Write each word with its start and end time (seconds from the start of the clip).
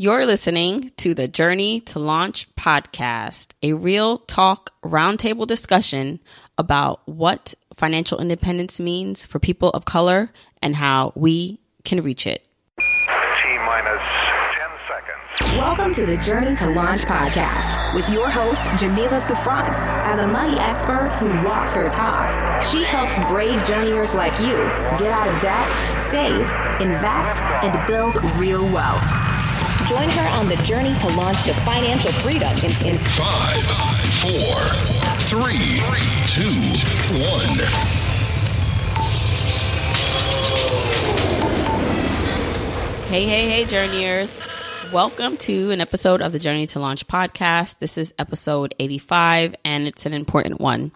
You're 0.00 0.26
listening 0.26 0.92
to 0.98 1.12
the 1.12 1.26
Journey 1.26 1.80
to 1.80 1.98
Launch 1.98 2.48
podcast, 2.54 3.48
a 3.64 3.72
real 3.72 4.18
talk 4.18 4.70
roundtable 4.84 5.44
discussion 5.44 6.20
about 6.56 7.00
what 7.06 7.54
financial 7.74 8.20
independence 8.20 8.78
means 8.78 9.26
for 9.26 9.40
people 9.40 9.70
of 9.70 9.86
color 9.86 10.30
and 10.62 10.76
how 10.76 11.12
we 11.16 11.58
can 11.82 12.00
reach 12.02 12.28
it. 12.28 12.46
T 12.78 12.84
minus 13.66 14.00
10 14.54 14.70
seconds. 14.86 15.58
Welcome 15.58 15.92
to 15.94 16.06
the 16.06 16.16
Journey 16.18 16.54
to 16.54 16.70
Launch 16.70 17.00
podcast 17.00 17.92
with 17.92 18.08
your 18.10 18.30
host, 18.30 18.66
Jamila 18.78 19.20
Souffrant. 19.20 19.82
As 19.82 20.20
a 20.20 20.28
money 20.28 20.60
expert 20.60 21.08
who 21.18 21.26
walks 21.44 21.74
her 21.74 21.88
talk, 21.88 22.62
she 22.62 22.84
helps 22.84 23.18
brave 23.28 23.64
journeyers 23.64 24.14
like 24.14 24.38
you 24.38 24.52
get 24.96 25.10
out 25.10 25.26
of 25.26 25.40
debt, 25.40 25.98
save, 25.98 26.42
invest, 26.80 27.42
and 27.42 27.84
build 27.88 28.14
real 28.36 28.64
wealth. 28.72 29.37
Join 29.88 30.10
her 30.10 30.28
on 30.28 30.48
the 30.48 30.56
journey 30.64 30.94
to 30.98 31.08
launch 31.16 31.42
to 31.44 31.54
financial 31.54 32.12
freedom 32.12 32.56
in, 32.58 32.86
in 32.86 32.98
Five, 32.98 33.64
four, 34.20 34.54
three, 35.22 35.82
two, 36.26 36.50
one. 37.18 37.58
Hey, 43.08 43.24
hey, 43.24 43.48
hey, 43.48 43.64
journeyers. 43.64 44.38
Welcome 44.92 45.38
to 45.38 45.70
an 45.70 45.80
episode 45.80 46.20
of 46.20 46.32
the 46.32 46.38
Journey 46.38 46.66
to 46.66 46.78
Launch 46.78 47.06
podcast. 47.06 47.76
This 47.80 47.98
is 47.98 48.14
episode 48.18 48.74
85, 48.78 49.54
and 49.64 49.86
it's 49.86 50.06
an 50.06 50.12
important 50.12 50.60
one. 50.60 50.92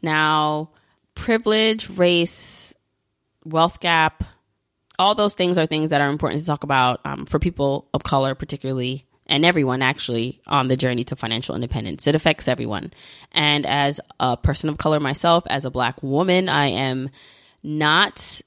Now, 0.00 0.70
privilege, 1.14 1.90
race, 1.90 2.72
wealth 3.44 3.80
gap, 3.80 4.24
all 4.98 5.14
those 5.14 5.34
things 5.34 5.58
are 5.58 5.66
things 5.66 5.90
that 5.90 6.00
are 6.00 6.10
important 6.10 6.40
to 6.40 6.46
talk 6.46 6.64
about 6.64 7.00
um, 7.04 7.26
for 7.26 7.38
people 7.38 7.88
of 7.94 8.02
color, 8.02 8.34
particularly, 8.34 9.06
and 9.26 9.44
everyone 9.44 9.82
actually 9.82 10.40
on 10.46 10.68
the 10.68 10.76
journey 10.76 11.04
to 11.04 11.16
financial 11.16 11.54
independence. 11.54 12.06
It 12.06 12.14
affects 12.14 12.48
everyone. 12.48 12.92
And 13.32 13.66
as 13.66 14.00
a 14.18 14.36
person 14.36 14.68
of 14.68 14.78
color 14.78 15.00
myself, 15.00 15.44
as 15.48 15.64
a 15.64 15.70
black 15.70 16.02
woman, 16.02 16.48
I 16.48 16.68
am 16.68 17.10
not 17.62 18.40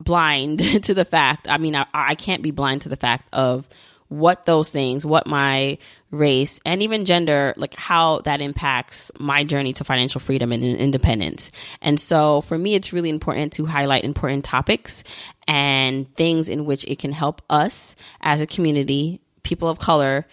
blind 0.00 0.58
to 0.84 0.94
the 0.94 1.04
fact. 1.04 1.48
I 1.50 1.58
mean, 1.58 1.76
I, 1.76 1.86
I 1.92 2.14
can't 2.14 2.42
be 2.42 2.50
blind 2.50 2.82
to 2.82 2.88
the 2.88 2.96
fact 2.96 3.28
of 3.32 3.68
what 4.08 4.44
those 4.46 4.70
things, 4.70 5.06
what 5.06 5.26
my 5.26 5.78
race 6.12 6.60
and 6.64 6.82
even 6.82 7.04
gender, 7.04 7.54
like 7.56 7.74
how 7.74 8.20
that 8.20 8.40
impacts 8.40 9.10
my 9.18 9.42
journey 9.42 9.72
to 9.72 9.82
financial 9.82 10.20
freedom 10.20 10.52
and 10.52 10.62
independence. 10.62 11.50
And 11.80 11.98
so 11.98 12.42
for 12.42 12.56
me, 12.56 12.74
it's 12.74 12.92
really 12.92 13.08
important 13.08 13.54
to 13.54 13.66
highlight 13.66 14.04
important 14.04 14.44
topics 14.44 15.02
and 15.48 16.14
things 16.14 16.48
in 16.48 16.66
which 16.66 16.84
it 16.84 17.00
can 17.00 17.10
help 17.10 17.42
us 17.50 17.96
as 18.20 18.40
a 18.40 18.46
community, 18.46 19.20
people 19.42 19.68
of 19.68 19.78
color, 19.78 20.26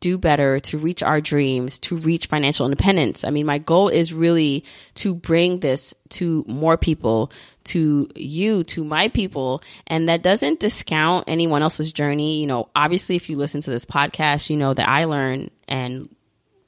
do 0.00 0.18
better 0.18 0.60
to 0.60 0.78
reach 0.78 1.02
our 1.02 1.20
dreams, 1.20 1.78
to 1.78 1.96
reach 1.96 2.26
financial 2.26 2.66
independence. 2.66 3.24
I 3.24 3.30
mean, 3.30 3.46
my 3.46 3.58
goal 3.58 3.88
is 3.88 4.12
really 4.12 4.64
to 4.96 5.14
bring 5.14 5.60
this 5.60 5.94
to 6.10 6.44
more 6.46 6.76
people, 6.76 7.32
to 7.70 8.08
you, 8.14 8.64
to 8.64 8.84
my 8.84 9.08
people. 9.08 9.62
And 9.86 10.08
that 10.08 10.22
doesn't 10.22 10.60
discount 10.60 11.24
anyone 11.26 11.62
else's 11.62 11.92
journey. 11.92 12.40
You 12.40 12.46
know, 12.46 12.68
obviously, 12.74 13.16
if 13.16 13.30
you 13.30 13.36
listen 13.36 13.60
to 13.62 13.70
this 13.70 13.84
podcast, 13.84 14.50
you 14.50 14.56
know 14.56 14.74
that 14.74 14.88
I 14.88 15.04
learn 15.04 15.50
and 15.68 16.08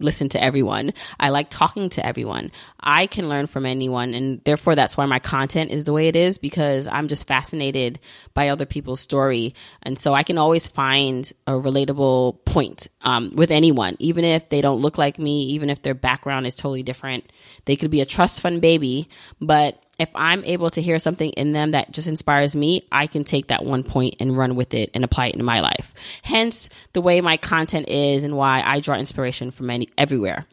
listen 0.02 0.28
to 0.30 0.42
everyone. 0.42 0.92
I 1.18 1.30
like 1.30 1.48
talking 1.48 1.88
to 1.90 2.04
everyone. 2.04 2.50
I 2.80 3.06
can 3.06 3.28
learn 3.28 3.46
from 3.46 3.64
anyone. 3.64 4.14
And 4.14 4.42
therefore, 4.44 4.74
that's 4.74 4.96
why 4.96 5.06
my 5.06 5.18
content 5.18 5.70
is 5.70 5.84
the 5.84 5.92
way 5.92 6.08
it 6.08 6.16
is 6.16 6.38
because 6.38 6.86
I'm 6.86 7.08
just 7.08 7.26
fascinated 7.26 8.00
by 8.34 8.48
other 8.48 8.66
people's 8.66 9.00
story. 9.00 9.54
And 9.82 9.98
so 9.98 10.14
I 10.14 10.22
can 10.22 10.38
always 10.38 10.66
find 10.66 11.30
a 11.46 11.52
relatable 11.52 12.44
point 12.44 12.88
um, 13.02 13.30
with 13.34 13.50
anyone, 13.50 13.96
even 13.98 14.24
if 14.24 14.48
they 14.48 14.60
don't 14.60 14.80
look 14.80 14.98
like 14.98 15.18
me, 15.18 15.42
even 15.44 15.70
if 15.70 15.82
their 15.82 15.94
background 15.94 16.46
is 16.46 16.54
totally 16.54 16.82
different. 16.82 17.24
They 17.64 17.76
could 17.76 17.90
be 17.90 18.00
a 18.00 18.06
trust 18.06 18.40
fund 18.40 18.60
baby, 18.60 19.08
but 19.40 19.82
if 19.98 20.08
I'm 20.14 20.44
able 20.44 20.70
to 20.70 20.82
hear 20.82 20.98
something 20.98 21.30
in 21.30 21.52
them 21.52 21.72
that 21.72 21.92
just 21.92 22.08
inspires 22.08 22.56
me, 22.56 22.86
I 22.90 23.06
can 23.06 23.24
take 23.24 23.48
that 23.48 23.64
one 23.64 23.84
point 23.84 24.16
and 24.20 24.36
run 24.36 24.54
with 24.54 24.74
it 24.74 24.90
and 24.94 25.04
apply 25.04 25.28
it 25.28 25.34
in 25.34 25.44
my 25.44 25.60
life. 25.60 25.92
Hence 26.22 26.68
the 26.92 27.02
way 27.02 27.20
my 27.20 27.36
content 27.36 27.88
is 27.88 28.24
and 28.24 28.36
why 28.36 28.62
I 28.64 28.80
draw 28.80 28.96
inspiration 28.96 29.50
from 29.50 29.70
any 29.70 29.88
everywhere. 29.98 30.46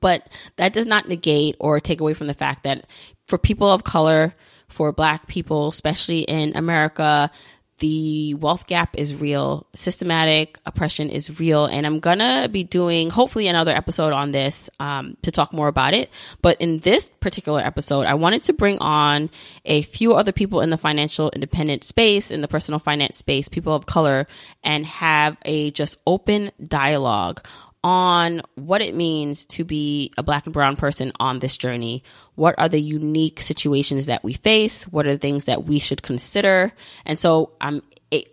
But 0.00 0.26
that 0.56 0.72
does 0.72 0.86
not 0.86 1.08
negate 1.08 1.56
or 1.60 1.78
take 1.80 2.00
away 2.00 2.14
from 2.14 2.26
the 2.26 2.34
fact 2.34 2.64
that 2.64 2.86
for 3.26 3.38
people 3.38 3.70
of 3.70 3.84
color, 3.84 4.34
for 4.68 4.90
black 4.90 5.28
people, 5.28 5.68
especially 5.68 6.20
in 6.20 6.56
America, 6.56 7.30
the 7.78 8.34
wealth 8.34 8.66
gap 8.66 8.96
is 8.96 9.20
real. 9.20 9.66
Systematic 9.74 10.58
oppression 10.64 11.10
is 11.10 11.38
real. 11.38 11.66
And 11.66 11.86
I'm 11.86 12.00
to 12.20 12.48
be 12.50 12.64
doing 12.64 13.10
hopefully 13.10 13.48
another 13.48 13.72
episode 13.72 14.12
on 14.12 14.30
this 14.30 14.70
um, 14.80 15.16
to 15.22 15.30
talk 15.30 15.52
more 15.52 15.68
about 15.68 15.94
it. 15.94 16.10
But 16.40 16.60
in 16.60 16.78
this 16.78 17.10
particular 17.20 17.60
episode, 17.60 18.06
I 18.06 18.14
wanted 18.14 18.42
to 18.42 18.52
bring 18.52 18.78
on 18.78 19.30
a 19.64 19.82
few 19.82 20.14
other 20.14 20.32
people 20.32 20.60
in 20.62 20.70
the 20.70 20.78
financial 20.78 21.30
independent 21.30 21.84
space, 21.84 22.30
in 22.30 22.40
the 22.40 22.48
personal 22.48 22.78
finance 22.78 23.18
space, 23.18 23.48
people 23.48 23.74
of 23.74 23.84
color, 23.84 24.26
and 24.64 24.86
have 24.86 25.36
a 25.44 25.70
just 25.72 25.98
open 26.06 26.52
dialogue 26.66 27.46
on 27.86 28.42
what 28.56 28.82
it 28.82 28.96
means 28.96 29.46
to 29.46 29.62
be 29.62 30.12
a 30.18 30.22
black 30.24 30.44
and 30.44 30.52
brown 30.52 30.74
person 30.74 31.12
on 31.20 31.38
this 31.38 31.56
journey. 31.56 32.02
What 32.34 32.56
are 32.58 32.68
the 32.68 32.82
unique 32.82 33.40
situations 33.40 34.06
that 34.06 34.24
we 34.24 34.32
face? 34.32 34.82
What 34.88 35.06
are 35.06 35.12
the 35.12 35.18
things 35.18 35.44
that 35.44 35.62
we 35.66 35.78
should 35.78 36.02
consider? 36.02 36.72
And 37.04 37.16
so 37.16 37.52
I'm 37.60 37.82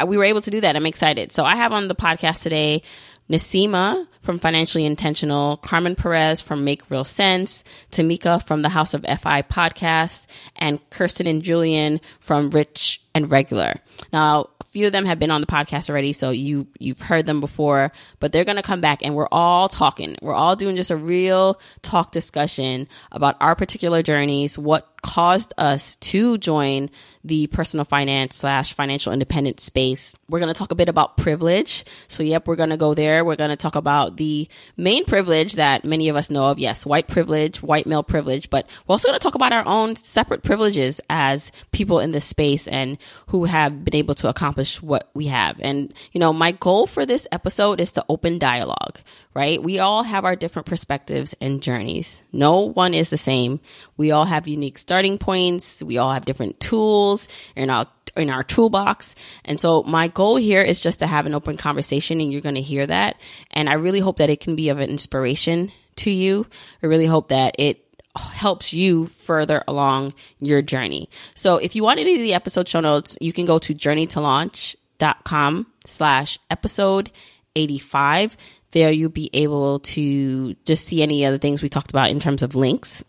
we 0.03 0.17
were 0.17 0.23
able 0.23 0.41
to 0.41 0.49
do 0.49 0.61
that. 0.61 0.75
I'm 0.75 0.87
excited. 0.87 1.31
So 1.31 1.43
I 1.43 1.55
have 1.55 1.71
on 1.71 1.87
the 1.87 1.93
podcast 1.93 2.41
today 2.41 2.81
Naseema 3.29 4.07
from 4.21 4.39
Financially 4.39 4.85
Intentional, 4.85 5.57
Carmen 5.57 5.95
Perez 5.95 6.41
from 6.41 6.63
Make 6.63 6.89
Real 6.89 7.03
Sense, 7.03 7.63
Tamika 7.91 8.43
from 8.43 8.63
the 8.63 8.69
House 8.69 8.95
of 8.95 9.03
FI 9.03 9.43
podcast, 9.43 10.25
and 10.55 10.79
Kirsten 10.89 11.27
and 11.27 11.43
Julian 11.43 12.01
from 12.19 12.49
Rich 12.49 13.01
and 13.13 13.29
Regular. 13.29 13.75
Now, 14.11 14.49
few 14.73 14.87
of 14.87 14.91
them 14.91 15.05
have 15.05 15.19
been 15.19 15.29
on 15.29 15.39
the 15.39 15.47
podcast 15.47 15.87
already, 15.89 16.13
so 16.13 16.31
you 16.31 16.67
you've 16.79 16.99
heard 16.99 17.27
them 17.27 17.39
before, 17.39 17.91
but 18.19 18.31
they're 18.31 18.43
going 18.43 18.57
to 18.57 18.63
come 18.63 18.81
back 18.81 19.05
and 19.05 19.13
we're 19.13 19.27
all 19.31 19.69
talking. 19.69 20.17
We're 20.21 20.33
all 20.33 20.55
doing 20.55 20.75
just 20.75 20.89
a 20.89 20.97
real 20.97 21.61
talk 21.83 22.11
discussion 22.11 22.87
about 23.11 23.37
our 23.39 23.55
particular 23.55 24.01
journeys, 24.01 24.57
what 24.57 24.92
caused 25.03 25.53
us 25.57 25.97
to 25.97 26.37
join 26.39 26.89
the 27.23 27.47
personal 27.47 27.85
finance 27.85 28.35
slash 28.35 28.73
financial 28.73 29.13
independence 29.13 29.63
space. 29.63 30.15
We're 30.27 30.39
going 30.39 30.53
to 30.53 30.57
talk 30.57 30.71
a 30.71 30.75
bit 30.75 30.89
about 30.89 31.17
privilege. 31.17 31.85
So, 32.07 32.23
yep, 32.23 32.47
we're 32.47 32.55
going 32.55 32.71
to 32.71 32.77
go 32.77 32.93
there. 32.93 33.23
We're 33.23 33.35
going 33.35 33.49
to 33.49 33.55
talk 33.55 33.75
about 33.75 34.17
the 34.17 34.47
main 34.75 35.05
privilege 35.05 35.53
that 35.53 35.85
many 35.85 36.09
of 36.09 36.15
us 36.15 36.29
know 36.29 36.45
of. 36.45 36.59
Yes, 36.59 36.85
white 36.85 37.07
privilege, 37.07 37.61
white 37.61 37.85
male 37.85 38.03
privilege, 38.03 38.49
but 38.49 38.67
we're 38.87 38.93
also 38.93 39.07
going 39.07 39.19
to 39.19 39.23
talk 39.23 39.35
about 39.35 39.53
our 39.53 39.65
own 39.65 39.95
separate 39.95 40.43
privileges 40.43 40.99
as 41.09 41.51
people 41.71 41.99
in 41.99 42.11
this 42.11 42.25
space 42.25 42.67
and 42.67 42.97
who 43.27 43.45
have 43.45 43.85
been 43.85 43.95
able 43.95 44.15
to 44.15 44.27
accomplish 44.27 44.81
what 44.81 45.09
we 45.13 45.27
have. 45.27 45.59
And, 45.61 45.93
you 46.11 46.19
know, 46.19 46.33
my 46.33 46.51
goal 46.51 46.87
for 46.87 47.05
this 47.05 47.27
episode 47.31 47.79
is 47.79 47.91
to 47.93 48.05
open 48.09 48.39
dialogue, 48.39 48.99
right? 49.33 49.61
We 49.61 49.79
all 49.79 50.03
have 50.03 50.25
our 50.25 50.35
different 50.35 50.67
perspectives 50.67 51.33
and 51.41 51.61
journeys. 51.61 52.21
No 52.31 52.59
one 52.59 52.93
is 52.93 53.09
the 53.09 53.17
same. 53.17 53.59
We 53.97 54.11
all 54.11 54.25
have 54.25 54.47
unique 54.47 54.77
starting 54.77 55.17
points. 55.17 55.81
We 55.81 55.97
all 55.97 56.11
have 56.11 56.25
different 56.25 56.59
tools 56.59 57.27
in 57.55 57.69
our 57.69 57.87
in 58.15 58.29
our 58.29 58.43
toolbox. 58.43 59.15
And 59.43 59.59
so 59.59 59.81
my 59.83 60.07
goal 60.07 60.35
here 60.35 60.61
is 60.61 60.79
just 60.79 60.99
to 60.99 61.07
have 61.07 61.25
an 61.25 61.33
open 61.33 61.57
conversation 61.57 62.21
and 62.21 62.31
you're 62.31 62.41
going 62.41 62.53
to 62.55 62.61
hear 62.61 62.85
that. 62.85 63.17
And 63.49 63.67
I 63.67 63.73
really 63.73 64.01
hope 64.01 64.17
that 64.17 64.29
it 64.29 64.39
can 64.39 64.55
be 64.55 64.69
of 64.69 64.77
an 64.79 64.91
inspiration 64.91 65.71
to 65.97 66.11
you. 66.11 66.45
I 66.83 66.85
really 66.85 67.07
hope 67.07 67.29
that 67.29 67.55
it 67.57 67.79
helps 68.15 68.71
you 68.73 69.07
further 69.07 69.63
along 69.67 70.13
your 70.37 70.61
journey. 70.61 71.09
So 71.33 71.57
if 71.57 71.75
you 71.75 71.81
want 71.81 71.99
any 71.99 72.13
of 72.13 72.21
the 72.21 72.35
episode 72.35 72.67
show 72.67 72.81
notes, 72.81 73.17
you 73.19 73.33
can 73.33 73.45
go 73.45 73.57
to 73.57 73.73
journeytolaunch.com 73.73 75.67
slash 75.85 76.39
episode 76.51 77.11
85 77.55 78.37
there 78.73 78.91
you'll 78.91 79.09
be 79.09 79.29
able 79.33 79.79
to 79.79 80.53
just 80.65 80.85
see 80.85 81.01
any 81.01 81.25
other 81.25 81.37
things 81.37 81.63
we 81.63 81.69
talked 81.69 81.89
about 81.89 82.09
in 82.09 82.19
terms 82.19 82.43
of 82.43 82.55
links. 82.55 83.03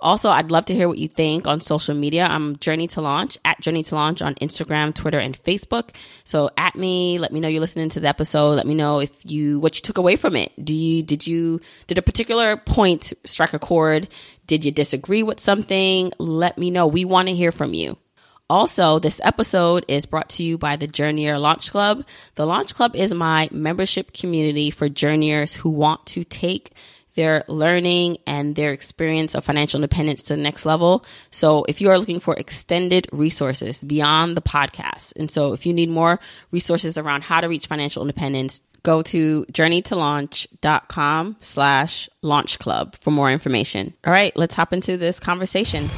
Also, 0.00 0.28
I'd 0.28 0.50
love 0.50 0.66
to 0.66 0.74
hear 0.74 0.86
what 0.86 0.98
you 0.98 1.08
think 1.08 1.46
on 1.46 1.60
social 1.60 1.94
media. 1.94 2.26
I'm 2.26 2.56
Journey 2.56 2.86
to 2.88 3.00
Launch 3.00 3.38
at 3.44 3.60
Journey 3.60 3.82
to 3.84 3.94
Launch 3.94 4.20
on 4.20 4.34
Instagram, 4.34 4.94
Twitter, 4.94 5.18
and 5.18 5.40
Facebook. 5.42 5.94
So 6.24 6.50
at 6.58 6.76
me, 6.76 7.16
let 7.16 7.32
me 7.32 7.40
know 7.40 7.48
you're 7.48 7.60
listening 7.60 7.88
to 7.90 8.00
the 8.00 8.08
episode. 8.08 8.50
Let 8.56 8.66
me 8.66 8.74
know 8.74 9.00
if 9.00 9.10
you 9.24 9.58
what 9.60 9.76
you 9.76 9.82
took 9.82 9.96
away 9.96 10.16
from 10.16 10.36
it. 10.36 10.52
Do 10.62 10.74
you 10.74 11.02
did 11.02 11.26
you 11.26 11.60
did 11.86 11.96
a 11.96 12.02
particular 12.02 12.56
point 12.56 13.14
strike 13.24 13.54
a 13.54 13.58
chord? 13.58 14.08
Did 14.46 14.64
you 14.64 14.72
disagree 14.72 15.22
with 15.22 15.40
something? 15.40 16.12
Let 16.18 16.58
me 16.58 16.70
know. 16.70 16.86
We 16.86 17.06
want 17.06 17.28
to 17.28 17.34
hear 17.34 17.50
from 17.50 17.72
you. 17.72 17.96
Also, 18.50 18.98
this 18.98 19.20
episode 19.24 19.86
is 19.88 20.04
brought 20.04 20.28
to 20.28 20.42
you 20.42 20.58
by 20.58 20.76
the 20.76 20.86
Journeyer 20.86 21.40
Launch 21.40 21.70
Club. 21.70 22.04
The 22.34 22.44
Launch 22.44 22.74
Club 22.74 22.94
is 22.94 23.14
my 23.14 23.48
membership 23.50 24.12
community 24.12 24.70
for 24.70 24.88
journeyers 24.88 25.54
who 25.54 25.70
want 25.70 26.04
to 26.06 26.24
take 26.24 26.72
their 27.14 27.44
learning 27.48 28.18
and 28.26 28.54
their 28.54 28.72
experience 28.72 29.34
of 29.34 29.44
financial 29.44 29.78
independence 29.78 30.22
to 30.24 30.36
the 30.36 30.42
next 30.42 30.66
level. 30.66 31.04
So 31.30 31.64
if 31.68 31.80
you 31.80 31.88
are 31.90 31.98
looking 31.98 32.20
for 32.20 32.34
extended 32.34 33.08
resources 33.12 33.82
beyond 33.82 34.36
the 34.36 34.42
podcast, 34.42 35.14
and 35.16 35.30
so 35.30 35.52
if 35.52 35.64
you 35.64 35.72
need 35.72 35.88
more 35.88 36.20
resources 36.50 36.98
around 36.98 37.22
how 37.22 37.40
to 37.40 37.48
reach 37.48 37.66
financial 37.66 38.02
independence, 38.02 38.60
go 38.82 39.00
to 39.02 39.46
journeytolaunch.com 39.52 41.36
slash 41.40 42.10
launch 42.20 42.58
club 42.58 42.96
for 43.00 43.10
more 43.10 43.30
information. 43.30 43.94
All 44.04 44.12
right, 44.12 44.36
let's 44.36 44.54
hop 44.54 44.72
into 44.72 44.96
this 44.96 45.18
conversation. 45.18 45.90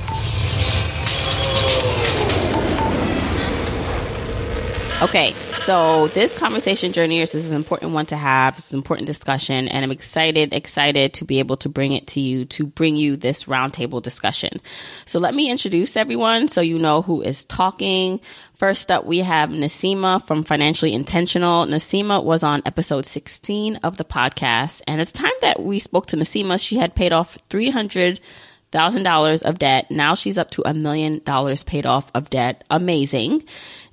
Okay, 5.02 5.37
so 5.56 6.08
this 6.14 6.34
conversation, 6.34 6.94
journeyers, 6.94 7.32
this 7.32 7.44
is 7.44 7.50
an 7.50 7.56
important 7.58 7.93
one 7.93 8.06
to 8.06 8.16
have. 8.16 8.56
It's 8.56 8.72
an 8.72 8.78
important 8.78 9.06
discussion, 9.06 9.69
and 9.69 9.84
I'm 9.84 9.93
excited, 9.93 10.54
excited 10.54 11.12
to 11.14 11.26
be 11.26 11.38
able 11.38 11.58
to 11.58 11.69
bring 11.69 11.93
it 11.93 12.06
to 12.08 12.20
you, 12.20 12.46
to 12.46 12.64
bring 12.64 12.96
you 12.96 13.14
this 13.14 13.44
roundtable 13.44 14.00
discussion. 14.00 14.58
So 15.04 15.19
let 15.19 15.34
me 15.34 15.50
introduce 15.50 15.98
everyone 15.98 16.48
so 16.48 16.62
you 16.62 16.78
know 16.78 17.02
who 17.02 17.20
is 17.20 17.44
talking. 17.44 18.20
First 18.54 18.90
up, 18.90 19.04
we 19.04 19.19
have 19.19 19.50
Naseema 19.50 20.26
from 20.26 20.43
Financially 20.43 20.94
Intentional. 20.94 21.66
Naseema 21.66 22.25
was 22.25 22.43
on 22.43 22.62
episode 22.64 23.04
16 23.04 23.76
of 23.76 23.98
the 23.98 24.04
podcast, 24.04 24.81
and 24.87 24.98
the 24.98 25.04
time 25.04 25.31
that 25.43 25.62
we 25.62 25.78
spoke 25.78 26.06
to 26.06 26.16
Naseema, 26.16 26.58
she 26.58 26.78
had 26.78 26.94
paid 26.94 27.12
off 27.12 27.37
300 27.50 28.19
thousand 28.73 29.05
dollars 29.05 29.43
of 29.43 29.59
debt. 29.59 29.91
Now 29.91 30.15
she's 30.15 30.39
up 30.39 30.51
to 30.53 30.63
a 30.67 30.75
million 30.75 31.21
dollars 31.25 31.65
paid 31.65 31.87
off 31.87 32.11
of 32.15 32.31
debt. 32.31 32.65
Amazing. 32.71 33.45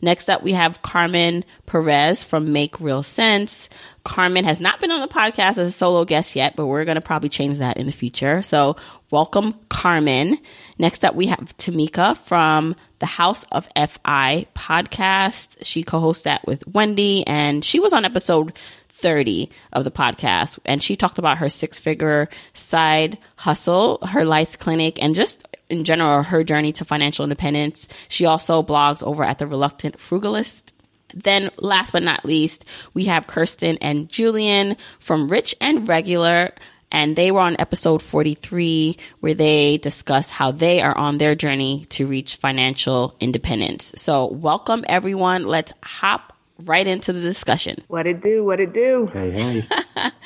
Next 0.02 0.30
up, 0.30 0.44
we 0.44 0.54
have 0.54 0.81
Carmen 0.81 1.46
Perez 1.66 2.24
from 2.24 2.52
Make 2.52 2.80
Real 2.80 3.04
Sense. 3.04 3.70
Carmen 4.04 4.44
has 4.44 4.60
not 4.60 4.81
been 4.81 4.92
on 4.92 5.00
the 5.00 5.08
podcast 5.08 5.58
as 5.58 5.60
a 5.60 5.72
solo 5.72 6.04
guest 6.04 6.36
yet, 6.36 6.58
but 6.58 6.68
we're 6.68 6.84
going 6.84 6.96
to 6.96 7.02
probably 7.02 7.30
change 7.30 7.60
that 7.60 7.78
in 7.78 7.86
the 7.86 7.92
future. 7.94 8.42
So 8.42 8.75
welcome, 9.12 9.58
Carmen. 9.70 10.38
Next 10.78 11.06
up, 11.06 11.16
we 11.16 11.28
have 11.28 11.56
Tamika 11.58 12.18
from 12.18 12.75
the 13.00 13.06
House 13.06 13.46
of 13.52 13.66
FI 13.78 14.48
podcast. 14.54 15.58
She 15.62 15.84
co-hosts 15.84 16.24
that 16.24 16.46
with 16.46 16.68
Wendy 16.68 17.25
and 17.25 17.64
she 17.64 17.80
was 17.80 17.94
on 17.94 18.04
episode 18.04 18.58
30 19.03 19.51
of 19.73 19.83
the 19.83 19.91
podcast. 19.91 20.57
And 20.65 20.81
she 20.81 20.95
talked 20.95 21.19
about 21.19 21.38
her 21.38 21.50
six 21.50 21.79
figure 21.79 22.29
side 22.55 23.19
hustle, 23.35 24.00
her 24.07 24.25
lice 24.25 24.55
clinic, 24.55 24.97
and 25.03 25.13
just 25.13 25.45
in 25.69 25.83
general, 25.83 26.23
her 26.23 26.44
journey 26.44 26.71
to 26.73 26.85
financial 26.85 27.23
independence. 27.23 27.88
She 28.07 28.25
also 28.25 28.63
blogs 28.63 29.03
over 29.03 29.23
at 29.23 29.39
the 29.39 29.47
Reluctant 29.47 29.97
Frugalist. 29.97 30.71
Then, 31.13 31.51
last 31.57 31.91
but 31.91 32.01
not 32.01 32.25
least, 32.25 32.65
we 32.94 33.05
have 33.05 33.27
Kirsten 33.27 33.77
and 33.81 34.09
Julian 34.09 34.77
from 35.00 35.27
Rich 35.27 35.55
and 35.61 35.88
Regular. 35.88 36.53
And 36.91 37.15
they 37.15 37.31
were 37.31 37.41
on 37.41 37.55
episode 37.59 38.01
43 38.01 38.97
where 39.19 39.33
they 39.33 39.77
discuss 39.77 40.29
how 40.29 40.51
they 40.51 40.81
are 40.81 40.95
on 40.95 41.17
their 41.17 41.35
journey 41.35 41.85
to 41.89 42.07
reach 42.07 42.35
financial 42.35 43.15
independence. 43.19 43.94
So, 43.97 44.27
welcome 44.27 44.85
everyone. 44.88 45.45
Let's 45.45 45.73
hop 45.83 46.32
right 46.59 46.85
into 46.85 47.13
the 47.13 47.21
discussion. 47.21 47.83
What 47.88 48.07
it 48.07 48.21
do? 48.21 48.44
What 48.44 48.59
it 48.59 48.73
do? 48.73 49.09
Hey, 49.13 49.31
hey. 49.31 50.11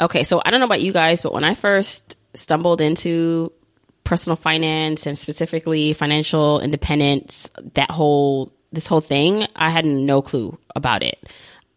Okay, 0.00 0.24
so 0.24 0.42
I 0.44 0.50
don't 0.50 0.58
know 0.58 0.66
about 0.66 0.82
you 0.82 0.92
guys, 0.92 1.22
but 1.22 1.32
when 1.32 1.44
I 1.44 1.54
first 1.54 2.16
stumbled 2.34 2.80
into 2.80 3.52
personal 4.02 4.36
finance 4.36 5.06
and 5.06 5.16
specifically 5.16 5.92
financial 5.92 6.60
independence, 6.60 7.48
that 7.74 7.90
whole 7.90 8.52
this 8.72 8.88
whole 8.88 9.00
thing, 9.00 9.46
I 9.54 9.70
had 9.70 9.86
no 9.86 10.20
clue 10.20 10.58
about 10.74 11.04
it. 11.04 11.22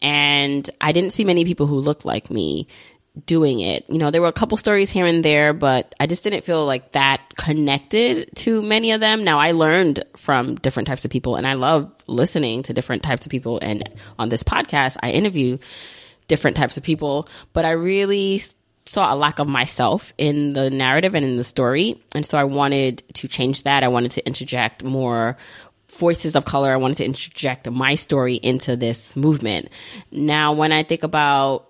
And 0.02 0.68
I 0.82 0.92
didn't 0.94 1.14
see 1.14 1.26
many 1.26 1.46
people 1.46 1.68
who 1.68 1.80
looked 1.80 2.06
like 2.06 2.32
me 2.32 2.68
doing 3.26 3.60
it. 3.60 3.86
You 3.90 3.98
know, 3.98 4.12
there 4.12 4.22
were 4.22 4.28
a 4.28 4.34
couple 4.34 4.58
stories 4.58 4.90
here 4.92 5.06
and 5.06 5.24
there, 5.24 5.54
but 5.54 5.94
I 6.00 6.06
just 6.08 6.24
didn't 6.24 6.46
feel 6.46 6.66
like 6.66 6.92
that 6.92 7.22
connected 7.36 8.30
to 8.38 8.62
many 8.62 8.92
of 8.92 9.00
them. 9.00 9.24
Now 9.24 9.40
I 9.40 9.52
learned 9.52 10.04
from 10.16 10.56
different 10.56 10.88
types 10.88 11.06
of 11.06 11.12
people 11.12 11.36
and 11.36 11.48
I 11.48 11.54
love 11.54 11.92
listening 12.08 12.64
to 12.64 12.74
different 12.74 13.04
types 13.04 13.26
of 13.26 13.32
people. 13.32 13.60
And 13.62 13.90
on 14.20 14.30
this 14.30 14.44
podcast, 14.44 14.98
I 15.02 15.12
interview 15.12 15.58
different 16.28 16.58
types 16.58 16.78
of 16.78 16.84
people, 16.84 17.28
but 17.54 17.66
I 17.66 17.72
really 17.72 18.42
saw 18.86 19.14
a 19.14 19.16
lack 19.16 19.40
of 19.40 19.48
myself 19.48 20.14
in 20.18 20.54
the 20.54 20.70
narrative 20.70 21.16
and 21.16 21.26
in 21.26 21.38
the 21.38 21.44
story. 21.44 22.02
And 22.16 22.26
so 22.26 22.38
I 22.38 22.46
wanted 22.46 23.04
to 23.16 23.28
change 23.28 23.64
that. 23.64 23.84
I 23.84 23.90
wanted 23.90 24.12
to 24.12 24.26
interject 24.26 24.84
more 24.84 25.38
voices 25.90 26.36
of 26.36 26.46
color. 26.46 26.72
I 26.72 26.78
wanted 26.78 26.98
to 26.98 27.06
interject 27.06 27.70
my 27.70 27.96
story 27.96 28.36
into 28.36 28.76
this 28.76 29.16
movement. 29.16 29.70
Now, 30.12 30.54
when 30.54 30.72
I 30.72 30.84
think 30.84 31.04
about 31.04 31.70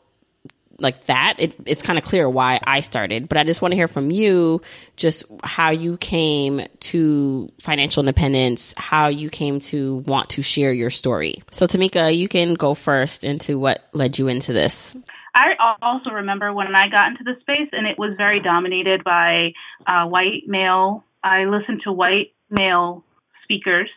like 0.79 1.05
that, 1.05 1.35
it, 1.39 1.55
it's 1.65 1.81
kind 1.81 1.97
of 1.97 2.05
clear 2.05 2.29
why 2.29 2.59
I 2.63 2.81
started. 2.81 3.27
But 3.29 3.37
I 3.37 3.43
just 3.43 3.61
want 3.61 3.71
to 3.71 3.75
hear 3.75 3.87
from 3.87 4.11
you 4.11 4.61
just 4.95 5.23
how 5.43 5.71
you 5.71 5.97
came 5.97 6.61
to 6.81 7.49
financial 7.61 8.01
independence, 8.01 8.73
how 8.77 9.07
you 9.07 9.29
came 9.29 9.59
to 9.61 9.97
want 10.07 10.29
to 10.31 10.41
share 10.41 10.71
your 10.71 10.89
story. 10.89 11.41
So, 11.51 11.67
Tamika, 11.67 12.15
you 12.15 12.27
can 12.27 12.53
go 12.53 12.73
first 12.73 13.23
into 13.23 13.59
what 13.59 13.87
led 13.93 14.17
you 14.19 14.27
into 14.27 14.53
this. 14.53 14.95
I 15.35 15.75
also 15.81 16.09
remember 16.11 16.51
when 16.51 16.75
I 16.75 16.89
got 16.89 17.11
into 17.11 17.23
the 17.23 17.39
space, 17.41 17.69
and 17.71 17.85
it 17.85 17.99
was 17.99 18.15
very 18.17 18.41
dominated 18.41 19.03
by 19.03 19.53
uh, 19.85 20.07
white 20.07 20.47
male. 20.47 21.03
I 21.23 21.45
listened 21.45 21.81
to 21.83 21.91
white 21.91 22.33
male 22.49 23.03
speakers. 23.43 23.89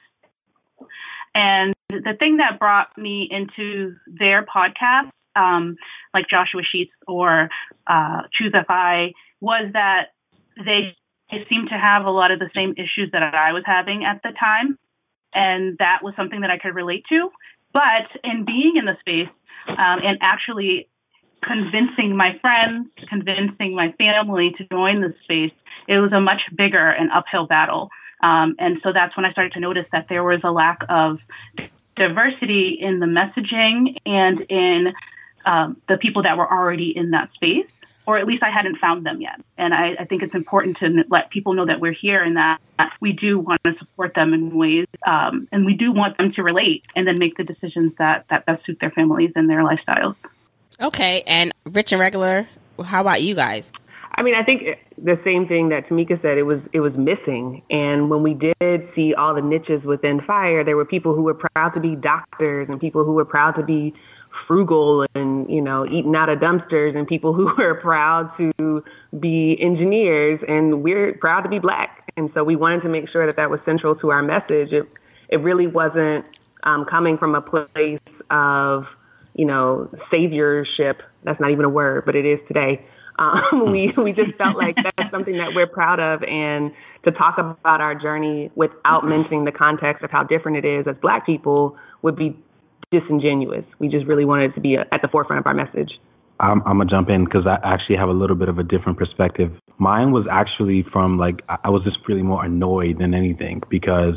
And 1.35 1.75
the 1.89 2.15
thing 2.19 2.39
that 2.39 2.59
brought 2.59 2.97
me 2.99 3.29
into 3.31 3.97
their 4.07 4.45
podcast 4.45 5.11
um, 5.37 5.77
like 6.15 6.27
Joshua 6.29 6.63
Sheats 6.71 6.93
or 7.07 7.49
uh, 7.87 8.23
Choose 8.33 8.53
FI 8.67 9.13
was 9.41 9.71
that 9.73 10.09
they 10.57 10.97
seemed 11.49 11.69
to 11.71 11.79
have 11.79 12.05
a 12.05 12.11
lot 12.11 12.31
of 12.31 12.39
the 12.39 12.51
same 12.55 12.73
issues 12.73 13.11
that 13.13 13.23
I 13.23 13.53
was 13.53 13.63
having 13.65 14.05
at 14.05 14.21
the 14.23 14.31
time. 14.39 14.79
And 15.33 15.79
that 15.79 16.01
was 16.03 16.15
something 16.17 16.41
that 16.41 16.51
I 16.51 16.59
could 16.59 16.75
relate 16.75 17.05
to. 17.09 17.31
But 17.73 18.11
in 18.25 18.45
being 18.45 18.75
in 18.77 18.85
the 18.85 18.97
space 19.01 19.33
um, 19.69 20.01
and 20.03 20.19
actually 20.21 20.89
convincing 21.43 22.17
my 22.17 22.37
friends, 22.41 22.89
convincing 23.09 23.75
my 23.75 23.93
family 23.93 24.53
to 24.59 24.65
join 24.65 25.01
the 25.01 25.15
space, 25.25 25.53
it 25.89 25.99
was 25.99 26.13
a 26.13 26.21
much 26.21 26.43
bigger 26.57 26.91
and 26.91 27.11
uphill 27.13 27.47
battle. 27.47 27.91
Um, 28.23 28.57
and 28.59 28.79
so 28.83 28.93
that's 28.93 29.17
when 29.17 29.25
I 29.25 29.33
started 29.33 29.53
to 29.53 29.61
notice 29.61 29.87
that 29.93 30.07
there 30.09 30.25
was 30.25 30.41
a 30.45 30.51
lack 30.51 30.81
of 30.89 31.19
diversity 31.97 32.79
in 32.81 33.01
the 33.01 33.07
messaging 33.07 33.97
and 34.05 34.41
in 34.49 34.93
um, 35.45 35.77
the 35.89 35.97
people 35.97 36.23
that 36.23 36.37
were 36.37 36.51
already 36.51 36.93
in 36.97 37.11
that 37.11 37.33
space, 37.35 37.67
or 38.07 38.19
at 38.19 38.27
least 38.27 38.43
I 38.43 38.51
hadn't 38.51 38.77
found 38.79 39.07
them 39.07 39.21
yet. 39.21 39.41
And 39.57 39.73
I, 39.73 39.95
I 40.01 40.05
think 40.05 40.23
it's 40.23 40.35
important 40.35 40.79
to 40.79 41.05
let 41.11 41.31
people 41.31 41.55
know 41.55 41.67
that 41.67 41.81
we're 41.81 41.93
here 41.93 42.23
and 42.23 42.37
that 42.37 42.59
we 43.01 43.13
do 43.13 43.39
want 43.39 43.63
to 43.65 43.75
support 43.79 44.15
them 44.15 44.35
in 44.35 44.57
ways, 44.57 44.87
um, 45.07 45.49
and 45.53 45.65
we 45.65 45.75
do 45.75 45.93
want 45.93 46.17
them 46.19 46.33
to 46.33 46.43
relate 46.43 46.85
and 46.97 47.07
then 47.07 47.19
make 47.19 47.37
the 47.37 47.45
decisions 47.45 47.93
that, 47.99 48.27
that 48.31 48.47
best 48.47 48.65
suit 48.67 48.79
their 48.81 48.91
families 48.91 49.33
and 49.37 49.49
their 49.49 49.63
lifestyles. 49.63 50.17
Okay, 50.81 51.23
and 51.27 51.53
Rich 51.65 51.93
and 51.93 52.01
Regular, 52.01 52.49
how 52.83 53.01
about 53.01 53.23
you 53.23 53.35
guys? 53.35 53.71
I 54.15 54.23
mean, 54.23 54.35
I 54.35 54.43
think 54.43 54.63
the 54.99 55.19
same 55.25 55.47
thing 55.47 55.69
that 55.69 55.89
Tamika 55.89 56.21
said. 56.21 56.37
It 56.37 56.43
was 56.43 56.61
it 56.73 56.81
was 56.81 56.93
missing, 56.95 57.63
and 57.71 58.11
when 58.11 58.23
we 58.23 58.35
did 58.35 58.89
see 58.95 59.15
all 59.15 59.35
the 59.35 59.41
niches 59.41 59.83
within 59.85 60.21
fire, 60.21 60.65
there 60.65 60.77
were 60.77 60.85
people 60.85 61.15
who 61.15 61.23
were 61.23 61.35
proud 61.35 61.71
to 61.71 61.81
be 61.81 61.95
doctors 61.95 62.69
and 62.69 62.81
people 62.81 63.05
who 63.05 63.13
were 63.13 63.25
proud 63.25 63.53
to 63.53 63.63
be 63.63 63.95
frugal 64.47 65.07
and 65.15 65.49
you 65.51 65.61
know 65.61 65.87
eating 65.87 66.15
out 66.15 66.29
of 66.29 66.39
dumpsters 66.39 66.97
and 66.97 67.07
people 67.07 67.33
who 67.33 67.49
are 67.63 67.75
proud 67.75 68.31
to 68.37 68.85
be 69.19 69.57
engineers. 69.61 70.41
And 70.47 70.83
we're 70.83 71.15
proud 71.15 71.43
to 71.43 71.49
be 71.49 71.59
black. 71.59 72.11
And 72.17 72.31
so 72.35 72.45
we 72.45 72.57
wanted 72.57 72.83
to 72.83 72.89
make 72.89 73.09
sure 73.09 73.27
that 73.27 73.37
that 73.37 73.51
was 73.51 73.61
central 73.65 73.95
to 73.97 74.11
our 74.11 74.23
message. 74.23 74.73
It 74.73 74.89
it 75.29 75.37
really 75.37 75.67
wasn't 75.67 76.25
um, 76.65 76.85
coming 76.85 77.17
from 77.19 77.35
a 77.35 77.41
place 77.41 78.01
of 78.31 78.85
you 79.35 79.47
know 79.47 79.91
saviorship. 80.13 81.01
That's 81.25 81.41
not 81.41 81.51
even 81.51 81.65
a 81.65 81.71
word 81.71 82.05
but 82.07 82.17
it 82.17 82.27
is 82.27 82.39
today. 82.49 82.85
Um, 83.21 83.71
we 83.71 83.93
we 83.99 84.15
just 84.15 84.33
felt 84.39 84.57
like 84.57 84.77
that's 84.97 85.11
something 85.11 85.37
that 85.37 85.49
we're 85.55 85.67
proud 85.67 86.01
of. 86.01 86.23
And 86.23 86.73
to 87.05 87.11
talk 87.11 87.37
about 87.37 87.83
our 87.83 87.95
journey 87.95 88.51
without 88.55 89.05
mentioning 89.05 89.45
the 89.45 89.53
context 89.53 90.03
of 90.03 90.11
how 90.11 90.23
different 90.23 90.57
it 90.57 90.65
is 90.65 90.87
as 90.87 90.97
black 91.03 91.27
people 91.27 91.77
would 92.01 92.17
be 92.17 92.35
disingenuous. 92.91 93.65
We 93.79 93.89
just 93.89 94.07
really 94.07 94.25
wanted 94.25 94.51
it 94.51 94.55
to 94.55 94.61
be 94.61 94.77
at 94.77 95.03
the 95.03 95.09
forefront 95.09 95.41
of 95.41 95.47
our 95.47 95.55
message. 95.55 95.99
I'm, 96.41 96.63
I'm 96.67 96.79
gonna 96.79 96.91
jump 96.91 97.11
in 97.11 97.25
because 97.25 97.47
I 97.47 97.59
actually 97.63 97.97
have 97.97 98.09
a 98.09 98.13
little 98.13 98.37
bit 98.37 98.49
of 98.49 98.59
a 98.59 98.63
different 98.63 98.99
perspective. 98.99 99.53
Mine 99.79 100.11
was 100.11 100.27
actually 100.31 100.85
from 100.93 101.19
like 101.19 101.43
I 101.49 101.69
was 101.69 101.83
just 101.85 101.99
really 102.09 102.23
more 102.23 102.45
annoyed 102.45 102.99
than 102.99 103.15
anything 103.15 103.63
because, 103.69 104.15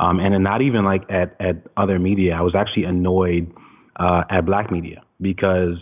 um, 0.00 0.18
and 0.18 0.42
not 0.42 0.62
even 0.62 0.84
like 0.84 1.02
at 1.08 1.36
at 1.40 1.66
other 1.76 1.98
media. 1.98 2.34
I 2.34 2.40
was 2.40 2.54
actually 2.56 2.84
annoyed 2.84 3.52
uh, 3.96 4.24
at 4.30 4.46
black 4.46 4.72
media 4.72 5.02
because 5.20 5.76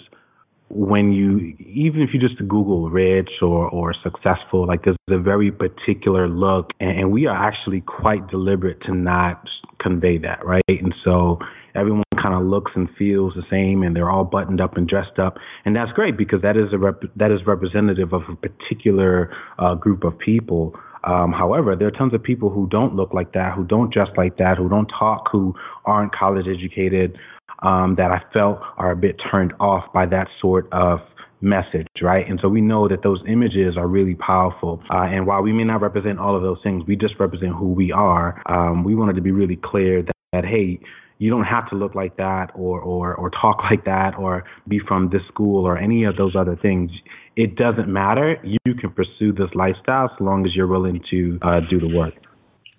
when 0.71 1.13
you 1.13 1.57
even 1.59 2.03
if 2.03 2.11
you 2.13 2.21
just 2.21 2.37
Google 2.39 2.91
rich 2.91 3.31
or 3.41 3.69
or 3.69 3.95
successful, 4.03 4.67
like 4.67 4.85
there's 4.85 4.97
a 5.11 5.19
very 5.19 5.51
particular 5.51 6.29
look, 6.29 6.71
and, 6.81 6.99
and 6.99 7.13
we 7.13 7.27
are 7.27 7.37
actually 7.37 7.81
quite 7.81 8.29
deliberate 8.29 8.81
to 8.83 8.95
not 8.95 9.43
convey 9.81 10.19
that, 10.19 10.45
right? 10.45 10.63
And 10.69 10.95
so 11.05 11.39
everyone 11.75 12.03
kind 12.21 12.35
of 12.35 12.43
looks 12.43 12.73
and 12.75 12.89
feels 12.99 13.35
the 13.35 13.45
same 13.51 13.83
and 13.83 13.95
they're 13.95 14.11
all 14.11 14.25
buttoned 14.25 14.61
up 14.61 14.77
and 14.77 14.89
dressed 14.89 15.19
up. 15.19 15.39
And 15.65 15.75
that's 15.75 15.93
great 15.93 16.17
because 16.17 16.43
that 16.43 16.57
is 16.57 16.73
a 16.73 16.79
rep- 16.79 17.03
that 17.17 17.31
is 17.31 17.41
representative 17.47 18.13
of 18.13 18.23
a 18.31 18.37
particular 18.37 19.33
uh, 19.59 19.75
group 19.75 20.05
of 20.05 20.19
people. 20.19 20.75
Um, 21.05 21.33
however, 21.33 21.77
there 21.77 21.87
are 21.87 21.93
tons 21.93 22.13
of 22.13 22.23
people 22.23 22.51
who 22.51 22.69
don't 22.69 22.95
look 22.95 23.15
like 23.15 23.33
that, 23.33 23.55
who 23.55 23.65
don't 23.65 23.93
dress 23.93 24.09
like 24.17 24.37
that, 24.39 24.59
who 24.59 24.69
don't 24.69 24.89
talk, 24.89 25.29
who 25.31 25.55
aren't 25.87 26.13
college 26.13 26.47
educated, 26.49 27.17
um, 27.61 27.97
that 27.97 28.11
I 28.11 28.21
felt 28.33 28.61
are 28.77 28.91
a 28.91 28.97
bit 28.97 29.17
turned 29.31 29.53
off 29.61 29.93
by 29.93 30.07
that 30.07 30.29
sort 30.41 30.69
of 30.73 31.01
message, 31.41 31.87
right? 32.03 32.29
And 32.29 32.39
so 32.43 32.49
we 32.49 32.61
know 32.61 32.89
that 32.89 33.03
those 33.03 33.23
images 33.29 33.77
are 33.77 33.87
really 33.87 34.15
powerful. 34.15 34.83
Uh, 34.91 35.03
and 35.03 35.27
while 35.27 35.43
we 35.43 35.53
may 35.53 35.65
not 35.65 35.81
represent 35.81 36.19
all 36.19 36.37
of 36.37 36.43
those 36.43 36.59
things, 36.63 36.85
we 36.87 36.97
just 36.97 37.15
represent 37.19 37.53
who 37.55 37.69
we 37.69 37.93
are. 37.93 38.43
Um, 38.47 38.85
we 38.85 38.95
wanted 38.95 39.17
to 39.17 39.23
be 39.23 39.31
really 39.31 39.57
clear 39.57 40.03
that, 40.03 40.17
that 40.33 40.45
hey, 40.45 40.81
you 41.19 41.31
don't 41.31 41.45
have 41.45 41.69
to 41.71 41.77
look 41.77 41.95
like 41.95 42.17
that 42.17 42.51
or, 42.55 42.81
or, 42.81 43.15
or 43.15 43.31
talk 43.31 43.59
like 43.71 43.85
that 43.85 44.17
or 44.17 44.45
be 44.67 44.81
from 44.87 45.11
this 45.11 45.23
school 45.29 45.65
or 45.65 45.79
any 45.79 46.05
of 46.05 46.17
those 46.17 46.35
other 46.37 46.57
things. 46.57 46.91
It 47.37 47.57
doesn't 47.57 47.89
matter. 47.89 48.37
You 48.43 48.75
can 48.75 48.91
pursue 48.91 49.33
this 49.33 49.51
lifestyle 49.55 50.07
as 50.07 50.21
long 50.21 50.45
as 50.45 50.55
you're 50.55 50.67
willing 50.67 51.01
to 51.11 51.39
uh, 51.43 51.61
do 51.71 51.79
the 51.79 51.89
work. 51.89 52.15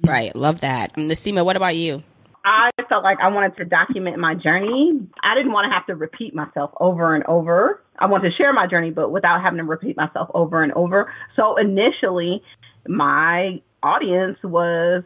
Right. 0.06 0.34
Love 0.36 0.62
that. 0.62 0.96
Naseema, 0.96 1.44
what 1.44 1.56
about 1.56 1.76
you? 1.76 2.04
I 2.44 2.70
felt 2.88 3.04
like 3.04 3.18
I 3.22 3.28
wanted 3.30 3.58
to 3.58 3.66
document 3.66 4.18
my 4.18 4.34
journey. 4.36 5.00
I 5.24 5.36
didn't 5.36 5.52
want 5.52 5.66
to 5.66 5.74
have 5.74 5.86
to 5.88 5.96
repeat 5.96 6.34
myself 6.34 6.72
over 6.80 7.14
and 7.14 7.24
over. 7.26 7.84
I 7.98 8.06
wanted 8.08 8.30
to 8.30 8.36
share 8.36 8.54
my 8.54 8.66
journey, 8.68 8.92
but 8.92 9.12
without 9.12 9.42
having 9.42 9.58
to 9.58 9.64
repeat 9.66 9.98
myself 9.98 10.30
over 10.34 10.64
and 10.64 10.72
over. 10.74 11.12
So 11.36 11.58
initially, 11.58 12.42
my 12.88 13.62
audience 13.84 14.38
was, 14.44 15.04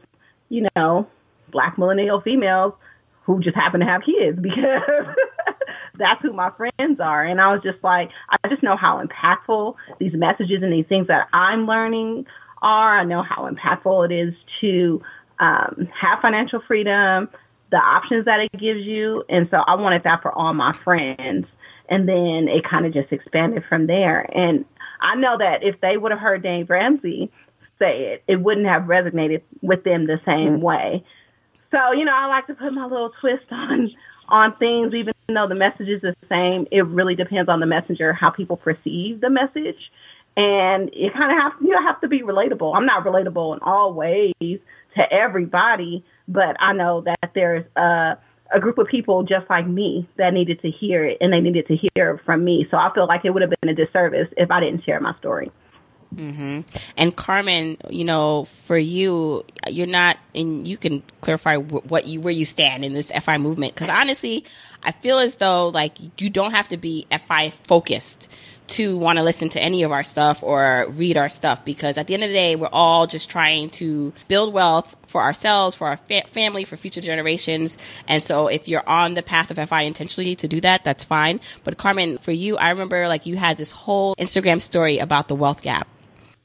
you 0.49 0.67
know, 0.75 1.07
black 1.51 1.77
millennial 1.77 2.21
females 2.21 2.73
who 3.25 3.39
just 3.41 3.55
happen 3.55 3.79
to 3.79 3.85
have 3.85 4.01
kids 4.05 4.39
because 4.41 5.15
that's 5.97 6.21
who 6.21 6.33
my 6.33 6.51
friends 6.51 6.99
are. 6.99 7.25
And 7.25 7.41
I 7.41 7.53
was 7.53 7.61
just 7.63 7.83
like, 7.83 8.09
I 8.29 8.47
just 8.49 8.63
know 8.63 8.77
how 8.77 9.01
impactful 9.03 9.75
these 9.99 10.13
messages 10.13 10.61
and 10.61 10.71
these 10.71 10.87
things 10.87 11.07
that 11.07 11.27
I'm 11.33 11.65
learning 11.65 12.25
are. 12.61 12.99
I 12.99 13.03
know 13.05 13.23
how 13.23 13.49
impactful 13.49 14.09
it 14.09 14.13
is 14.13 14.33
to 14.61 15.01
um, 15.39 15.87
have 15.99 16.19
financial 16.21 16.61
freedom, 16.67 17.29
the 17.71 17.77
options 17.77 18.25
that 18.25 18.39
it 18.39 18.59
gives 18.59 18.81
you. 18.81 19.23
And 19.29 19.47
so 19.49 19.57
I 19.57 19.75
wanted 19.75 20.03
that 20.03 20.21
for 20.21 20.31
all 20.31 20.53
my 20.53 20.73
friends. 20.83 21.47
And 21.89 22.07
then 22.07 22.47
it 22.47 22.63
kind 22.69 22.85
of 22.85 22.93
just 22.93 23.11
expanded 23.11 23.63
from 23.67 23.87
there. 23.87 24.21
And 24.35 24.65
I 25.01 25.15
know 25.15 25.37
that 25.37 25.63
if 25.63 25.81
they 25.81 25.97
would 25.97 26.11
have 26.11 26.21
heard 26.21 26.43
Dave 26.43 26.69
Ramsey 26.69 27.31
say 27.79 28.13
it, 28.13 28.23
it 28.27 28.41
wouldn't 28.41 28.67
have 28.67 28.83
resonated 28.83 29.41
with 29.61 29.83
them 29.83 30.07
the 30.07 30.21
same 30.25 30.61
way. 30.61 31.03
So, 31.71 31.91
you 31.91 32.05
know, 32.05 32.15
I 32.15 32.27
like 32.27 32.47
to 32.47 32.53
put 32.53 32.71
my 32.73 32.85
little 32.85 33.11
twist 33.19 33.45
on 33.51 33.91
on 34.29 34.55
things, 34.57 34.93
even 34.93 35.13
though 35.27 35.47
the 35.47 35.55
message 35.55 35.89
is 35.89 36.01
the 36.01 36.15
same. 36.29 36.65
It 36.71 36.85
really 36.85 37.15
depends 37.15 37.49
on 37.49 37.59
the 37.59 37.65
messenger, 37.65 38.13
how 38.13 38.29
people 38.29 38.55
perceive 38.55 39.19
the 39.19 39.29
message. 39.29 39.91
And 40.35 40.89
you 40.93 41.11
kind 41.11 41.31
of 41.31 41.37
have 41.37 41.61
you 41.61 41.77
have 41.85 42.01
to 42.01 42.07
be 42.07 42.21
relatable. 42.21 42.75
I'm 42.75 42.85
not 42.85 43.05
relatable 43.05 43.53
in 43.55 43.59
all 43.61 43.93
ways 43.93 44.33
to 44.39 45.01
everybody, 45.11 46.03
but 46.27 46.55
I 46.59 46.73
know 46.73 47.01
that 47.01 47.31
there's 47.35 47.65
a 47.75 48.17
a 48.53 48.59
group 48.59 48.77
of 48.77 48.87
people 48.87 49.23
just 49.23 49.49
like 49.49 49.67
me 49.67 50.07
that 50.17 50.33
needed 50.33 50.61
to 50.61 50.69
hear 50.69 51.03
it 51.05 51.17
and 51.19 51.33
they 51.33 51.39
needed 51.39 51.67
to 51.67 51.75
hear 51.75 52.21
from 52.25 52.43
me. 52.43 52.67
So 52.69 52.77
I 52.77 52.91
feel 52.93 53.07
like 53.07 53.21
it 53.25 53.31
would 53.31 53.41
have 53.41 53.51
been 53.61 53.69
a 53.69 53.75
disservice 53.75 54.27
if 54.37 54.51
I 54.51 54.59
didn't 54.59 54.83
share 54.83 54.99
my 54.99 55.17
story. 55.17 55.51
Mm-hmm. 56.15 56.61
And 56.95 57.15
Carmen, 57.15 57.77
you 57.89 58.03
know, 58.03 58.45
for 58.65 58.77
you, 58.77 59.43
you're 59.67 59.87
not, 59.87 60.17
and 60.35 60.67
you 60.67 60.77
can 60.77 61.01
clarify 61.21 61.57
what 61.57 62.05
you 62.05 62.21
where 62.21 62.33
you 62.33 62.45
stand 62.45 62.85
in 62.85 62.93
this 62.93 63.11
FI 63.11 63.39
movement. 63.39 63.73
Because 63.73 63.89
honestly, 63.89 64.45
I 64.83 64.91
feel 64.91 65.17
as 65.17 65.37
though 65.37 65.69
like 65.69 65.97
you 66.21 66.29
don't 66.29 66.51
have 66.51 66.69
to 66.69 66.77
be 66.77 67.07
FI 67.27 67.51
focused 67.65 68.29
to 68.67 68.97
want 68.97 69.17
to 69.17 69.23
listen 69.23 69.49
to 69.49 69.61
any 69.61 69.83
of 69.83 69.91
our 69.91 70.03
stuff 70.03 70.41
or 70.43 70.85
read 70.89 71.17
our 71.17 71.29
stuff 71.29 71.65
because 71.65 71.97
at 71.97 72.07
the 72.07 72.13
end 72.13 72.23
of 72.23 72.29
the 72.29 72.33
day, 72.33 72.55
we're 72.55 72.67
all 72.71 73.07
just 73.07 73.29
trying 73.29 73.69
to 73.71 74.13
build 74.27 74.53
wealth 74.53 74.95
for 75.07 75.21
ourselves, 75.21 75.75
for 75.75 75.87
our 75.87 75.97
fa- 75.97 76.27
family, 76.27 76.65
for 76.65 76.77
future 76.77 77.01
generations. 77.01 77.77
And 78.07 78.23
so 78.23 78.47
if 78.47 78.67
you're 78.67 78.87
on 78.87 79.13
the 79.13 79.21
path 79.21 79.51
of 79.51 79.69
FI 79.69 79.83
intentionally 79.83 80.35
to 80.35 80.47
do 80.47 80.61
that, 80.61 80.83
that's 80.83 81.03
fine. 81.03 81.39
But 81.63 81.77
Carmen, 81.77 82.17
for 82.17 82.31
you, 82.31 82.57
I 82.57 82.69
remember 82.69 83.07
like 83.07 83.25
you 83.25 83.35
had 83.37 83.57
this 83.57 83.71
whole 83.71 84.15
Instagram 84.15 84.61
story 84.61 84.99
about 84.99 85.27
the 85.27 85.35
wealth 85.35 85.61
gap 85.61 85.87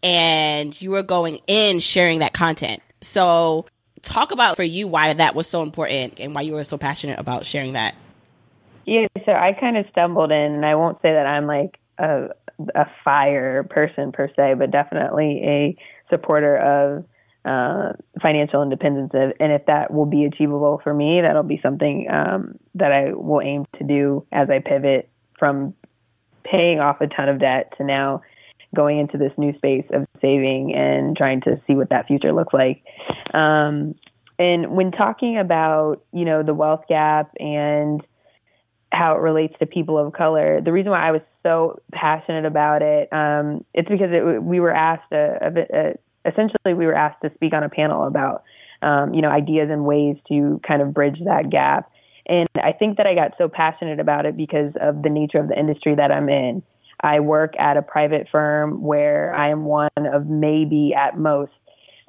and 0.02 0.80
you 0.80 0.90
were 0.90 1.02
going 1.02 1.40
in 1.46 1.80
sharing 1.80 2.20
that 2.20 2.32
content. 2.32 2.82
So 3.00 3.66
talk 4.02 4.32
about 4.32 4.56
for 4.56 4.64
you 4.64 4.88
why 4.88 5.12
that 5.12 5.34
was 5.34 5.46
so 5.46 5.62
important 5.62 6.20
and 6.20 6.34
why 6.34 6.42
you 6.42 6.54
were 6.54 6.64
so 6.64 6.78
passionate 6.78 7.18
about 7.18 7.46
sharing 7.46 7.72
that. 7.72 7.94
Yeah, 8.86 9.06
so 9.26 9.32
I 9.32 9.52
kind 9.52 9.76
of 9.76 9.84
stumbled 9.90 10.30
in, 10.30 10.54
and 10.54 10.64
I 10.64 10.74
won't 10.74 10.96
say 11.02 11.12
that 11.12 11.26
I'm 11.26 11.46
like 11.46 11.78
a 11.98 12.28
a 12.74 12.86
fire 13.04 13.62
person 13.64 14.10
per 14.12 14.28
se, 14.34 14.54
but 14.54 14.70
definitely 14.70 15.40
a 15.44 15.76
supporter 16.10 16.56
of 16.56 17.04
uh, 17.44 17.92
financial 18.20 18.62
independence. 18.62 19.12
And 19.14 19.52
if 19.52 19.66
that 19.66 19.92
will 19.92 20.06
be 20.06 20.24
achievable 20.24 20.80
for 20.82 20.92
me, 20.92 21.20
that'll 21.20 21.42
be 21.44 21.60
something 21.62 22.08
um, 22.10 22.58
that 22.74 22.92
I 22.92 23.12
will 23.12 23.40
aim 23.40 23.64
to 23.78 23.84
do 23.84 24.26
as 24.32 24.50
I 24.50 24.58
pivot 24.58 25.08
from 25.38 25.74
paying 26.44 26.80
off 26.80 27.00
a 27.00 27.06
ton 27.06 27.28
of 27.28 27.38
debt 27.38 27.72
to 27.78 27.84
now 27.84 28.22
going 28.74 28.98
into 28.98 29.16
this 29.16 29.32
new 29.38 29.54
space 29.56 29.86
of 29.92 30.06
saving 30.20 30.74
and 30.74 31.16
trying 31.16 31.40
to 31.42 31.60
see 31.66 31.74
what 31.74 31.90
that 31.90 32.06
future 32.06 32.32
looks 32.32 32.52
like. 32.52 32.82
Um, 33.32 33.94
and 34.38 34.72
when 34.72 34.92
talking 34.92 35.38
about, 35.38 36.02
you 36.12 36.24
know, 36.24 36.42
the 36.42 36.54
wealth 36.54 36.84
gap 36.88 37.32
and 37.40 38.04
how 38.92 39.14
it 39.14 39.20
relates 39.20 39.54
to 39.58 39.66
people 39.66 39.98
of 39.98 40.12
color, 40.12 40.60
the 40.60 40.72
reason 40.72 40.90
why 40.90 41.06
I 41.06 41.10
was 41.10 41.20
so 41.42 41.80
passionate 41.92 42.46
about 42.46 42.82
it, 42.82 43.12
um, 43.12 43.64
it's 43.74 43.88
because 43.88 44.10
it, 44.10 44.42
we 44.42 44.60
were 44.60 44.72
asked 44.72 45.12
a, 45.12 45.38
a, 45.42 45.78
a, 45.78 46.30
essentially 46.30 46.74
we 46.74 46.86
were 46.86 46.94
asked 46.94 47.22
to 47.22 47.30
speak 47.34 47.52
on 47.52 47.62
a 47.62 47.68
panel 47.68 48.06
about, 48.06 48.44
um, 48.82 49.12
you 49.12 49.20
know, 49.20 49.30
ideas 49.30 49.68
and 49.70 49.84
ways 49.84 50.16
to 50.28 50.60
kind 50.66 50.82
of 50.82 50.94
bridge 50.94 51.18
that 51.24 51.50
gap. 51.50 51.90
And 52.26 52.48
I 52.56 52.72
think 52.72 52.96
that 52.98 53.06
I 53.06 53.14
got 53.14 53.32
so 53.38 53.48
passionate 53.48 54.00
about 54.00 54.26
it 54.26 54.36
because 54.36 54.72
of 54.80 55.02
the 55.02 55.08
nature 55.08 55.38
of 55.38 55.48
the 55.48 55.58
industry 55.58 55.94
that 55.94 56.10
I'm 56.10 56.28
in. 56.28 56.62
I 57.00 57.20
work 57.20 57.54
at 57.58 57.76
a 57.76 57.82
private 57.82 58.26
firm 58.30 58.82
where 58.82 59.34
I 59.34 59.50
am 59.50 59.64
one 59.64 59.90
of 59.96 60.26
maybe 60.26 60.94
at 60.94 61.18
most 61.18 61.52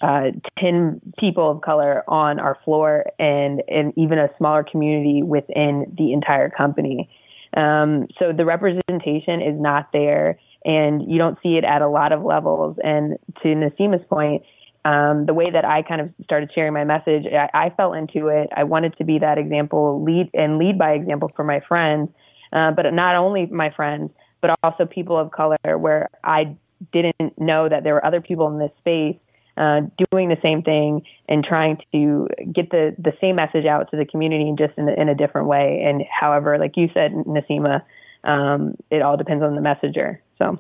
uh, 0.02 0.32
10 0.60 1.02
people 1.20 1.52
of 1.52 1.62
color 1.62 2.04
on 2.08 2.40
our 2.40 2.58
floor 2.64 3.06
and, 3.20 3.62
and 3.68 3.94
even 3.98 4.18
a 4.18 4.30
smaller 4.38 4.64
community 4.64 5.24
within 5.24 5.94
the 5.98 6.14
entire 6.14 6.50
company. 6.50 7.10
Um, 7.56 8.08
so 8.20 8.32
the 8.36 8.46
representation 8.46 9.42
is 9.42 9.60
not 9.60 9.90
there 9.92 10.40
and 10.66 11.10
you 11.10 11.18
don't 11.18 11.38
see 11.42 11.58
it 11.58 11.64
at 11.64 11.82
a 11.82 11.88
lot 11.88 12.12
of 12.12 12.24
levels. 12.24 12.78
And 12.84 13.18
to 13.42 13.48
Naseema's 13.50 14.06
point, 14.10 14.44
um, 14.86 15.26
the 15.26 15.34
way 15.34 15.52
that 15.52 15.66
I 15.66 15.82
kind 15.82 16.02
of 16.02 16.10
started 16.24 16.52
sharing 16.54 16.74
my 16.74 16.84
message, 16.84 17.26
I, 17.32 17.50
I 17.54 17.70
fell 17.72 17.94
into 17.94 18.28
it. 18.28 18.50
I 18.56 18.64
wanted 18.64 18.98
to 18.98 19.04
be 19.04 19.20
that 19.20 19.38
example, 19.38 20.04
lead 20.04 20.30
and 20.34 20.58
lead 20.58 20.78
by 20.78 20.92
example 20.92 21.32
for 21.36 21.44
my 21.44 21.60
friends, 21.68 22.10
uh, 22.54 22.72
but 22.72 22.86
not 22.94 23.16
only 23.16 23.46
my 23.48 23.72
friends, 23.76 24.12
but 24.42 24.52
also 24.64 24.86
people 24.86 25.18
of 25.18 25.32
color, 25.32 25.58
where 25.78 26.10
I 26.24 26.56
didn't 26.94 27.38
know 27.38 27.68
that 27.68 27.84
there 27.84 27.94
were 27.94 28.06
other 28.06 28.22
people 28.22 28.48
in 28.48 28.58
this 28.58 28.72
space 28.80 29.18
uh, 29.60 29.82
doing 30.12 30.30
the 30.30 30.38
same 30.42 30.64
thing 30.64 31.04
and 31.28 31.44
trying 31.44 31.78
to 31.92 32.28
get 32.54 32.72
the, 32.72 32.96
the 32.98 33.14
same 33.20 33.36
message 33.36 33.66
out 33.66 33.92
to 33.92 33.98
the 33.98 34.06
community 34.06 34.54
just 34.58 34.78
in, 34.78 34.88
in 34.88 35.10
a 35.10 35.16
different 35.16 35.48
way. 35.48 35.84
And 35.86 36.04
however, 36.10 36.58
like 36.58 36.78
you 36.78 36.90
said, 36.94 37.12
Naseema, 37.12 37.84
um, 38.24 38.76
it 38.90 39.02
all 39.02 39.18
depends 39.18 39.44
on 39.44 39.56
the 39.56 39.62
messenger. 39.62 40.22
So. 40.38 40.60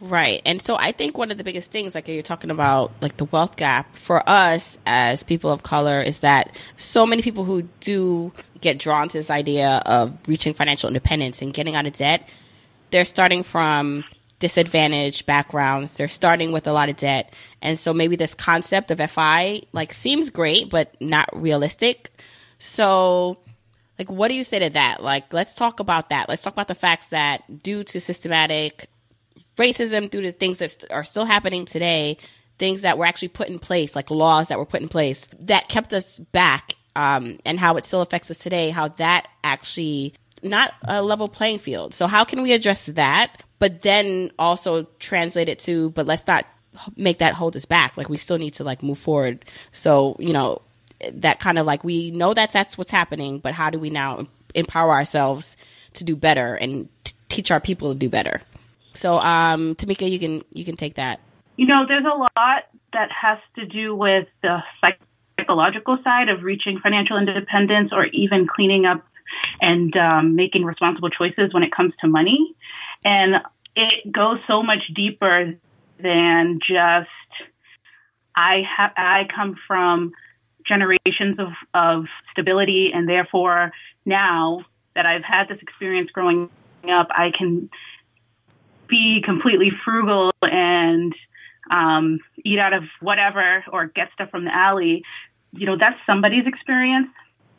Right. 0.00 0.42
And 0.44 0.60
so 0.60 0.76
I 0.76 0.92
think 0.92 1.16
one 1.16 1.30
of 1.30 1.38
the 1.38 1.44
biggest 1.44 1.70
things, 1.70 1.94
like 1.94 2.06
you're 2.06 2.20
talking 2.20 2.50
about, 2.50 2.92
like 3.00 3.16
the 3.16 3.24
wealth 3.24 3.56
gap 3.56 3.96
for 3.96 4.22
us 4.28 4.76
as 4.84 5.22
people 5.22 5.50
of 5.50 5.62
color 5.62 6.02
is 6.02 6.18
that 6.18 6.54
so 6.76 7.06
many 7.06 7.22
people 7.22 7.44
who 7.44 7.62
do 7.80 8.30
get 8.60 8.78
drawn 8.78 9.08
to 9.08 9.16
this 9.16 9.30
idea 9.30 9.82
of 9.86 10.12
reaching 10.28 10.52
financial 10.52 10.88
independence 10.88 11.40
and 11.40 11.54
getting 11.54 11.74
out 11.74 11.86
of 11.86 11.94
debt 11.94 12.28
they're 12.90 13.04
starting 13.04 13.42
from 13.42 14.04
disadvantaged 14.46 15.26
backgrounds. 15.26 15.94
They're 15.94 16.06
starting 16.06 16.52
with 16.52 16.68
a 16.68 16.72
lot 16.72 16.88
of 16.88 16.96
debt. 16.96 17.34
And 17.60 17.76
so 17.76 17.92
maybe 17.92 18.14
this 18.14 18.32
concept 18.32 18.92
of 18.92 19.10
FI 19.10 19.62
like 19.72 19.92
seems 19.92 20.30
great, 20.30 20.70
but 20.70 20.94
not 21.00 21.28
realistic. 21.32 22.12
So 22.60 23.38
like 23.98 24.08
what 24.08 24.28
do 24.28 24.36
you 24.36 24.44
say 24.44 24.60
to 24.60 24.70
that? 24.70 25.02
Like 25.02 25.32
let's 25.32 25.54
talk 25.54 25.80
about 25.80 26.10
that. 26.10 26.28
Let's 26.28 26.42
talk 26.42 26.52
about 26.52 26.68
the 26.68 26.76
facts 26.76 27.08
that 27.08 27.64
due 27.64 27.82
to 27.82 28.00
systematic 28.00 28.88
racism, 29.58 30.08
due 30.08 30.22
to 30.22 30.30
things 30.30 30.58
that 30.58 30.84
are 30.92 31.02
still 31.02 31.24
happening 31.24 31.66
today, 31.66 32.16
things 32.56 32.82
that 32.82 32.98
were 32.98 33.04
actually 33.04 33.28
put 33.28 33.48
in 33.48 33.58
place, 33.58 33.96
like 33.96 34.12
laws 34.12 34.46
that 34.48 34.58
were 34.58 34.66
put 34.66 34.80
in 34.80 34.88
place 34.88 35.28
that 35.40 35.66
kept 35.66 35.92
us 35.92 36.20
back, 36.20 36.74
um, 36.94 37.40
and 37.44 37.58
how 37.58 37.76
it 37.76 37.82
still 37.82 38.00
affects 38.00 38.30
us 38.30 38.38
today, 38.38 38.70
how 38.70 38.88
that 38.88 39.26
actually 39.42 40.14
not 40.40 40.72
a 40.84 41.02
level 41.02 41.28
playing 41.28 41.58
field. 41.58 41.94
So 41.94 42.06
how 42.06 42.22
can 42.24 42.42
we 42.42 42.52
address 42.52 42.86
that, 42.86 43.42
but 43.58 43.82
then 43.82 44.30
also 44.38 44.84
translate 44.98 45.48
it 45.48 45.58
to, 45.60 45.90
but 45.90 46.06
let's 46.06 46.26
not 46.26 46.46
make 46.96 47.18
that 47.18 47.34
hold 47.34 47.56
us 47.56 47.64
back. 47.64 47.96
Like 47.96 48.08
we 48.08 48.16
still 48.16 48.38
need 48.38 48.54
to 48.54 48.64
like 48.64 48.82
move 48.82 48.98
forward. 48.98 49.44
So, 49.72 50.16
you 50.18 50.32
know, 50.32 50.62
that 51.12 51.40
kind 51.40 51.58
of 51.58 51.66
like 51.66 51.84
we 51.84 52.10
know 52.10 52.34
that 52.34 52.52
that's 52.52 52.76
what's 52.76 52.90
happening, 52.90 53.38
but 53.38 53.54
how 53.54 53.70
do 53.70 53.78
we 53.78 53.90
now 53.90 54.26
empower 54.54 54.92
ourselves 54.92 55.56
to 55.94 56.04
do 56.04 56.16
better 56.16 56.54
and 56.54 56.88
t- 57.04 57.14
teach 57.28 57.50
our 57.50 57.60
people 57.60 57.92
to 57.92 57.98
do 57.98 58.08
better. 58.08 58.40
So, 58.94 59.18
um, 59.18 59.74
Tamika, 59.74 60.10
you 60.10 60.18
can 60.18 60.42
you 60.52 60.64
can 60.64 60.76
take 60.76 60.94
that. 60.94 61.20
You 61.56 61.66
know, 61.66 61.84
there's 61.86 62.04
a 62.04 62.16
lot 62.16 62.64
that 62.92 63.10
has 63.10 63.38
to 63.56 63.66
do 63.66 63.94
with 63.94 64.26
the 64.42 64.58
psychological 65.38 65.98
side 66.02 66.28
of 66.28 66.42
reaching 66.42 66.80
financial 66.82 67.18
independence, 67.18 67.90
or 67.92 68.06
even 68.06 68.46
cleaning 68.46 68.86
up 68.86 69.04
and 69.60 69.94
um, 69.96 70.36
making 70.36 70.64
responsible 70.64 71.10
choices 71.10 71.52
when 71.52 71.62
it 71.62 71.72
comes 71.72 71.92
to 72.00 72.08
money. 72.08 72.54
And 73.04 73.36
it 73.74 74.10
goes 74.10 74.38
so 74.46 74.62
much 74.62 74.82
deeper 74.94 75.54
than 76.02 76.58
just 76.66 77.08
I 78.34 78.62
have 78.76 78.92
I 78.96 79.26
come 79.34 79.56
from 79.66 80.12
generations 80.66 81.38
of, 81.38 81.48
of 81.74 82.04
stability 82.32 82.90
and 82.92 83.08
therefore 83.08 83.72
now 84.04 84.64
that 84.94 85.06
I've 85.06 85.24
had 85.24 85.48
this 85.48 85.58
experience 85.62 86.10
growing 86.10 86.50
up, 86.90 87.08
I 87.10 87.30
can 87.36 87.70
be 88.88 89.22
completely 89.24 89.70
frugal 89.84 90.32
and 90.42 91.14
um, 91.70 92.20
eat 92.44 92.58
out 92.58 92.72
of 92.72 92.84
whatever 93.00 93.64
or 93.72 93.86
get 93.86 94.08
stuff 94.14 94.30
from 94.30 94.44
the 94.44 94.54
alley. 94.54 95.02
You 95.52 95.66
know, 95.66 95.76
that's 95.78 95.98
somebody's 96.06 96.46
experience. 96.46 97.08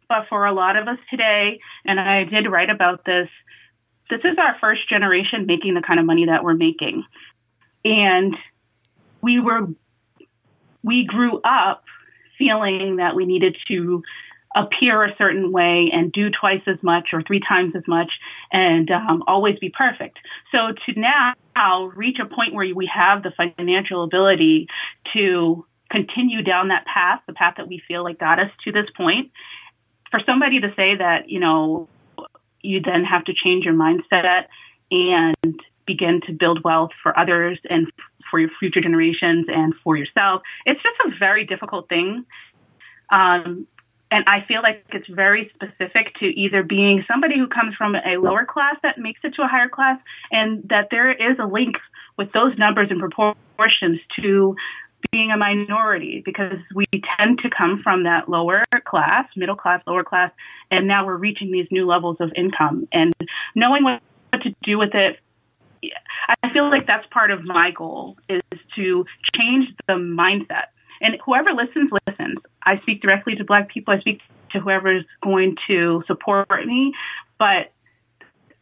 But 0.10 0.28
for 0.30 0.46
a 0.46 0.54
lot 0.54 0.78
of 0.78 0.88
us 0.88 1.00
today, 1.10 1.60
and 1.86 2.00
I 2.00 2.24
did 2.24 2.50
write 2.50 2.70
about 2.70 3.04
this, 3.04 3.28
this 4.10 4.22
is 4.24 4.38
our 4.38 4.56
first 4.60 4.90
generation 4.90 5.46
making 5.46 5.74
the 5.74 5.82
kind 5.82 6.00
of 6.00 6.06
money 6.06 6.26
that 6.26 6.44
we're 6.44 6.54
making. 6.54 7.04
And 7.84 8.36
we 9.22 9.40
were, 9.40 9.68
we 10.84 11.06
grew 11.06 11.42
up 11.42 11.84
feeling 12.38 12.98
that 12.98 13.16
we 13.16 13.26
needed 13.26 13.58
to 13.68 14.04
appear 14.56 15.04
a 15.04 15.16
certain 15.18 15.52
way 15.52 15.90
and 15.92 16.12
do 16.12 16.30
twice 16.30 16.62
as 16.68 16.82
much 16.82 17.10
or 17.14 17.22
three 17.22 17.42
times 17.48 17.74
as 17.76 17.84
much 17.88 18.12
and 18.52 18.90
um, 18.90 19.24
always 19.28 19.60
be 19.60 19.70
perfect. 19.70 20.18
So 20.52 20.74
to 20.86 21.00
now 21.00 21.86
reach 21.96 22.18
a 22.20 22.26
point 22.26 22.54
where 22.54 22.74
we 22.74 22.90
have 22.94 23.24
the 23.24 23.32
financial 23.36 24.04
ability 24.04 24.68
to 25.14 25.66
continue 25.92 26.42
down 26.42 26.70
that 26.70 26.86
path, 26.86 27.22
the 27.28 27.34
path 27.34 27.56
that 27.58 27.68
we 27.68 27.82
feel 27.88 28.04
like 28.04 28.20
got 28.20 28.40
us 28.40 28.52
to 28.64 28.72
this 28.72 28.88
point, 28.96 29.32
for 30.12 30.22
somebody 30.26 30.62
to 30.62 30.70
say 30.76 30.96
that, 30.96 31.30
you 31.30 31.40
know, 31.40 31.88
you 32.68 32.82
then 32.82 33.04
have 33.04 33.24
to 33.26 33.34
change 33.34 33.64
your 33.64 33.74
mindset 33.74 34.46
and 34.92 35.60
begin 35.86 36.22
to 36.28 36.34
build 36.34 36.64
wealth 36.64 36.92
for 37.02 37.18
others 37.18 37.58
and 37.70 37.88
for 38.30 38.40
your 38.40 38.50
future 38.60 38.82
generations 38.82 39.46
and 39.48 39.74
for 39.84 39.96
yourself. 39.96 40.42
It's 40.66 40.82
just 40.84 40.96
a 41.06 41.18
very 41.18 41.46
difficult 41.46 41.88
thing. 41.88 42.26
Um, 43.10 43.68
and 44.10 44.24
I 44.28 44.46
feel 44.48 44.62
like 44.62 44.86
it's 44.90 45.08
very 45.08 45.52
specific 45.56 46.16
to 46.20 46.26
either 46.26 46.64
being 46.64 47.04
somebody 47.08 47.38
who 47.38 47.48
comes 47.48 47.76
from 47.76 47.96
a 47.96 48.18
lower 48.18 48.46
class 48.46 48.76
that 48.84 48.98
makes 48.98 49.20
it 49.24 49.34
to 49.36 49.44
a 49.44 49.48
higher 49.48 49.70
class, 49.70 50.00
and 50.32 50.64
that 50.70 50.88
there 50.92 51.12
is 51.12 51.38
a 51.40 51.46
link 51.46 51.76
with 52.18 52.32
those 52.32 52.58
numbers 52.58 52.88
and 52.90 53.00
proportions 53.00 54.00
to 54.20 54.56
being 55.12 55.32
a 55.32 55.38
minority 55.38 56.22
because 56.26 56.58
we 56.76 56.86
tend 57.18 57.40
to 57.40 57.50
come 57.50 57.82
from 57.84 58.04
that 58.04 58.30
lower 58.30 58.64
class, 58.86 59.26
middle 59.36 59.56
class, 59.56 59.82
lower 59.88 60.04
class, 60.04 60.32
and 60.72 60.88
now 60.88 61.06
we're 61.06 61.18
reaching 61.18 61.52
these 61.52 61.68
new 61.72 61.86
levels 61.86 62.18
of 62.20 62.32
income 62.36 62.88
and 62.92 63.14
knowing 63.56 63.84
what 63.84 64.02
to 64.42 64.56
do 64.64 64.78
with 64.78 64.94
it. 64.94 65.20
I 66.44 66.52
feel 66.52 66.70
like 66.70 66.88
that's 66.88 67.06
part 67.12 67.32
of 67.32 67.44
my 67.44 67.72
goal 67.72 68.18
is 68.30 68.42
to 68.76 69.06
change 69.36 69.70
the 69.88 69.94
mindset. 69.94 70.68
And 71.00 71.18
whoever 71.24 71.52
listens, 71.54 71.92
listens. 72.08 72.40
I 72.64 72.80
speak 72.82 73.02
directly 73.02 73.36
to 73.36 73.44
black 73.44 73.70
people. 73.70 73.94
I 73.94 74.00
speak 74.00 74.22
to 74.52 74.60
whoever 74.60 74.96
is 74.98 75.04
going 75.24 75.56
to 75.68 76.04
support 76.08 76.66
me. 76.66 76.94
But 77.38 77.72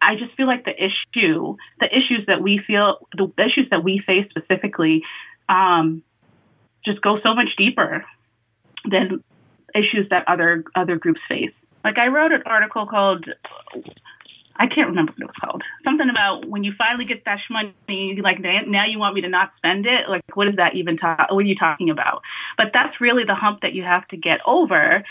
I 0.02 0.16
just 0.16 0.36
feel 0.36 0.48
like 0.48 0.66
the 0.66 0.76
issue, 0.76 1.56
the 1.80 1.88
issues 1.88 2.26
that 2.28 2.42
we 2.42 2.62
feel, 2.66 3.08
the 3.16 3.32
issues 3.38 3.70
that 3.72 3.84
we 3.84 4.02
face 4.06 4.28
specifically, 4.30 5.04
um, 5.50 6.04
just 6.86 7.02
go 7.02 7.20
so 7.22 7.34
much 7.34 7.50
deeper 7.58 8.06
than 8.90 9.24
issues 9.74 10.08
that 10.10 10.24
other 10.28 10.64
other 10.76 10.96
groups 10.98 11.22
face. 11.28 11.52
Like 11.84 11.98
I 11.98 12.08
wrote 12.08 12.32
an 12.32 12.44
article 12.46 12.86
called 12.88 13.26
I 14.58 14.68
can't 14.68 14.88
remember 14.88 15.12
what 15.12 15.22
it 15.22 15.26
was 15.26 15.36
called. 15.42 15.64
Something 15.84 16.10
about 16.10 16.48
when 16.48 16.64
you 16.64 16.74
finally 16.78 17.04
get 17.04 17.26
that 17.26 17.40
money, 17.50 18.20
like 18.24 18.40
now 18.40 18.86
you 18.86 19.00
want 19.00 19.16
me 19.16 19.22
to 19.22 19.30
not 19.30 19.52
spend 19.58 19.86
it. 19.86 20.10
Like 20.10 20.24
what 20.36 20.48
is 20.48 20.56
that 20.56 20.76
even 20.76 20.98
talk? 20.98 21.28
What 21.30 21.40
are 21.40 21.48
you 21.48 21.56
talking 21.56 21.90
about? 21.90 22.22
But 22.58 22.68
that's 22.74 23.02
really 23.02 23.24
the 23.26 23.36
hump 23.36 23.62
that 23.62 23.74
you 23.74 23.84
have 23.84 24.08
to 24.10 24.18
get 24.18 24.40
over. 24.46 25.04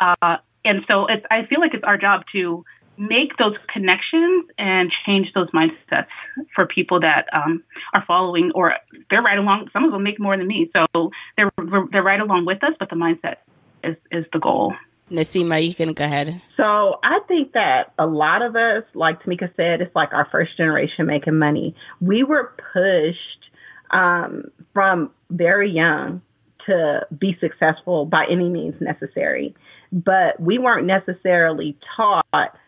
Uh, 0.00 0.36
and 0.64 0.84
so 0.88 1.06
it's 1.06 1.24
I 1.30 1.46
feel 1.46 1.60
like 1.60 1.74
it's 1.74 1.84
our 1.84 1.96
job 1.96 2.22
to 2.32 2.64
make 2.98 3.36
those 3.38 3.54
connections 3.72 4.46
and 4.58 4.90
change 5.06 5.28
those 5.34 5.48
mindsets 5.50 6.08
for 6.54 6.66
people 6.66 7.00
that 7.00 7.26
um, 7.32 7.62
are 7.94 8.04
following 8.06 8.50
or 8.54 8.74
they're 9.10 9.22
right 9.22 9.38
along. 9.38 9.68
Some 9.72 9.84
of 9.84 9.92
them 9.92 10.02
make 10.02 10.20
more 10.20 10.36
than 10.36 10.46
me, 10.46 10.70
so 10.74 11.10
they're 11.36 11.50
they're 11.92 12.02
right 12.02 12.20
along 12.20 12.44
with 12.44 12.62
us. 12.64 12.74
But 12.78 12.90
the 12.90 12.96
mindset 12.96 13.36
is 13.84 13.96
is 14.10 14.24
the 14.32 14.38
goal. 14.38 14.74
Naseema, 15.10 15.66
you 15.66 15.74
can 15.74 15.94
go 15.94 16.04
ahead. 16.04 16.40
So 16.56 16.98
I 17.02 17.20
think 17.26 17.52
that 17.52 17.92
a 17.98 18.06
lot 18.06 18.42
of 18.42 18.56
us, 18.56 18.84
like 18.94 19.22
Tamika 19.22 19.54
said, 19.56 19.80
it's 19.80 19.94
like 19.94 20.12
our 20.12 20.28
first 20.30 20.56
generation 20.56 21.06
making 21.06 21.38
money. 21.38 21.74
We 22.00 22.24
were 22.24 22.52
pushed 22.72 23.50
um, 23.90 24.50
from 24.74 25.10
very 25.30 25.70
young 25.70 26.20
to 26.66 27.06
be 27.18 27.36
successful 27.40 28.04
by 28.04 28.26
any 28.30 28.50
means 28.50 28.74
necessary, 28.80 29.54
but 29.90 30.38
we 30.38 30.58
weren't 30.58 30.86
necessarily 30.86 31.78
taught 31.96 32.58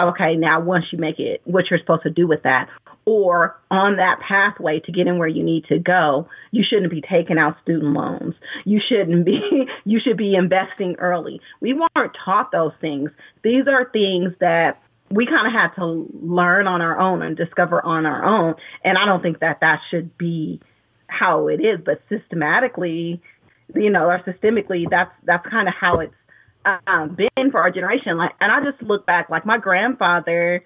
okay, 0.00 0.36
now 0.36 0.60
once 0.60 0.86
you 0.92 0.98
make 0.98 1.18
it, 1.18 1.40
what 1.44 1.64
you're 1.70 1.78
supposed 1.78 2.02
to 2.02 2.10
do 2.10 2.26
with 2.26 2.42
that, 2.42 2.68
or 3.06 3.60
on 3.70 3.96
that 3.96 4.18
pathway 4.26 4.80
to 4.80 4.92
getting 4.92 5.18
where 5.18 5.28
you 5.28 5.42
need 5.42 5.64
to 5.66 5.78
go, 5.78 6.28
you 6.50 6.64
shouldn't 6.68 6.90
be 6.90 7.02
taking 7.02 7.38
out 7.38 7.56
student 7.62 7.92
loans. 7.92 8.34
You 8.64 8.80
shouldn't 8.86 9.24
be, 9.26 9.40
you 9.84 10.00
should 10.02 10.16
be 10.16 10.34
investing 10.34 10.96
early. 10.98 11.40
We 11.60 11.74
weren't 11.74 12.16
taught 12.24 12.50
those 12.50 12.72
things. 12.80 13.10
These 13.42 13.66
are 13.68 13.90
things 13.90 14.32
that 14.40 14.80
we 15.10 15.26
kind 15.26 15.46
of 15.46 15.52
had 15.52 15.74
to 15.80 16.08
learn 16.22 16.66
on 16.66 16.80
our 16.80 16.98
own 16.98 17.22
and 17.22 17.36
discover 17.36 17.84
on 17.84 18.06
our 18.06 18.24
own. 18.24 18.54
And 18.82 18.96
I 18.96 19.04
don't 19.04 19.22
think 19.22 19.40
that 19.40 19.58
that 19.60 19.80
should 19.90 20.16
be 20.16 20.60
how 21.06 21.48
it 21.48 21.60
is, 21.60 21.80
but 21.84 22.00
systematically, 22.08 23.20
you 23.74 23.90
know, 23.90 24.06
or 24.06 24.20
systemically, 24.26 24.84
that's, 24.90 25.12
that's 25.24 25.46
kind 25.48 25.68
of 25.68 25.74
how 25.78 26.00
it's 26.00 26.14
um, 26.64 27.16
been 27.16 27.50
for 27.50 27.60
our 27.60 27.70
generation. 27.70 28.16
Like, 28.16 28.32
and 28.40 28.50
I 28.50 28.70
just 28.70 28.82
look 28.82 29.06
back, 29.06 29.30
like 29.30 29.46
my 29.46 29.58
grandfather, 29.58 30.64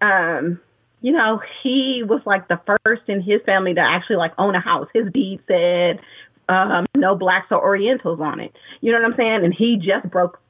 um, 0.00 0.60
you 1.00 1.12
know, 1.12 1.40
he 1.62 2.02
was 2.06 2.20
like 2.26 2.48
the 2.48 2.60
first 2.66 3.02
in 3.08 3.22
his 3.22 3.40
family 3.46 3.74
to 3.74 3.80
actually 3.80 4.16
like 4.16 4.32
own 4.38 4.54
a 4.54 4.60
house. 4.60 4.88
His 4.92 5.04
deed 5.12 5.40
said 5.46 6.00
um, 6.48 6.86
no 6.96 7.14
blacks 7.14 7.46
or 7.50 7.60
Orientals 7.60 8.20
on 8.20 8.40
it. 8.40 8.52
You 8.80 8.92
know 8.92 9.00
what 9.00 9.12
I'm 9.12 9.16
saying? 9.16 9.44
And 9.44 9.54
he 9.56 9.76
just 9.76 10.10
broke 10.10 10.40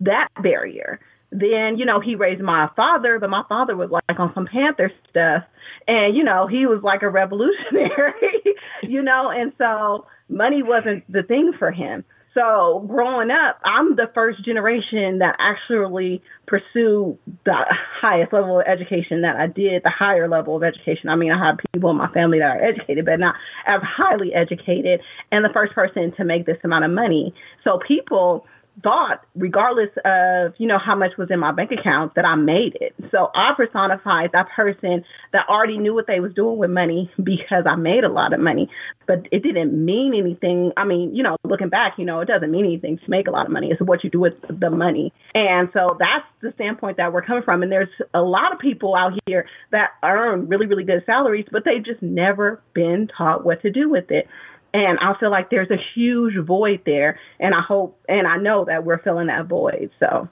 that 0.00 0.28
barrier. 0.42 1.00
Then, 1.32 1.78
you 1.78 1.84
know, 1.84 2.00
he 2.00 2.16
raised 2.16 2.42
my 2.42 2.68
father, 2.74 3.18
but 3.20 3.30
my 3.30 3.44
father 3.48 3.76
was 3.76 3.90
like 3.90 4.18
on 4.18 4.32
some 4.34 4.46
Panther 4.46 4.90
stuff. 5.08 5.44
And, 5.86 6.16
you 6.16 6.24
know, 6.24 6.48
he 6.48 6.66
was 6.66 6.82
like 6.82 7.02
a 7.02 7.08
revolutionary, 7.08 8.42
you 8.82 9.02
know, 9.02 9.30
and 9.30 9.52
so 9.56 10.06
money 10.28 10.62
wasn't 10.62 11.10
the 11.10 11.22
thing 11.22 11.52
for 11.58 11.70
him. 11.70 12.04
So 12.32 12.84
growing 12.86 13.30
up, 13.30 13.58
I'm 13.64 13.96
the 13.96 14.06
first 14.14 14.44
generation 14.44 15.18
that 15.18 15.34
actually 15.40 16.22
pursued 16.46 17.18
the 17.44 17.54
highest 18.00 18.32
level 18.32 18.60
of 18.60 18.66
education 18.66 19.22
that 19.22 19.34
I 19.34 19.48
did, 19.48 19.82
the 19.82 19.90
higher 19.90 20.28
level 20.28 20.54
of 20.56 20.62
education. 20.62 21.08
I 21.08 21.16
mean, 21.16 21.32
I 21.32 21.44
have 21.44 21.58
people 21.72 21.90
in 21.90 21.96
my 21.96 22.08
family 22.12 22.38
that 22.38 22.56
are 22.56 22.62
educated, 22.62 23.04
but 23.04 23.18
not 23.18 23.34
as 23.66 23.80
highly 23.82 24.32
educated, 24.32 25.00
and 25.32 25.44
the 25.44 25.52
first 25.52 25.72
person 25.74 26.12
to 26.18 26.24
make 26.24 26.46
this 26.46 26.58
amount 26.62 26.84
of 26.84 26.92
money. 26.92 27.34
So 27.64 27.80
people 27.86 28.46
thought, 28.82 29.24
regardless 29.34 29.90
of, 30.04 30.54
you 30.58 30.66
know, 30.66 30.78
how 30.78 30.94
much 30.94 31.12
was 31.18 31.28
in 31.30 31.38
my 31.38 31.52
bank 31.52 31.70
account, 31.72 32.14
that 32.14 32.24
I 32.24 32.34
made 32.34 32.76
it. 32.80 32.94
So 33.10 33.30
I 33.34 33.52
personified 33.56 34.30
that 34.32 34.46
person 34.54 35.04
that 35.32 35.48
already 35.48 35.78
knew 35.78 35.94
what 35.94 36.06
they 36.06 36.20
was 36.20 36.32
doing 36.34 36.58
with 36.58 36.70
money 36.70 37.10
because 37.16 37.64
I 37.68 37.76
made 37.76 38.04
a 38.04 38.08
lot 38.08 38.32
of 38.32 38.40
money. 38.40 38.68
But 39.06 39.26
it 39.32 39.42
didn't 39.42 39.72
mean 39.72 40.14
anything. 40.16 40.72
I 40.76 40.84
mean, 40.84 41.14
you 41.14 41.22
know, 41.22 41.36
looking 41.44 41.68
back, 41.68 41.94
you 41.98 42.04
know, 42.04 42.20
it 42.20 42.28
doesn't 42.28 42.50
mean 42.50 42.64
anything 42.64 42.98
to 42.98 43.10
make 43.10 43.26
a 43.26 43.30
lot 43.30 43.46
of 43.46 43.52
money. 43.52 43.68
It's 43.70 43.80
what 43.80 44.04
you 44.04 44.10
do 44.10 44.20
with 44.20 44.34
the 44.48 44.70
money. 44.70 45.12
And 45.34 45.68
so 45.72 45.96
that's 45.98 46.24
the 46.42 46.52
standpoint 46.54 46.98
that 46.98 47.12
we're 47.12 47.22
coming 47.22 47.42
from. 47.42 47.62
And 47.62 47.72
there's 47.72 47.88
a 48.14 48.20
lot 48.20 48.52
of 48.52 48.58
people 48.58 48.94
out 48.94 49.12
here 49.26 49.46
that 49.72 49.90
earn 50.04 50.48
really, 50.48 50.66
really 50.66 50.84
good 50.84 51.02
salaries, 51.06 51.46
but 51.50 51.64
they've 51.64 51.84
just 51.84 52.02
never 52.02 52.62
been 52.72 53.08
taught 53.16 53.44
what 53.44 53.62
to 53.62 53.70
do 53.70 53.90
with 53.90 54.10
it. 54.10 54.26
And 54.72 54.98
I 55.00 55.14
feel 55.18 55.30
like 55.30 55.50
there's 55.50 55.70
a 55.70 55.80
huge 55.94 56.34
void 56.44 56.82
there. 56.86 57.18
And 57.38 57.54
I 57.54 57.60
hope 57.60 57.98
and 58.08 58.26
I 58.26 58.36
know 58.36 58.64
that 58.66 58.84
we're 58.84 58.98
filling 58.98 59.26
that 59.28 59.46
void. 59.46 59.90
So. 59.98 60.28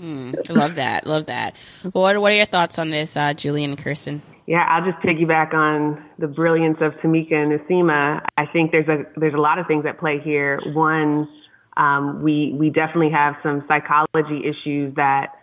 Mm, 0.00 0.48
love 0.48 0.76
that. 0.76 1.06
Love 1.06 1.26
that. 1.26 1.56
What, 1.90 2.20
what 2.20 2.32
are 2.32 2.36
your 2.36 2.46
thoughts 2.46 2.78
on 2.78 2.90
this, 2.90 3.16
uh, 3.16 3.34
Julian 3.34 3.74
Kirsten? 3.74 4.22
Yeah, 4.46 4.64
I'll 4.66 4.90
just 4.90 5.04
piggyback 5.04 5.52
on 5.52 6.02
the 6.18 6.26
brilliance 6.26 6.78
of 6.80 6.92
Tamika 7.02 7.34
and 7.34 7.60
Naseema. 7.60 8.24
I 8.38 8.46
think 8.46 8.72
there's 8.72 8.88
a 8.88 9.04
there's 9.20 9.34
a 9.34 9.38
lot 9.40 9.58
of 9.58 9.66
things 9.66 9.84
at 9.86 9.98
play 9.98 10.20
here. 10.24 10.58
One, 10.72 11.28
um, 11.76 12.22
we 12.22 12.54
we 12.58 12.70
definitely 12.70 13.10
have 13.10 13.34
some 13.42 13.62
psychology 13.68 14.44
issues 14.46 14.94
that 14.94 15.34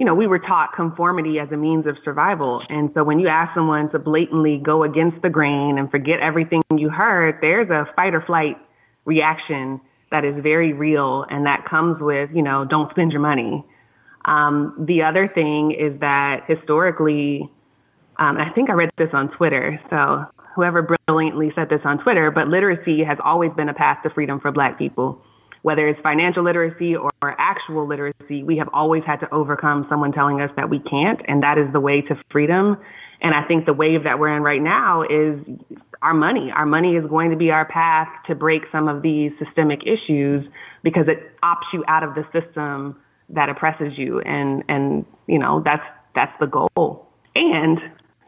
you 0.00 0.06
know, 0.06 0.14
we 0.14 0.26
were 0.26 0.38
taught 0.38 0.72
conformity 0.74 1.38
as 1.38 1.52
a 1.52 1.58
means 1.58 1.86
of 1.86 1.94
survival. 2.02 2.62
And 2.70 2.88
so 2.94 3.04
when 3.04 3.20
you 3.20 3.28
ask 3.28 3.54
someone 3.54 3.90
to 3.90 3.98
blatantly 3.98 4.56
go 4.64 4.82
against 4.82 5.20
the 5.20 5.28
grain 5.28 5.76
and 5.76 5.90
forget 5.90 6.20
everything 6.20 6.62
you 6.74 6.88
heard, 6.88 7.36
there's 7.42 7.68
a 7.68 7.84
fight 7.94 8.14
or 8.14 8.22
flight 8.22 8.56
reaction 9.04 9.78
that 10.10 10.24
is 10.24 10.34
very 10.42 10.72
real 10.72 11.26
and 11.28 11.44
that 11.44 11.66
comes 11.68 11.98
with, 12.00 12.30
you 12.32 12.40
know, 12.40 12.64
don't 12.64 12.90
spend 12.92 13.12
your 13.12 13.20
money. 13.20 13.62
Um, 14.24 14.86
the 14.88 15.02
other 15.02 15.28
thing 15.28 15.76
is 15.78 16.00
that 16.00 16.44
historically, 16.48 17.50
um, 18.18 18.38
I 18.38 18.48
think 18.54 18.70
I 18.70 18.72
read 18.72 18.90
this 18.96 19.10
on 19.12 19.30
Twitter, 19.36 19.78
so 19.90 20.24
whoever 20.56 20.96
brilliantly 21.06 21.52
said 21.54 21.68
this 21.68 21.80
on 21.84 22.02
Twitter, 22.02 22.30
but 22.30 22.48
literacy 22.48 23.04
has 23.04 23.18
always 23.22 23.50
been 23.54 23.68
a 23.68 23.74
path 23.74 23.98
to 24.04 24.10
freedom 24.10 24.40
for 24.40 24.50
black 24.50 24.78
people 24.78 25.20
whether 25.62 25.86
it's 25.88 26.00
financial 26.00 26.42
literacy 26.42 26.96
or 26.96 27.12
actual 27.22 27.86
literacy, 27.86 28.42
we 28.42 28.56
have 28.56 28.68
always 28.72 29.02
had 29.06 29.16
to 29.16 29.32
overcome 29.32 29.86
someone 29.88 30.12
telling 30.12 30.40
us 30.40 30.50
that 30.56 30.70
we 30.70 30.78
can't, 30.78 31.20
and 31.28 31.42
that 31.42 31.58
is 31.58 31.70
the 31.72 31.80
way 31.80 32.00
to 32.02 32.14
freedom. 32.30 32.78
And 33.20 33.34
I 33.34 33.46
think 33.46 33.66
the 33.66 33.74
wave 33.74 34.04
that 34.04 34.18
we're 34.18 34.34
in 34.34 34.42
right 34.42 34.62
now 34.62 35.02
is 35.02 35.38
our 36.00 36.14
money. 36.14 36.50
Our 36.54 36.64
money 36.64 36.96
is 36.96 37.04
going 37.08 37.30
to 37.30 37.36
be 37.36 37.50
our 37.50 37.66
path 37.66 38.08
to 38.28 38.34
break 38.34 38.62
some 38.72 38.88
of 38.88 39.02
these 39.02 39.32
systemic 39.44 39.80
issues 39.82 40.46
because 40.82 41.04
it 41.08 41.38
opts 41.42 41.68
you 41.74 41.84
out 41.86 42.02
of 42.02 42.14
the 42.14 42.24
system 42.32 42.96
that 43.28 43.50
oppresses 43.50 43.92
you. 43.96 44.20
And, 44.20 44.64
and, 44.68 45.04
you 45.26 45.38
know, 45.38 45.62
that's, 45.62 45.84
that's 46.14 46.32
the 46.40 46.46
goal. 46.46 47.06
And 47.34 47.78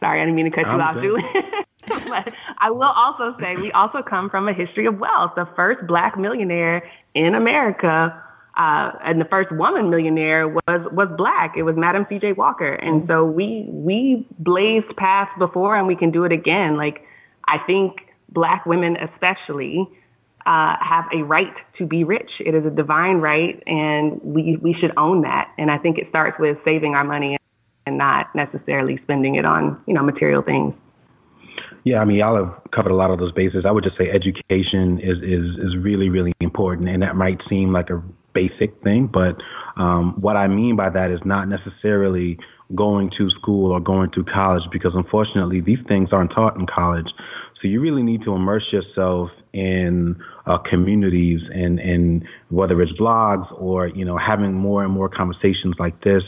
sorry, 0.00 0.20
I 0.20 0.24
didn't 0.24 0.36
mean 0.36 0.50
to 0.50 0.50
cut 0.50 0.66
you 0.70 0.78
off, 0.78 0.96
Julie. 1.00 1.22
but 1.86 2.32
I 2.58 2.70
will 2.70 2.82
also 2.82 3.36
say 3.40 3.56
we 3.56 3.72
also 3.72 4.02
come 4.02 4.30
from 4.30 4.48
a 4.48 4.54
history 4.54 4.86
of 4.86 4.98
wealth. 4.98 5.32
The 5.36 5.48
first 5.56 5.86
black 5.86 6.18
millionaire 6.18 6.88
in 7.14 7.34
America, 7.34 8.22
uh, 8.56 8.90
and 9.04 9.20
the 9.20 9.24
first 9.26 9.50
woman 9.52 9.90
millionaire 9.90 10.48
was 10.48 10.88
was 10.92 11.08
black. 11.16 11.54
It 11.56 11.62
was 11.62 11.76
Madam 11.76 12.06
C.J. 12.08 12.32
Walker, 12.32 12.72
and 12.72 13.06
so 13.08 13.24
we 13.24 13.66
we 13.68 14.26
blazed 14.38 14.94
paths 14.96 15.30
before, 15.38 15.76
and 15.76 15.86
we 15.86 15.96
can 15.96 16.10
do 16.10 16.24
it 16.24 16.32
again. 16.32 16.76
Like 16.76 17.02
I 17.46 17.58
think 17.66 18.00
black 18.28 18.66
women, 18.66 18.96
especially. 18.96 19.88
Uh, 20.44 20.74
have 20.80 21.04
a 21.14 21.22
right 21.22 21.54
to 21.78 21.86
be 21.86 22.02
rich. 22.02 22.28
It 22.40 22.52
is 22.52 22.66
a 22.66 22.70
divine 22.70 23.18
right, 23.18 23.62
and 23.64 24.20
we 24.24 24.58
we 24.60 24.74
should 24.80 24.90
own 24.96 25.22
that. 25.22 25.52
And 25.56 25.70
I 25.70 25.78
think 25.78 25.98
it 25.98 26.08
starts 26.08 26.36
with 26.40 26.58
saving 26.64 26.96
our 26.96 27.04
money 27.04 27.38
and 27.86 27.96
not 27.96 28.34
necessarily 28.34 28.98
spending 29.04 29.36
it 29.36 29.44
on 29.44 29.80
you 29.86 29.94
know 29.94 30.02
material 30.02 30.42
things. 30.42 30.74
Yeah, 31.84 31.98
I 31.98 32.04
mean, 32.04 32.18
y'all 32.18 32.36
have 32.36 32.54
covered 32.72 32.92
a 32.92 32.94
lot 32.96 33.10
of 33.10 33.18
those 33.18 33.32
bases. 33.32 33.64
I 33.66 33.72
would 33.72 33.82
just 33.82 33.98
say 33.98 34.08
education 34.08 35.00
is 35.00 35.18
is 35.18 35.58
is 35.58 35.76
really 35.80 36.08
really 36.08 36.32
important, 36.40 36.88
and 36.88 37.02
that 37.02 37.16
might 37.16 37.40
seem 37.48 37.72
like 37.72 37.90
a 37.90 38.02
basic 38.34 38.82
thing, 38.82 39.10
but 39.12 39.36
um, 39.76 40.20
what 40.20 40.36
I 40.36 40.48
mean 40.48 40.76
by 40.76 40.90
that 40.90 41.10
is 41.10 41.20
not 41.24 41.48
necessarily 41.48 42.38
going 42.74 43.10
to 43.18 43.30
school 43.30 43.72
or 43.72 43.80
going 43.80 44.10
to 44.12 44.24
college, 44.24 44.62
because 44.70 44.92
unfortunately 44.94 45.60
these 45.60 45.78
things 45.88 46.10
aren't 46.12 46.32
taught 46.32 46.56
in 46.56 46.66
college. 46.66 47.08
So 47.60 47.68
you 47.68 47.80
really 47.80 48.02
need 48.02 48.22
to 48.24 48.34
immerse 48.34 48.64
yourself 48.72 49.30
in 49.52 50.16
uh, 50.46 50.58
communities 50.58 51.40
and, 51.52 51.78
and 51.78 52.24
whether 52.48 52.80
it's 52.82 52.92
blogs 52.92 53.46
or, 53.60 53.86
you 53.88 54.04
know, 54.04 54.16
having 54.16 54.52
more 54.54 54.82
and 54.82 54.92
more 54.92 55.08
conversations 55.08 55.74
like 55.78 56.02
this 56.02 56.22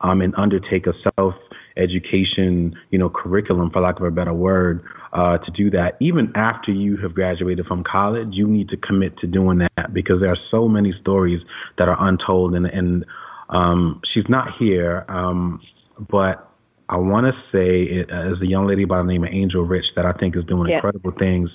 um, 0.00 0.22
and 0.22 0.34
undertake 0.36 0.86
a 0.86 0.92
self 1.16 1.34
education, 1.76 2.74
you 2.90 2.98
know, 2.98 3.10
curriculum, 3.10 3.70
for 3.70 3.82
lack 3.82 3.98
of 3.98 4.06
a 4.06 4.10
better 4.10 4.32
word, 4.32 4.82
uh, 5.12 5.38
to 5.38 5.50
do 5.52 5.70
that. 5.70 5.96
Even 6.00 6.32
after 6.34 6.72
you 6.72 6.96
have 6.98 7.14
graduated 7.14 7.66
from 7.66 7.84
college, 7.84 8.28
you 8.32 8.46
need 8.46 8.68
to 8.68 8.76
commit 8.76 9.18
to 9.18 9.26
doing 9.26 9.58
that 9.58 9.92
because 9.92 10.20
there 10.20 10.30
are 10.30 10.38
so 10.50 10.68
many 10.68 10.92
stories 11.00 11.40
that 11.78 11.88
are 11.88 11.96
untold. 11.98 12.54
And, 12.54 12.66
and 12.66 13.04
um, 13.48 14.00
she's 14.12 14.28
not 14.28 14.48
here, 14.58 15.04
um, 15.08 15.60
but 16.10 16.48
I 16.90 16.96
want 16.96 17.26
to 17.26 17.32
say, 17.52 17.82
it, 17.82 18.10
as 18.10 18.40
a 18.40 18.46
young 18.46 18.66
lady 18.66 18.86
by 18.86 18.98
the 18.98 19.04
name 19.04 19.22
of 19.22 19.30
Angel 19.30 19.62
Rich, 19.62 19.84
that 19.96 20.06
I 20.06 20.12
think 20.12 20.36
is 20.36 20.44
doing 20.46 20.70
yeah. 20.70 20.76
incredible 20.76 21.12
things 21.18 21.50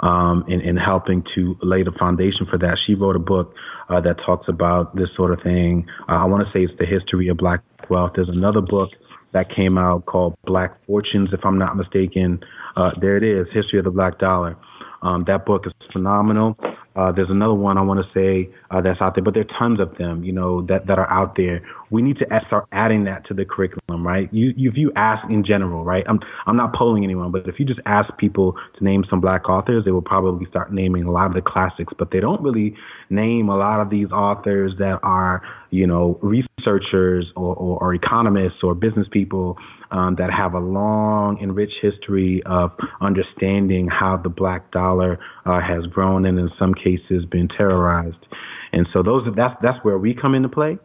um, 0.00 0.44
in, 0.46 0.60
in 0.60 0.76
helping 0.76 1.24
to 1.34 1.56
lay 1.62 1.82
the 1.82 1.90
foundation 1.98 2.46
for 2.48 2.58
that. 2.58 2.78
She 2.86 2.94
wrote 2.94 3.16
a 3.16 3.20
book 3.20 3.54
uh, 3.88 4.00
that 4.02 4.16
talks 4.24 4.46
about 4.48 4.94
this 4.94 5.08
sort 5.16 5.32
of 5.32 5.42
thing. 5.42 5.86
Uh, 6.08 6.12
I 6.12 6.24
want 6.26 6.46
to 6.46 6.52
say 6.52 6.62
it's 6.62 6.78
the 6.78 6.86
history 6.86 7.26
of 7.26 7.38
black 7.38 7.60
wealth. 7.90 8.12
There's 8.14 8.28
another 8.28 8.60
book 8.60 8.90
that 9.32 9.54
came 9.54 9.78
out 9.78 10.06
called 10.06 10.36
Black 10.44 10.74
Fortunes, 10.86 11.30
if 11.32 11.40
I'm 11.44 11.58
not 11.58 11.76
mistaken. 11.76 12.40
Uh, 12.76 12.90
there 13.00 13.16
it 13.16 13.24
is, 13.24 13.46
History 13.52 13.78
of 13.78 13.84
the 13.84 13.90
Black 13.90 14.18
Dollar. 14.18 14.56
Um, 15.02 15.24
that 15.26 15.46
book 15.46 15.64
is 15.66 15.72
phenomenal. 15.92 16.56
Uh, 16.96 17.12
there's 17.12 17.30
another 17.30 17.54
one 17.54 17.78
I 17.78 17.82
want 17.82 18.00
to 18.04 18.10
say 18.12 18.50
uh, 18.70 18.80
that's 18.80 19.00
out 19.00 19.14
there, 19.14 19.22
but 19.22 19.34
there 19.34 19.44
are 19.44 19.58
tons 19.58 19.78
of 19.80 19.96
them, 19.98 20.24
you 20.24 20.32
know, 20.32 20.62
that, 20.66 20.86
that 20.88 20.98
are 20.98 21.08
out 21.10 21.36
there. 21.36 21.62
We 21.90 22.02
need 22.02 22.18
to 22.18 22.26
start 22.46 22.66
adding 22.72 23.04
that 23.04 23.26
to 23.28 23.34
the 23.34 23.44
curriculum, 23.44 24.06
right? 24.06 24.28
You, 24.32 24.52
if 24.56 24.76
you 24.76 24.92
ask 24.96 25.28
in 25.30 25.44
general, 25.44 25.84
right? 25.84 26.04
I'm, 26.08 26.20
I'm 26.46 26.56
not 26.56 26.74
polling 26.74 27.04
anyone, 27.04 27.32
but 27.32 27.48
if 27.48 27.58
you 27.58 27.64
just 27.64 27.80
ask 27.86 28.14
people 28.18 28.54
to 28.78 28.84
name 28.84 29.04
some 29.08 29.20
black 29.20 29.48
authors, 29.48 29.84
they 29.84 29.90
will 29.90 30.02
probably 30.02 30.46
start 30.50 30.72
naming 30.72 31.04
a 31.04 31.10
lot 31.10 31.26
of 31.26 31.34
the 31.34 31.42
classics, 31.42 31.92
but 31.98 32.10
they 32.10 32.20
don't 32.20 32.42
really 32.42 32.74
name 33.10 33.48
a 33.48 33.56
lot 33.56 33.80
of 33.80 33.90
these 33.90 34.10
authors 34.10 34.72
that 34.78 34.98
are, 35.02 35.42
you 35.70 35.86
know, 35.86 36.18
researchers 36.22 37.26
or, 37.36 37.54
or, 37.54 37.78
or 37.82 37.94
economists 37.94 38.62
or 38.62 38.74
business 38.74 39.06
people 39.10 39.56
um, 39.90 40.16
that 40.18 40.30
have 40.30 40.54
a 40.54 40.58
long 40.58 41.38
and 41.40 41.56
rich 41.56 41.72
history 41.80 42.42
of 42.46 42.70
understanding 43.00 43.88
how 43.88 44.20
the 44.22 44.28
black 44.28 44.70
dollar 44.70 45.18
uh, 45.46 45.60
has 45.60 45.86
grown 45.86 46.26
and 46.26 46.38
in 46.38 46.50
some 46.58 46.74
cases 46.74 47.24
been 47.30 47.48
terrorized. 47.48 48.26
And 48.72 48.86
so 48.92 49.02
those 49.02 49.26
that's 49.34 49.54
that's 49.62 49.82
where 49.82 49.98
we 49.98 50.14
come 50.14 50.34
into 50.34 50.48
play 50.48 50.78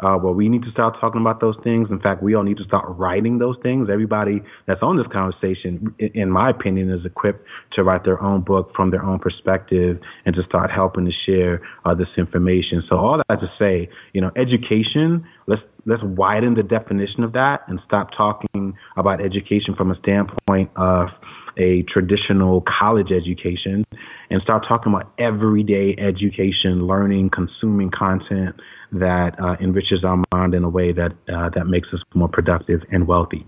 uh, 0.00 0.16
we 0.16 0.48
need 0.48 0.62
to 0.62 0.70
start 0.70 0.96
talking 1.00 1.20
about 1.20 1.40
those 1.40 1.56
things. 1.62 1.88
In 1.90 2.00
fact, 2.00 2.22
we 2.22 2.34
all 2.34 2.42
need 2.42 2.56
to 2.56 2.64
start 2.64 2.84
writing 2.88 3.38
those 3.38 3.56
things. 3.62 3.88
Everybody 3.92 4.40
that's 4.66 4.82
on 4.82 4.96
this 4.96 5.06
conversation, 5.12 5.94
in 5.98 6.30
my 6.30 6.50
opinion, 6.50 6.90
is 6.90 7.04
equipped 7.04 7.44
to 7.72 7.82
write 7.82 8.04
their 8.04 8.20
own 8.22 8.40
book 8.42 8.72
from 8.74 8.90
their 8.90 9.04
own 9.04 9.18
perspective 9.18 9.98
and 10.24 10.34
to 10.34 10.42
start 10.44 10.70
helping 10.70 11.04
to 11.04 11.12
share 11.26 11.60
uh, 11.84 11.94
this 11.94 12.08
information. 12.16 12.82
So 12.88 12.96
all 12.96 13.20
that 13.28 13.40
to 13.40 13.50
say, 13.58 13.88
you 14.12 14.20
know, 14.20 14.30
education, 14.36 15.26
let's 15.46 15.62
let's 15.86 16.02
widen 16.02 16.54
the 16.54 16.62
definition 16.62 17.24
of 17.24 17.32
that 17.32 17.60
and 17.66 17.80
stop 17.86 18.10
talking 18.16 18.74
about 18.96 19.20
education 19.24 19.74
from 19.76 19.90
a 19.90 19.98
standpoint 19.98 20.70
of 20.76 21.08
a 21.56 21.82
traditional 21.92 22.62
college 22.78 23.08
education 23.10 23.84
and 24.30 24.40
start 24.42 24.64
talking 24.68 24.92
about 24.92 25.12
everyday 25.18 25.96
education, 25.98 26.86
learning, 26.86 27.30
consuming 27.30 27.90
content 27.90 28.56
that 28.92 29.38
uh, 29.40 29.56
enriches 29.60 30.04
our 30.04 30.22
mind 30.32 30.54
in 30.54 30.64
a 30.64 30.68
way 30.68 30.92
that 30.92 31.12
uh, 31.32 31.48
that 31.50 31.66
makes 31.66 31.88
us 31.92 32.00
more 32.14 32.28
productive 32.28 32.82
and 32.90 33.06
wealthy. 33.06 33.46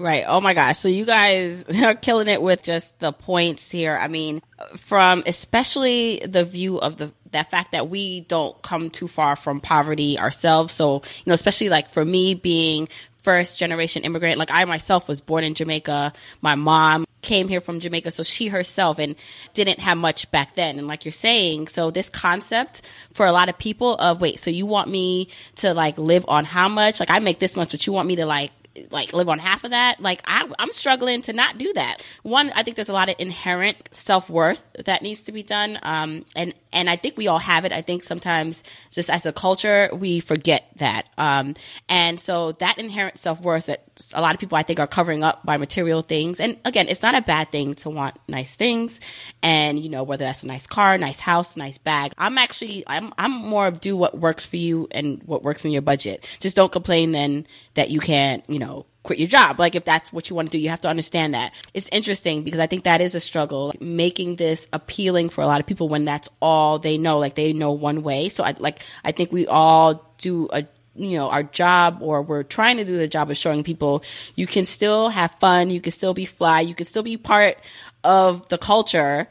Right. 0.00 0.24
Oh 0.26 0.40
my 0.40 0.54
gosh. 0.54 0.78
So 0.78 0.88
you 0.88 1.04
guys 1.04 1.64
are 1.82 1.94
killing 1.94 2.28
it 2.28 2.40
with 2.40 2.62
just 2.62 2.98
the 3.00 3.12
points 3.12 3.70
here. 3.70 3.96
I 3.96 4.08
mean, 4.08 4.40
from 4.78 5.22
especially 5.26 6.20
the 6.26 6.44
view 6.44 6.78
of 6.78 6.96
the 6.96 7.12
that 7.32 7.50
fact 7.50 7.72
that 7.72 7.88
we 7.88 8.20
don't 8.20 8.60
come 8.62 8.90
too 8.90 9.06
far 9.06 9.36
from 9.36 9.60
poverty 9.60 10.18
ourselves. 10.18 10.74
So, 10.74 10.94
you 10.94 11.22
know, 11.26 11.34
especially 11.34 11.68
like 11.68 11.90
for 11.90 12.04
me 12.04 12.34
being 12.34 12.88
first 13.22 13.58
generation 13.58 14.02
immigrant, 14.02 14.38
like 14.38 14.50
I 14.50 14.64
myself 14.64 15.08
was 15.08 15.20
born 15.20 15.44
in 15.44 15.54
Jamaica. 15.54 16.12
My 16.40 16.54
mom 16.54 17.06
came 17.22 17.48
here 17.48 17.60
from 17.60 17.80
Jamaica, 17.80 18.10
so 18.10 18.22
she 18.22 18.48
herself 18.48 18.98
and 18.98 19.14
didn't 19.54 19.80
have 19.80 19.98
much 19.98 20.30
back 20.30 20.54
then. 20.54 20.78
And 20.78 20.86
like 20.86 21.04
you're 21.04 21.12
saying, 21.12 21.68
so 21.68 21.90
this 21.90 22.08
concept 22.08 22.82
for 23.12 23.26
a 23.26 23.32
lot 23.32 23.48
of 23.48 23.58
people 23.58 23.94
of 23.96 24.20
wait, 24.20 24.40
so 24.40 24.50
you 24.50 24.66
want 24.66 24.88
me 24.88 25.28
to 25.56 25.74
like 25.74 25.98
live 25.98 26.24
on 26.28 26.44
how 26.44 26.68
much? 26.68 27.00
Like 27.00 27.10
I 27.10 27.18
make 27.18 27.38
this 27.38 27.56
much, 27.56 27.70
but 27.70 27.86
you 27.86 27.92
want 27.92 28.08
me 28.08 28.16
to 28.16 28.26
like 28.26 28.52
like 28.90 29.12
live 29.12 29.28
on 29.28 29.38
half 29.38 29.64
of 29.64 29.70
that. 29.70 30.00
Like 30.00 30.22
I, 30.24 30.48
am 30.58 30.72
struggling 30.72 31.22
to 31.22 31.32
not 31.32 31.58
do 31.58 31.72
that. 31.74 32.02
One, 32.22 32.50
I 32.54 32.62
think 32.62 32.76
there's 32.76 32.88
a 32.88 32.94
lot 32.94 33.08
of 33.08 33.16
inherent 33.18 33.76
self 33.92 34.30
worth 34.30 34.66
that 34.84 35.02
needs 35.02 35.22
to 35.22 35.32
be 35.32 35.42
done, 35.42 35.78
um, 35.82 36.24
and 36.36 36.54
and 36.72 36.88
I 36.88 36.96
think 36.96 37.16
we 37.16 37.28
all 37.28 37.38
have 37.38 37.64
it. 37.64 37.72
I 37.72 37.82
think 37.82 38.02
sometimes 38.02 38.62
just 38.90 39.10
as 39.10 39.26
a 39.26 39.32
culture 39.32 39.90
we 39.92 40.20
forget 40.20 40.66
that, 40.76 41.06
um, 41.18 41.54
and 41.88 42.20
so 42.20 42.52
that 42.52 42.78
inherent 42.78 43.18
self 43.18 43.40
worth 43.40 43.66
that 43.66 43.82
a 44.14 44.20
lot 44.20 44.34
of 44.34 44.40
people 44.40 44.56
I 44.56 44.62
think 44.62 44.80
are 44.80 44.86
covering 44.86 45.22
up 45.22 45.44
by 45.44 45.56
material 45.56 46.02
things. 46.02 46.40
And 46.40 46.56
again, 46.64 46.88
it's 46.88 47.02
not 47.02 47.14
a 47.14 47.22
bad 47.22 47.50
thing 47.50 47.74
to 47.76 47.90
want 47.90 48.18
nice 48.28 48.54
things, 48.54 49.00
and 49.42 49.78
you 49.78 49.90
know 49.90 50.02
whether 50.02 50.24
that's 50.24 50.42
a 50.42 50.46
nice 50.46 50.66
car, 50.66 50.96
nice 50.98 51.20
house, 51.20 51.56
nice 51.56 51.78
bag. 51.78 52.12
I'm 52.18 52.38
actually 52.38 52.84
I'm 52.86 53.12
I'm 53.18 53.32
more 53.32 53.66
of 53.66 53.80
do 53.80 53.96
what 53.96 54.18
works 54.18 54.46
for 54.46 54.56
you 54.56 54.88
and 54.90 55.22
what 55.24 55.42
works 55.42 55.64
in 55.64 55.70
your 55.70 55.82
budget. 55.82 56.26
Just 56.40 56.56
don't 56.56 56.72
complain 56.72 57.12
then 57.12 57.46
that 57.74 57.90
you 57.90 58.00
can't 58.00 58.48
you 58.48 58.58
know 58.58 58.69
quit 59.02 59.18
your 59.18 59.28
job. 59.28 59.58
Like 59.58 59.74
if 59.74 59.84
that's 59.84 60.12
what 60.12 60.28
you 60.28 60.36
want 60.36 60.50
to 60.50 60.58
do, 60.58 60.62
you 60.62 60.68
have 60.68 60.82
to 60.82 60.88
understand 60.88 61.34
that. 61.34 61.52
It's 61.74 61.88
interesting 61.90 62.42
because 62.42 62.60
I 62.60 62.66
think 62.66 62.84
that 62.84 63.00
is 63.00 63.14
a 63.14 63.20
struggle 63.20 63.74
making 63.80 64.36
this 64.36 64.68
appealing 64.72 65.28
for 65.28 65.42
a 65.42 65.46
lot 65.46 65.60
of 65.60 65.66
people 65.66 65.88
when 65.88 66.04
that's 66.04 66.28
all 66.40 66.78
they 66.78 66.98
know. 66.98 67.18
Like 67.18 67.34
they 67.34 67.52
know 67.52 67.72
one 67.72 68.02
way. 68.02 68.28
So 68.28 68.44
I 68.44 68.54
like 68.58 68.80
I 69.04 69.12
think 69.12 69.32
we 69.32 69.46
all 69.46 70.14
do 70.18 70.48
a 70.52 70.66
you 70.94 71.16
know 71.16 71.30
our 71.30 71.42
job 71.42 71.98
or 72.00 72.22
we're 72.22 72.42
trying 72.42 72.76
to 72.76 72.84
do 72.84 72.98
the 72.98 73.08
job 73.08 73.30
of 73.30 73.36
showing 73.36 73.64
people 73.64 74.02
you 74.34 74.46
can 74.46 74.64
still 74.64 75.08
have 75.08 75.32
fun, 75.40 75.70
you 75.70 75.80
can 75.80 75.92
still 75.92 76.14
be 76.14 76.24
fly, 76.24 76.60
you 76.60 76.74
can 76.74 76.86
still 76.86 77.02
be 77.02 77.16
part 77.16 77.58
of 78.04 78.48
the 78.48 78.58
culture 78.58 79.28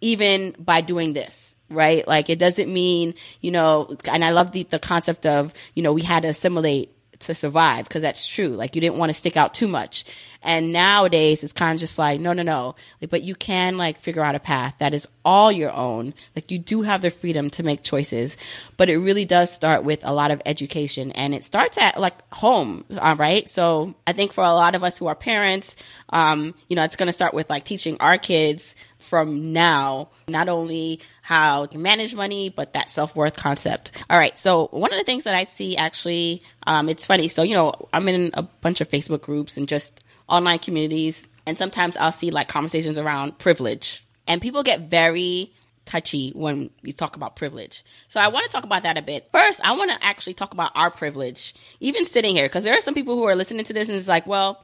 even 0.00 0.54
by 0.58 0.80
doing 0.80 1.12
this 1.12 1.54
right? 1.70 2.06
Like 2.06 2.30
it 2.30 2.38
doesn't 2.38 2.72
mean, 2.72 3.14
you 3.40 3.50
know, 3.50 3.96
and 4.10 4.24
I 4.24 4.30
love 4.30 4.52
the, 4.52 4.64
the 4.64 4.78
concept 4.78 5.26
of, 5.26 5.52
you 5.74 5.82
know, 5.82 5.92
we 5.92 6.02
had 6.02 6.22
to 6.22 6.28
assimilate 6.28 6.93
to 7.26 7.34
survive 7.34 7.86
because 7.86 8.02
that's 8.02 8.26
true. 8.26 8.48
Like 8.48 8.74
you 8.74 8.80
didn't 8.80 8.98
want 8.98 9.10
to 9.10 9.14
stick 9.14 9.36
out 9.36 9.54
too 9.54 9.68
much. 9.68 10.04
And 10.42 10.72
nowadays 10.72 11.42
it's 11.42 11.54
kind 11.54 11.74
of 11.74 11.80
just 11.80 11.98
like, 11.98 12.20
no, 12.20 12.34
no, 12.34 12.42
no. 12.42 12.76
Like, 13.00 13.10
but 13.10 13.22
you 13.22 13.34
can 13.34 13.78
like 13.78 13.98
figure 13.98 14.22
out 14.22 14.34
a 14.34 14.40
path 14.40 14.74
that 14.78 14.92
is 14.92 15.08
all 15.24 15.50
your 15.50 15.72
own. 15.72 16.12
Like 16.36 16.50
you 16.50 16.58
do 16.58 16.82
have 16.82 17.00
the 17.00 17.10
freedom 17.10 17.48
to 17.50 17.62
make 17.62 17.82
choices, 17.82 18.36
but 18.76 18.90
it 18.90 18.98
really 18.98 19.24
does 19.24 19.50
start 19.50 19.84
with 19.84 20.00
a 20.02 20.12
lot 20.12 20.30
of 20.30 20.42
education 20.44 21.12
and 21.12 21.34
it 21.34 21.44
starts 21.44 21.78
at 21.78 21.98
like 21.98 22.14
home, 22.32 22.84
uh, 22.94 23.16
right? 23.18 23.48
So 23.48 23.94
I 24.06 24.12
think 24.12 24.32
for 24.34 24.44
a 24.44 24.52
lot 24.52 24.74
of 24.74 24.84
us 24.84 24.98
who 24.98 25.06
are 25.06 25.14
parents, 25.14 25.76
um, 26.10 26.54
you 26.68 26.76
know, 26.76 26.84
it's 26.84 26.96
going 26.96 27.06
to 27.06 27.12
start 27.12 27.32
with 27.32 27.48
like 27.48 27.64
teaching 27.64 27.96
our 28.00 28.18
kids 28.18 28.76
from 28.98 29.52
now, 29.52 30.10
not 30.28 30.48
only 30.48 31.00
how 31.24 31.64
to 31.64 31.78
manage 31.78 32.14
money, 32.14 32.50
but 32.50 32.74
that 32.74 32.90
self 32.90 33.16
worth 33.16 33.34
concept. 33.34 33.92
All 34.10 34.18
right. 34.18 34.36
So 34.36 34.68
one 34.72 34.92
of 34.92 34.98
the 34.98 35.04
things 35.04 35.24
that 35.24 35.34
I 35.34 35.44
see 35.44 35.74
actually, 35.74 36.42
um, 36.66 36.90
it's 36.90 37.06
funny. 37.06 37.28
So, 37.28 37.42
you 37.42 37.54
know, 37.54 37.72
I'm 37.94 38.06
in 38.08 38.30
a 38.34 38.42
bunch 38.42 38.82
of 38.82 38.90
Facebook 38.90 39.22
groups 39.22 39.56
and 39.56 39.66
just 39.66 40.04
online 40.28 40.58
communities. 40.58 41.26
And 41.46 41.56
sometimes 41.56 41.96
I'll 41.96 42.12
see 42.12 42.30
like 42.30 42.48
conversations 42.48 42.98
around 42.98 43.38
privilege 43.38 44.04
and 44.28 44.42
people 44.42 44.62
get 44.62 44.90
very 44.90 45.54
touchy 45.86 46.30
when 46.34 46.68
you 46.82 46.92
talk 46.92 47.16
about 47.16 47.36
privilege. 47.36 47.86
So 48.08 48.20
I 48.20 48.28
want 48.28 48.44
to 48.44 48.52
talk 48.52 48.64
about 48.64 48.82
that 48.82 48.98
a 48.98 49.02
bit. 49.02 49.30
First, 49.32 49.62
I 49.64 49.74
want 49.78 49.92
to 49.92 50.06
actually 50.06 50.34
talk 50.34 50.52
about 50.52 50.72
our 50.74 50.90
privilege, 50.90 51.54
even 51.80 52.04
sitting 52.04 52.34
here, 52.34 52.44
because 52.44 52.64
there 52.64 52.76
are 52.76 52.82
some 52.82 52.94
people 52.94 53.16
who 53.16 53.24
are 53.24 53.34
listening 53.34 53.64
to 53.64 53.72
this 53.72 53.88
and 53.88 53.96
it's 53.96 54.08
like, 54.08 54.26
well, 54.26 54.62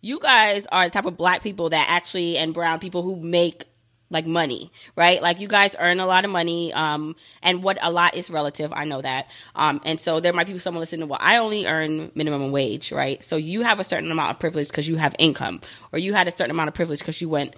you 0.00 0.20
guys 0.20 0.66
are 0.72 0.86
the 0.86 0.90
type 0.90 1.04
of 1.04 1.18
black 1.18 1.42
people 1.42 1.68
that 1.68 1.86
actually 1.90 2.38
and 2.38 2.54
brown 2.54 2.78
people 2.78 3.02
who 3.02 3.16
make 3.16 3.64
like 4.10 4.26
money, 4.26 4.72
right? 4.96 5.22
Like 5.22 5.40
you 5.40 5.48
guys 5.48 5.76
earn 5.78 6.00
a 6.00 6.06
lot 6.06 6.24
of 6.24 6.30
money, 6.30 6.72
um, 6.72 7.16
and 7.42 7.62
what 7.62 7.78
a 7.80 7.90
lot 7.90 8.14
is 8.14 8.30
relative. 8.30 8.72
I 8.72 8.84
know 8.84 9.02
that. 9.02 9.28
Um, 9.54 9.80
and 9.84 10.00
so 10.00 10.20
there 10.20 10.32
might 10.32 10.46
be 10.46 10.58
someone 10.58 10.80
listening, 10.80 11.08
well, 11.08 11.18
I 11.20 11.38
only 11.38 11.66
earn 11.66 12.10
minimum 12.14 12.50
wage, 12.50 12.92
right? 12.92 13.22
So 13.22 13.36
you 13.36 13.62
have 13.62 13.80
a 13.80 13.84
certain 13.84 14.10
amount 14.10 14.32
of 14.32 14.38
privilege 14.40 14.68
because 14.68 14.88
you 14.88 14.96
have 14.96 15.14
income, 15.18 15.60
or 15.92 15.98
you 15.98 16.14
had 16.14 16.28
a 16.28 16.32
certain 16.32 16.50
amount 16.50 16.68
of 16.68 16.74
privilege 16.74 17.00
because 17.00 17.20
you 17.20 17.28
went 17.28 17.54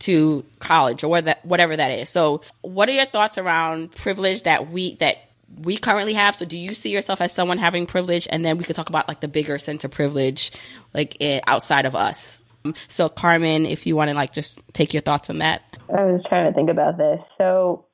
to 0.00 0.44
college 0.58 1.04
or 1.04 1.08
whatever 1.08 1.76
that 1.76 1.92
is. 1.92 2.08
So 2.08 2.42
what 2.62 2.88
are 2.88 2.92
your 2.92 3.06
thoughts 3.06 3.38
around 3.38 3.92
privilege 3.92 4.42
that 4.42 4.70
we, 4.70 4.96
that 4.96 5.18
we 5.56 5.76
currently 5.76 6.14
have. 6.14 6.34
So 6.34 6.44
do 6.44 6.58
you 6.58 6.74
see 6.74 6.90
yourself 6.90 7.20
as 7.20 7.32
someone 7.32 7.58
having 7.58 7.86
privilege? 7.86 8.26
And 8.30 8.44
then 8.44 8.58
we 8.58 8.64
could 8.64 8.76
talk 8.76 8.88
about 8.88 9.08
like 9.08 9.20
the 9.20 9.28
bigger 9.28 9.58
sense 9.58 9.84
of 9.84 9.90
privilege, 9.90 10.52
like 10.92 11.20
it, 11.20 11.44
outside 11.46 11.86
of 11.86 11.94
us. 11.94 12.40
So 12.88 13.08
Carmen, 13.08 13.66
if 13.66 13.86
you 13.86 13.96
want 13.96 14.08
to 14.08 14.14
like 14.14 14.32
just 14.32 14.60
take 14.72 14.92
your 14.94 15.02
thoughts 15.02 15.28
on 15.30 15.38
that. 15.38 15.62
I 15.90 16.04
was 16.04 16.22
trying 16.28 16.50
to 16.50 16.54
think 16.54 16.70
about 16.70 16.96
this. 16.96 17.20
So 17.38 17.86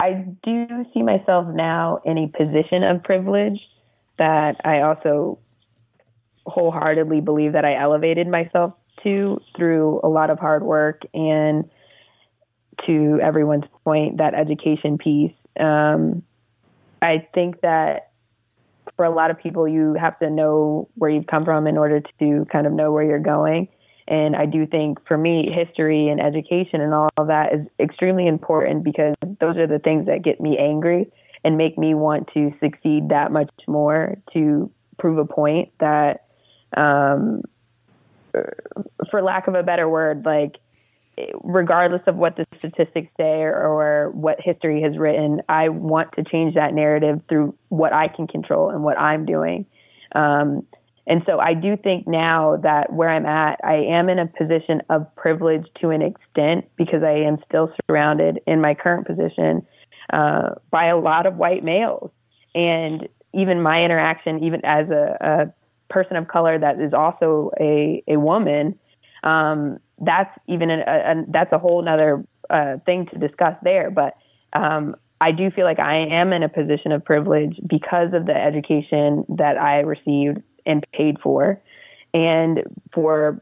I 0.00 0.26
do 0.42 0.66
see 0.92 1.02
myself 1.02 1.46
now 1.54 2.00
in 2.04 2.18
a 2.18 2.28
position 2.28 2.82
of 2.82 3.02
privilege 3.02 3.60
that 4.18 4.60
I 4.64 4.80
also 4.80 5.38
wholeheartedly 6.46 7.20
believe 7.20 7.52
that 7.52 7.64
I 7.64 7.80
elevated 7.80 8.28
myself 8.28 8.74
to 9.02 9.40
through 9.56 10.00
a 10.02 10.08
lot 10.08 10.30
of 10.30 10.38
hard 10.38 10.62
work 10.62 11.02
and 11.12 11.68
to 12.86 13.18
everyone's 13.22 13.64
point, 13.84 14.18
that 14.18 14.34
education 14.34 14.98
piece. 14.98 15.32
Um, 15.58 16.22
I 17.00 17.28
think 17.34 17.60
that 17.60 18.10
for 18.96 19.04
a 19.04 19.14
lot 19.14 19.30
of 19.30 19.38
people, 19.38 19.66
you 19.66 19.94
have 19.94 20.18
to 20.18 20.30
know 20.30 20.88
where 20.94 21.10
you've 21.10 21.26
come 21.26 21.44
from 21.44 21.66
in 21.66 21.78
order 21.78 22.02
to 22.18 22.46
kind 22.50 22.66
of 22.66 22.72
know 22.72 22.92
where 22.92 23.04
you're 23.04 23.18
going. 23.18 23.68
And 24.06 24.36
I 24.36 24.46
do 24.46 24.66
think 24.66 24.98
for 25.06 25.16
me, 25.16 25.50
history 25.50 26.08
and 26.08 26.20
education 26.20 26.80
and 26.80 26.92
all 26.92 27.10
of 27.16 27.28
that 27.28 27.54
is 27.54 27.66
extremely 27.80 28.26
important 28.26 28.84
because 28.84 29.14
those 29.40 29.56
are 29.56 29.66
the 29.66 29.78
things 29.78 30.06
that 30.06 30.22
get 30.22 30.40
me 30.40 30.58
angry 30.58 31.10
and 31.42 31.56
make 31.56 31.78
me 31.78 31.94
want 31.94 32.28
to 32.34 32.52
succeed 32.60 33.08
that 33.08 33.32
much 33.32 33.50
more 33.66 34.16
to 34.32 34.70
prove 34.98 35.18
a 35.18 35.24
point 35.24 35.70
that, 35.80 36.26
um, 36.76 37.42
for 39.10 39.22
lack 39.22 39.46
of 39.46 39.54
a 39.54 39.62
better 39.62 39.88
word, 39.88 40.24
like, 40.24 40.56
regardless 41.42 42.02
of 42.06 42.16
what 42.16 42.36
the 42.36 42.46
statistics 42.58 43.10
say 43.16 43.42
or, 43.42 43.54
or 43.54 44.10
what 44.10 44.40
history 44.40 44.82
has 44.82 44.98
written, 44.98 45.40
I 45.48 45.68
want 45.68 46.12
to 46.16 46.24
change 46.24 46.54
that 46.54 46.74
narrative 46.74 47.20
through 47.28 47.54
what 47.68 47.92
I 47.92 48.08
can 48.08 48.26
control 48.26 48.70
and 48.70 48.82
what 48.82 48.98
I'm 48.98 49.24
doing. 49.24 49.66
Um, 50.12 50.66
and 51.06 51.22
so 51.26 51.38
I 51.38 51.52
do 51.54 51.76
think 51.76 52.06
now 52.06 52.56
that 52.62 52.92
where 52.92 53.10
I'm 53.10 53.26
at, 53.26 53.60
I 53.62 53.74
am 53.74 54.08
in 54.08 54.18
a 54.18 54.26
position 54.26 54.80
of 54.88 55.14
privilege 55.16 55.66
to 55.80 55.90
an 55.90 56.00
extent 56.00 56.64
because 56.76 57.02
I 57.02 57.12
am 57.12 57.38
still 57.46 57.70
surrounded 57.86 58.40
in 58.46 58.60
my 58.60 58.74
current 58.74 59.06
position 59.06 59.66
uh, 60.12 60.54
by 60.70 60.86
a 60.86 60.96
lot 60.96 61.26
of 61.26 61.36
white 61.36 61.62
males. 61.62 62.10
And 62.54 63.06
even 63.34 63.60
my 63.60 63.84
interaction, 63.84 64.42
even 64.44 64.64
as 64.64 64.88
a, 64.88 65.16
a 65.20 65.92
person 65.92 66.16
of 66.16 66.28
color 66.28 66.58
that 66.58 66.80
is 66.80 66.94
also 66.94 67.50
a, 67.60 68.02
a 68.08 68.16
woman, 68.18 68.78
um, 69.24 69.78
that's 70.00 70.30
even 70.48 70.70
a, 70.70 70.80
a, 70.80 71.24
that's 71.28 71.52
a 71.52 71.58
whole 71.58 71.86
other 71.86 72.24
uh, 72.48 72.76
thing 72.86 73.06
to 73.12 73.18
discuss 73.18 73.54
there. 73.62 73.90
But 73.90 74.14
um, 74.54 74.96
I 75.20 75.32
do 75.32 75.50
feel 75.50 75.64
like 75.64 75.80
I 75.80 76.06
am 76.06 76.32
in 76.32 76.42
a 76.42 76.48
position 76.48 76.92
of 76.92 77.04
privilege 77.04 77.58
because 77.66 78.14
of 78.14 78.24
the 78.24 78.34
education 78.34 79.24
that 79.28 79.58
I 79.58 79.80
received 79.80 80.42
and 80.66 80.84
paid 80.92 81.16
for, 81.22 81.60
and 82.12 82.62
for 82.92 83.40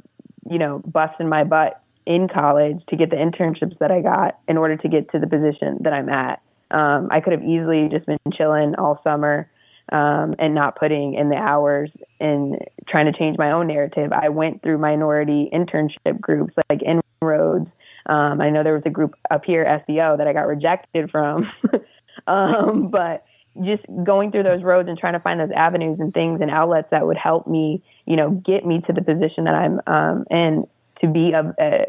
you 0.51 0.59
know 0.59 0.81
busting 0.87 1.29
my 1.29 1.45
butt 1.45 1.83
in 2.07 2.29
college 2.29 2.81
to 2.89 2.97
get 2.97 3.11
the 3.11 3.17
internships 3.17 3.79
that 3.79 3.91
I 3.91 4.01
got 4.01 4.39
in 4.49 4.57
order 4.57 4.77
to 4.77 4.89
get 4.89 5.11
to 5.13 5.19
the 5.19 5.27
position 5.27 5.79
that 5.83 5.93
I'm 5.93 6.09
at. 6.09 6.43
Um, 6.71 7.09
I 7.11 7.21
could 7.21 7.33
have 7.33 7.43
easily 7.43 7.89
just 7.91 8.07
been 8.07 8.19
chilling 8.37 8.75
all 8.77 9.01
summer 9.05 9.49
um, 9.93 10.35
and 10.39 10.55
not 10.55 10.77
putting 10.77 11.15
in 11.15 11.29
the 11.29 11.37
hours 11.37 11.91
and 12.19 12.59
trying 12.89 13.07
to 13.13 13.17
change 13.17 13.37
my 13.39 13.53
own 13.53 13.67
narrative. 13.67 14.11
I 14.13 14.31
went 14.31 14.63
through 14.63 14.79
minority 14.79 15.51
internship 15.53 16.21
groups 16.21 16.55
like 16.71 16.81
Inroads. 16.83 17.69
Um, 18.07 18.41
I 18.41 18.51
know 18.51 18.65
there 18.65 18.75
was 18.75 18.83
a 18.87 18.91
group 18.91 19.15
up 19.31 19.45
here, 19.45 19.65
SEO, 19.89 20.19
that 20.19 20.27
I 20.27 20.33
got 20.33 20.47
rejected 20.47 21.11
from. 21.11 21.47
um, 22.27 22.89
but 22.91 23.25
just 23.61 23.83
going 24.05 24.31
through 24.31 24.45
those 24.45 24.63
roads 24.63 24.89
and 24.89 24.99
trying 24.99 25.13
to 25.13 25.21
find 25.21 25.39
those 25.39 25.51
avenues 25.55 25.99
and 26.01 26.15
things 26.15 26.41
and 26.41 26.51
outlets 26.51 26.89
that 26.91 27.07
would 27.07 27.19
help 27.19 27.47
me, 27.47 27.83
you 28.07 28.17
know, 28.17 28.31
get 28.31 28.65
me 28.65 28.81
to 28.87 28.93
the 28.93 29.03
position 29.03 29.45
that 29.45 29.55
I'm 29.55 29.81
um, 29.87 30.25
in 30.31 30.67
to 31.01 31.09
be 31.09 31.33
of, 31.35 31.47
uh, 31.61 31.85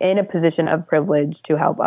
in 0.00 0.18
a 0.18 0.24
position 0.24 0.68
of 0.68 0.86
privilege 0.86 1.36
to 1.46 1.58
help 1.58 1.78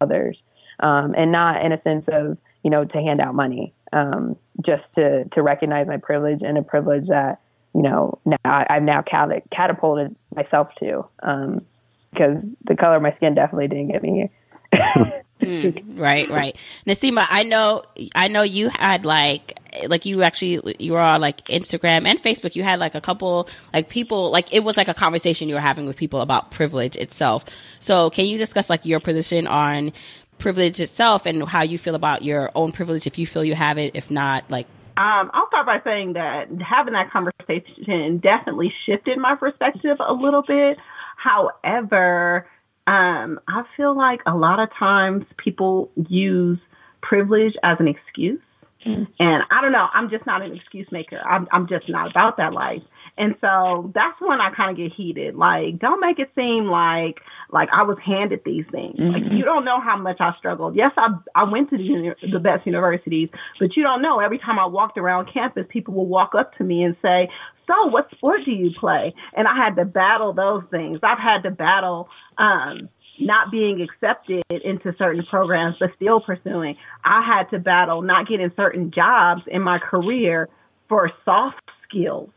others, 0.00 0.36
um, 0.80 1.14
and 1.16 1.32
not 1.32 1.64
in 1.64 1.72
a 1.72 1.80
sense 1.82 2.04
of 2.08 2.36
you 2.62 2.70
know 2.70 2.84
to 2.84 2.98
hand 2.98 3.20
out 3.20 3.34
money, 3.34 3.72
um, 3.92 4.36
just 4.64 4.82
to 4.96 5.24
to 5.32 5.42
recognize 5.42 5.86
my 5.86 5.96
privilege 5.96 6.40
and 6.42 6.58
a 6.58 6.62
privilege 6.62 7.06
that 7.08 7.40
you 7.74 7.82
know 7.82 8.18
now 8.26 8.36
I've 8.44 8.82
now 8.82 9.02
catapulted 9.02 10.14
myself 10.34 10.68
to 10.80 11.06
um, 11.22 11.64
because 12.12 12.42
the 12.64 12.76
color 12.76 12.96
of 12.96 13.02
my 13.02 13.14
skin 13.16 13.34
definitely 13.34 13.68
didn't 13.68 13.88
get 13.88 14.02
me 14.02 14.28
here. 14.72 15.22
Mm, 15.40 15.98
right, 15.98 16.30
right. 16.30 16.56
Naseema, 16.86 17.26
I 17.28 17.44
know, 17.44 17.82
I 18.14 18.28
know 18.28 18.42
you 18.42 18.68
had 18.68 19.04
like, 19.04 19.58
like 19.88 20.06
you 20.06 20.22
actually, 20.22 20.74
you 20.78 20.92
were 20.92 21.00
on 21.00 21.20
like 21.20 21.46
Instagram 21.48 22.06
and 22.06 22.22
Facebook. 22.22 22.56
You 22.56 22.62
had 22.62 22.78
like 22.78 22.94
a 22.94 23.00
couple, 23.00 23.48
like 23.72 23.88
people, 23.88 24.30
like 24.30 24.54
it 24.54 24.64
was 24.64 24.76
like 24.76 24.88
a 24.88 24.94
conversation 24.94 25.48
you 25.48 25.54
were 25.54 25.60
having 25.60 25.86
with 25.86 25.96
people 25.96 26.20
about 26.20 26.50
privilege 26.50 26.96
itself. 26.96 27.44
So 27.78 28.10
can 28.10 28.26
you 28.26 28.38
discuss 28.38 28.70
like 28.70 28.86
your 28.86 29.00
position 29.00 29.46
on 29.46 29.92
privilege 30.38 30.80
itself 30.80 31.26
and 31.26 31.46
how 31.48 31.62
you 31.62 31.78
feel 31.78 31.94
about 31.94 32.22
your 32.22 32.50
own 32.54 32.72
privilege 32.72 33.06
if 33.06 33.18
you 33.18 33.26
feel 33.26 33.44
you 33.44 33.54
have 33.54 33.78
it, 33.78 33.94
if 33.94 34.10
not, 34.10 34.50
like, 34.50 34.66
um, 34.98 35.30
I'll 35.34 35.46
start 35.48 35.66
by 35.66 35.80
saying 35.84 36.14
that 36.14 36.48
having 36.62 36.94
that 36.94 37.10
conversation 37.10 38.16
definitely 38.16 38.72
shifted 38.86 39.18
my 39.18 39.34
perspective 39.34 39.98
a 40.00 40.14
little 40.14 40.40
bit. 40.40 40.78
However, 41.18 42.48
um, 42.86 43.40
I 43.48 43.64
feel 43.76 43.96
like 43.96 44.20
a 44.26 44.34
lot 44.34 44.60
of 44.60 44.68
times 44.78 45.24
people 45.42 45.90
use 46.08 46.58
privilege 47.02 47.54
as 47.62 47.78
an 47.80 47.88
excuse. 47.88 48.40
Mm-hmm. 48.86 49.04
And 49.18 49.42
I 49.50 49.60
don't 49.62 49.72
know, 49.72 49.86
I'm 49.92 50.10
just 50.10 50.26
not 50.26 50.42
an 50.42 50.54
excuse 50.54 50.86
maker. 50.92 51.18
I'm 51.18 51.48
I'm 51.50 51.66
just 51.66 51.88
not 51.88 52.10
about 52.10 52.36
that 52.36 52.52
life. 52.52 52.82
And 53.18 53.34
so 53.40 53.90
that's 53.94 54.20
when 54.20 54.40
I 54.40 54.50
kind 54.54 54.70
of 54.70 54.76
get 54.76 54.92
heated. 54.94 55.34
Like, 55.34 55.78
don't 55.80 56.00
make 56.00 56.18
it 56.18 56.30
seem 56.36 56.66
like 56.66 57.16
like 57.50 57.68
I 57.72 57.82
was 57.82 57.98
handed 58.04 58.42
these 58.44 58.64
things. 58.70 58.96
Mm-hmm. 58.96 59.12
Like 59.12 59.32
you 59.32 59.44
don't 59.44 59.64
know 59.64 59.80
how 59.80 59.96
much 59.96 60.18
I 60.20 60.32
struggled. 60.38 60.76
Yes, 60.76 60.92
I 60.96 61.08
I 61.34 61.50
went 61.50 61.70
to 61.70 61.78
the, 61.78 62.14
the 62.30 62.38
best 62.38 62.66
universities, 62.66 63.30
but 63.58 63.76
you 63.76 63.82
don't 63.82 64.02
know. 64.02 64.20
Every 64.20 64.38
time 64.38 64.58
I 64.58 64.66
walked 64.66 64.98
around 64.98 65.30
campus, 65.32 65.64
people 65.68 65.94
will 65.94 66.06
walk 66.06 66.32
up 66.38 66.56
to 66.58 66.64
me 66.64 66.84
and 66.84 66.94
say, 67.02 67.28
"So, 67.66 67.86
what 67.88 68.10
sport 68.12 68.40
do 68.44 68.52
you 68.52 68.70
play?" 68.78 69.14
And 69.34 69.46
I 69.48 69.56
had 69.56 69.76
to 69.76 69.84
battle 69.84 70.32
those 70.32 70.62
things. 70.70 71.00
I've 71.02 71.18
had 71.18 71.42
to 71.42 71.50
battle 71.50 72.08
um 72.38 72.88
not 73.18 73.50
being 73.50 73.80
accepted 73.80 74.44
into 74.50 74.94
certain 74.98 75.24
programs, 75.24 75.76
but 75.80 75.90
still 75.96 76.20
pursuing. 76.20 76.76
I 77.04 77.22
had 77.22 77.50
to 77.50 77.58
battle 77.58 78.02
not 78.02 78.28
getting 78.28 78.52
certain 78.56 78.90
jobs 78.90 79.42
in 79.46 79.62
my 79.62 79.78
career 79.78 80.48
for 80.88 81.10
soft 81.24 81.60
skills. 81.88 82.28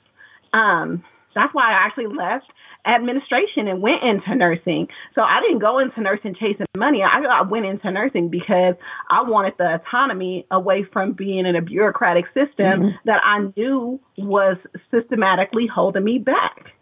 Um, 0.53 1.03
That's 1.35 1.53
why 1.53 1.71
I 1.71 1.85
actually 1.85 2.07
left 2.07 2.45
administration 2.85 3.67
and 3.67 3.81
went 3.81 4.03
into 4.03 4.35
nursing. 4.35 4.87
So 5.15 5.21
I 5.21 5.41
didn't 5.41 5.59
go 5.59 5.79
into 5.79 6.01
nursing 6.01 6.35
chasing 6.35 6.65
money. 6.75 7.01
I, 7.03 7.21
I 7.21 7.41
went 7.43 7.65
into 7.65 7.91
nursing 7.91 8.29
because 8.29 8.75
I 9.09 9.23
wanted 9.23 9.53
the 9.57 9.75
autonomy 9.75 10.45
away 10.49 10.85
from 10.91 11.13
being 11.13 11.45
in 11.45 11.55
a 11.55 11.61
bureaucratic 11.61 12.25
system 12.27 12.81
mm-hmm. 12.81 12.87
that 13.05 13.21
I 13.23 13.51
knew 13.55 13.99
was 14.17 14.57
systematically 14.91 15.67
holding 15.67 16.03
me 16.03 16.19
back. 16.19 16.73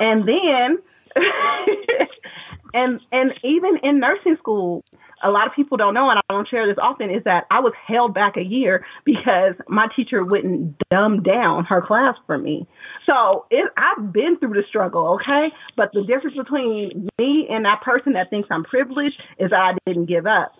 And 0.00 0.28
then 0.28 0.78
and 2.74 3.00
and 3.12 3.32
even 3.42 3.78
in 3.82 4.00
nursing 4.00 4.36
school, 4.38 4.84
a 5.22 5.30
lot 5.30 5.46
of 5.46 5.54
people 5.54 5.76
don't 5.76 5.94
know, 5.94 6.10
and 6.10 6.18
I 6.18 6.22
don't 6.32 6.48
share 6.48 6.66
this 6.66 6.76
often, 6.80 7.10
is 7.10 7.24
that 7.24 7.44
I 7.50 7.60
was 7.60 7.72
held 7.86 8.14
back 8.14 8.36
a 8.36 8.42
year 8.42 8.84
because 9.04 9.54
my 9.68 9.86
teacher 9.94 10.24
wouldn't 10.24 10.76
dumb 10.90 11.22
down 11.22 11.64
her 11.64 11.80
class 11.80 12.14
for 12.26 12.36
me. 12.38 12.66
So 13.06 13.46
it, 13.50 13.70
I've 13.76 14.12
been 14.12 14.38
through 14.38 14.54
the 14.54 14.62
struggle, 14.68 15.18
okay? 15.20 15.48
But 15.76 15.90
the 15.92 16.02
difference 16.02 16.36
between 16.36 17.08
me 17.18 17.46
and 17.50 17.64
that 17.64 17.80
person 17.82 18.12
that 18.12 18.30
thinks 18.30 18.48
I'm 18.50 18.64
privileged 18.64 19.20
is 19.38 19.50
that 19.50 19.56
I 19.56 19.72
didn't 19.86 20.06
give 20.06 20.26
up. 20.26 20.52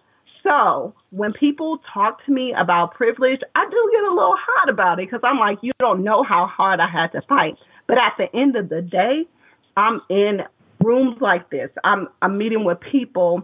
So 0.43 0.95
when 1.11 1.33
people 1.33 1.79
talk 1.93 2.25
to 2.27 2.33
me 2.33 2.55
about 2.57 2.95
privilege, 2.95 3.41
I 3.57 3.67
do 3.69 3.91
get 3.93 4.05
a 4.05 4.15
little 4.15 4.37
hot 4.39 4.69
about 4.69 5.01
it 5.01 5.11
because 5.11 5.21
I'm 5.25 5.39
like, 5.39 5.59
you 5.61 5.73
don't 5.81 6.05
know 6.05 6.23
how 6.23 6.47
hard 6.47 6.79
I 6.79 6.89
had 6.89 7.09
to 7.13 7.23
fight. 7.29 7.57
But 7.89 7.99
at 7.99 8.13
the 8.17 8.35
end 8.39 8.55
of 8.55 8.69
the 8.69 8.81
day, 8.81 9.25
I'm 9.77 10.01
in 10.09 10.41
rooms 10.83 11.17
like 11.21 11.51
this. 11.51 11.71
I'm 11.85 12.09
I'm 12.23 12.39
meeting 12.39 12.65
with 12.65 12.79
people 12.93 13.43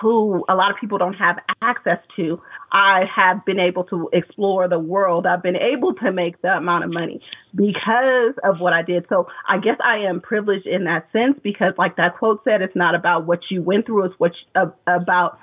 who 0.00 0.44
a 0.48 0.54
lot 0.54 0.70
of 0.70 0.76
people 0.80 0.98
don't 0.98 1.14
have 1.14 1.38
access 1.62 1.98
to. 2.16 2.40
I 2.72 3.04
have 3.14 3.44
been 3.44 3.58
able 3.58 3.84
to 3.84 4.08
explore 4.12 4.68
the 4.68 4.78
world. 4.78 5.26
I've 5.26 5.42
been 5.42 5.56
able 5.56 5.94
to 5.94 6.12
make 6.12 6.40
the 6.42 6.48
amount 6.48 6.84
of 6.84 6.90
money 6.92 7.20
because 7.54 8.34
of 8.44 8.60
what 8.60 8.72
I 8.72 8.82
did. 8.82 9.06
So 9.08 9.28
I 9.48 9.58
guess 9.58 9.76
I 9.84 10.08
am 10.08 10.20
privileged 10.20 10.66
in 10.66 10.84
that 10.84 11.10
sense 11.12 11.38
because 11.42 11.74
like 11.78 11.96
that 11.96 12.16
quote 12.18 12.42
said, 12.44 12.62
it's 12.62 12.76
not 12.76 12.94
about 12.94 13.26
what 13.26 13.40
you 13.50 13.62
went 13.62 13.86
through, 13.86 14.06
it's 14.06 14.14
what 14.18 14.32
you, 14.32 14.62
uh, 14.62 14.70
about 14.86 15.38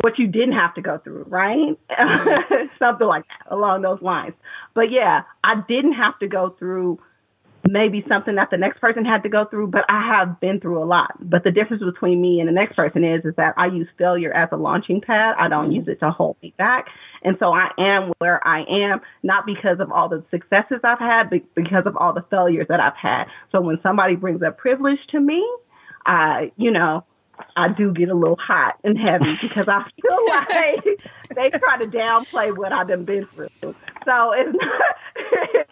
what 0.00 0.18
you 0.18 0.26
didn't 0.26 0.52
have 0.52 0.74
to 0.74 0.82
go 0.82 0.98
through, 0.98 1.24
right? 1.28 1.78
Mm-hmm. 1.90 2.66
Something 2.78 3.06
like 3.06 3.24
that 3.28 3.54
along 3.54 3.82
those 3.82 4.02
lines. 4.02 4.34
But 4.74 4.90
yeah, 4.90 5.22
I 5.44 5.62
didn't 5.66 5.94
have 5.94 6.18
to 6.18 6.28
go 6.28 6.54
through 6.58 6.98
maybe 7.68 8.04
something 8.08 8.34
that 8.36 8.50
the 8.50 8.56
next 8.56 8.80
person 8.80 9.04
had 9.04 9.22
to 9.22 9.28
go 9.28 9.44
through, 9.44 9.68
but 9.68 9.84
I 9.88 10.06
have 10.06 10.40
been 10.40 10.60
through 10.60 10.82
a 10.82 10.86
lot. 10.86 11.12
But 11.20 11.44
the 11.44 11.50
difference 11.50 11.82
between 11.82 12.20
me 12.20 12.40
and 12.40 12.48
the 12.48 12.52
next 12.52 12.76
person 12.76 13.04
is, 13.04 13.24
is 13.24 13.34
that 13.36 13.54
I 13.56 13.66
use 13.66 13.88
failure 13.98 14.32
as 14.32 14.48
a 14.52 14.56
launching 14.56 15.00
pad. 15.00 15.36
I 15.38 15.48
don't 15.48 15.72
use 15.72 15.86
it 15.88 16.00
to 16.00 16.10
hold 16.10 16.36
me 16.42 16.54
back. 16.58 16.86
And 17.22 17.36
so 17.38 17.52
I 17.52 17.68
am 17.78 18.12
where 18.18 18.46
I 18.46 18.64
am, 18.68 19.00
not 19.22 19.46
because 19.46 19.78
of 19.80 19.92
all 19.92 20.08
the 20.08 20.24
successes 20.30 20.80
I've 20.82 20.98
had, 20.98 21.30
but 21.30 21.42
because 21.54 21.84
of 21.86 21.96
all 21.96 22.12
the 22.12 22.24
failures 22.30 22.66
that 22.68 22.80
I've 22.80 22.96
had. 23.00 23.24
So 23.52 23.60
when 23.60 23.78
somebody 23.82 24.16
brings 24.16 24.42
up 24.42 24.58
privilege 24.58 24.98
to 25.10 25.20
me, 25.20 25.44
I, 26.04 26.50
you 26.56 26.72
know, 26.72 27.04
I 27.56 27.68
do 27.68 27.92
get 27.92 28.08
a 28.08 28.14
little 28.14 28.36
hot 28.36 28.78
and 28.84 28.98
heavy 28.98 29.38
because 29.42 29.68
I 29.68 29.84
feel 30.00 30.26
like 30.28 30.84
they 31.34 31.58
try 31.58 31.78
to 31.78 31.86
downplay 31.86 32.56
what 32.56 32.72
I've 32.72 32.86
been 32.86 33.26
through. 33.26 33.48
So 33.60 34.32
it's 34.32 34.54
not, 34.54 35.66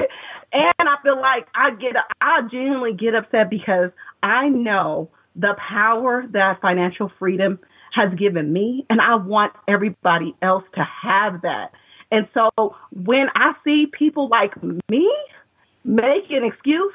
and 0.52 0.88
I 0.88 0.96
feel 1.02 1.20
like 1.20 1.46
I 1.54 1.70
get, 1.70 1.94
I 2.20 2.40
genuinely 2.50 2.94
get 2.94 3.14
upset 3.14 3.50
because 3.50 3.90
I 4.22 4.48
know 4.48 5.10
the 5.36 5.54
power 5.56 6.24
that 6.32 6.60
financial 6.60 7.10
freedom 7.18 7.58
has 7.94 8.16
given 8.18 8.52
me, 8.52 8.86
and 8.88 9.00
I 9.00 9.16
want 9.16 9.52
everybody 9.66 10.34
else 10.42 10.64
to 10.74 10.84
have 11.02 11.42
that. 11.42 11.72
And 12.10 12.28
so 12.34 12.74
when 12.92 13.26
I 13.34 13.52
see 13.64 13.86
people 13.86 14.28
like 14.28 14.52
me 14.88 15.12
make 15.84 16.30
an 16.30 16.44
excuse 16.44 16.94